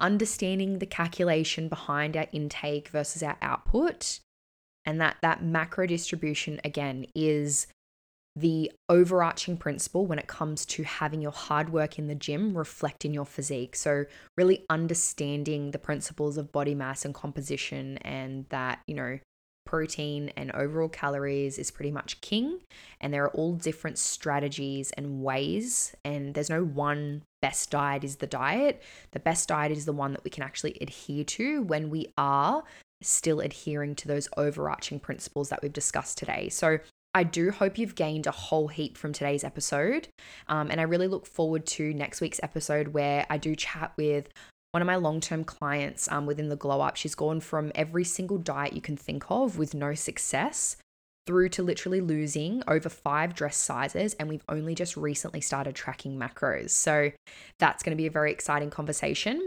Understanding 0.00 0.78
the 0.78 0.86
calculation 0.86 1.68
behind 1.68 2.16
our 2.16 2.26
intake 2.32 2.88
versus 2.88 3.22
our 3.22 3.36
output, 3.42 4.20
and 4.84 5.00
that 5.00 5.16
that 5.22 5.42
macro 5.42 5.86
distribution 5.86 6.60
again 6.64 7.04
is 7.14 7.66
the 8.40 8.70
overarching 8.88 9.56
principle 9.56 10.06
when 10.06 10.18
it 10.18 10.26
comes 10.26 10.64
to 10.66 10.82
having 10.82 11.20
your 11.20 11.32
hard 11.32 11.70
work 11.70 11.98
in 11.98 12.06
the 12.06 12.14
gym 12.14 12.56
reflect 12.56 13.04
in 13.04 13.14
your 13.14 13.26
physique. 13.26 13.76
So, 13.76 14.04
really 14.36 14.64
understanding 14.70 15.70
the 15.70 15.78
principles 15.78 16.36
of 16.36 16.52
body 16.52 16.74
mass 16.74 17.04
and 17.04 17.14
composition, 17.14 17.98
and 17.98 18.46
that, 18.50 18.80
you 18.86 18.94
know, 18.94 19.18
protein 19.66 20.30
and 20.34 20.50
overall 20.52 20.88
calories 20.88 21.58
is 21.58 21.70
pretty 21.70 21.90
much 21.90 22.20
king. 22.22 22.58
And 23.02 23.12
there 23.12 23.24
are 23.24 23.30
all 23.30 23.52
different 23.52 23.98
strategies 23.98 24.90
and 24.92 25.22
ways, 25.22 25.94
and 26.04 26.34
there's 26.34 26.50
no 26.50 26.64
one 26.64 27.22
best 27.42 27.70
diet 27.70 28.02
is 28.02 28.16
the 28.16 28.26
diet. 28.26 28.82
The 29.12 29.20
best 29.20 29.48
diet 29.48 29.72
is 29.72 29.84
the 29.84 29.92
one 29.92 30.12
that 30.12 30.24
we 30.24 30.30
can 30.30 30.42
actually 30.42 30.78
adhere 30.80 31.24
to 31.24 31.62
when 31.62 31.90
we 31.90 32.06
are 32.16 32.64
still 33.02 33.40
adhering 33.40 33.94
to 33.94 34.08
those 34.08 34.28
overarching 34.36 34.98
principles 35.00 35.50
that 35.50 35.62
we've 35.62 35.72
discussed 35.72 36.18
today. 36.18 36.48
So, 36.48 36.78
I 37.14 37.22
do 37.24 37.50
hope 37.50 37.78
you've 37.78 37.94
gained 37.94 38.26
a 38.26 38.30
whole 38.30 38.68
heap 38.68 38.96
from 38.96 39.12
today's 39.12 39.44
episode. 39.44 40.08
Um, 40.46 40.70
and 40.70 40.80
I 40.80 40.84
really 40.84 41.08
look 41.08 41.26
forward 41.26 41.66
to 41.66 41.92
next 41.94 42.20
week's 42.20 42.40
episode 42.42 42.88
where 42.88 43.26
I 43.30 43.38
do 43.38 43.56
chat 43.56 43.92
with 43.96 44.28
one 44.72 44.82
of 44.82 44.86
my 44.86 44.96
long 44.96 45.20
term 45.20 45.44
clients 45.44 46.10
um, 46.10 46.26
within 46.26 46.48
the 46.48 46.56
Glow 46.56 46.80
Up. 46.80 46.96
She's 46.96 47.14
gone 47.14 47.40
from 47.40 47.72
every 47.74 48.04
single 48.04 48.38
diet 48.38 48.74
you 48.74 48.80
can 48.80 48.96
think 48.96 49.30
of 49.30 49.58
with 49.58 49.74
no 49.74 49.94
success 49.94 50.76
through 51.26 51.48
to 51.50 51.62
literally 51.62 52.00
losing 52.00 52.62
over 52.66 52.88
five 52.88 53.34
dress 53.34 53.56
sizes. 53.56 54.14
And 54.14 54.28
we've 54.28 54.44
only 54.48 54.74
just 54.74 54.96
recently 54.96 55.40
started 55.40 55.74
tracking 55.74 56.18
macros. 56.18 56.70
So 56.70 57.12
that's 57.58 57.82
going 57.82 57.96
to 57.96 58.00
be 58.00 58.06
a 58.06 58.10
very 58.10 58.30
exciting 58.30 58.70
conversation. 58.70 59.44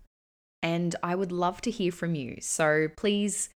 And 0.64 0.96
I 1.02 1.16
would 1.16 1.32
love 1.32 1.62
to 1.62 1.72
hear 1.72 1.92
from 1.92 2.16
you. 2.16 2.38
So 2.42 2.88
please 2.96 3.50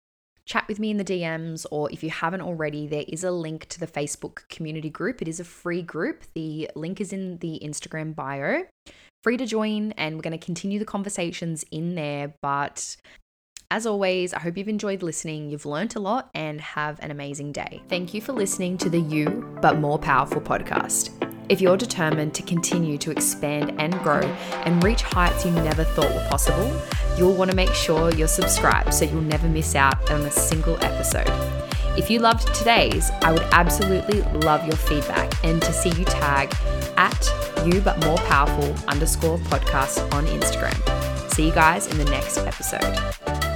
chat 0.45 0.65
with 0.67 0.79
me 0.79 0.91
in 0.91 0.97
the 0.97 1.05
DMs, 1.05 1.65
or 1.71 1.91
if 1.91 2.03
you 2.03 2.09
haven't 2.09 2.41
already, 2.41 2.87
there 2.87 3.05
is 3.07 3.23
a 3.23 3.31
link 3.31 3.67
to 3.69 3.79
the 3.79 3.87
Facebook 3.87 4.47
community 4.49 4.89
group. 4.89 5.21
It 5.21 5.27
is 5.27 5.39
a 5.39 5.43
free 5.43 5.81
group. 5.81 6.23
The 6.33 6.69
link 6.75 6.99
is 6.99 7.13
in 7.13 7.37
the 7.37 7.59
Instagram 7.63 8.15
bio. 8.15 8.65
Free 9.23 9.37
to 9.37 9.45
join, 9.45 9.93
and 9.93 10.15
we're 10.15 10.21
going 10.21 10.37
to 10.37 10.45
continue 10.45 10.79
the 10.79 10.85
conversations 10.85 11.63
in 11.71 11.95
there. 11.95 12.33
But 12.41 12.97
as 13.71 13.85
always, 13.85 14.33
I 14.33 14.39
hope 14.39 14.57
you've 14.57 14.67
enjoyed 14.67 15.01
listening, 15.01 15.49
you've 15.49 15.65
learnt 15.65 15.95
a 15.95 15.99
lot, 15.99 16.29
and 16.35 16.59
have 16.59 16.99
an 17.01 17.09
amazing 17.09 17.53
day. 17.53 17.81
Thank 17.87 18.13
you 18.13 18.21
for 18.21 18.33
listening 18.33 18.77
to 18.79 18.89
the 18.89 18.99
You 18.99 19.57
But 19.61 19.79
More 19.79 19.97
Powerful 19.97 20.41
podcast. 20.41 21.32
If 21.49 21.59
you're 21.59 21.77
determined 21.77 22.33
to 22.35 22.43
continue 22.43 22.97
to 22.99 23.11
expand 23.11 23.79
and 23.79 23.93
grow 23.99 24.21
and 24.65 24.83
reach 24.83 25.01
heights 25.01 25.45
you 25.45 25.51
never 25.51 25.83
thought 25.83 26.13
were 26.13 26.27
possible, 26.29 26.71
you'll 27.17 27.35
want 27.35 27.51
to 27.51 27.55
make 27.55 27.73
sure 27.73 28.13
you're 28.13 28.27
subscribed 28.27 28.93
so 28.93 29.05
you'll 29.05 29.21
never 29.21 29.47
miss 29.47 29.75
out 29.75 30.09
on 30.09 30.21
a 30.21 30.31
single 30.31 30.81
episode. 30.83 31.29
If 31.97 32.09
you 32.09 32.19
loved 32.19 32.53
today's, 32.55 33.11
I 33.21 33.31
would 33.31 33.43
absolutely 33.51 34.21
love 34.39 34.65
your 34.65 34.77
feedback 34.77 35.31
and 35.43 35.61
to 35.61 35.73
see 35.73 35.89
you 35.89 36.05
tag 36.05 36.55
at 36.97 37.31
you 37.65 37.81
but 37.81 38.03
more 38.05 38.17
powerful 38.17 38.73
underscore 38.87 39.37
podcast 39.37 40.11
on 40.13 40.25
Instagram. 40.27 41.31
See 41.33 41.47
you 41.47 41.53
guys 41.53 41.87
in 41.87 41.97
the 41.97 42.05
next 42.05 42.37
episode. 42.37 43.52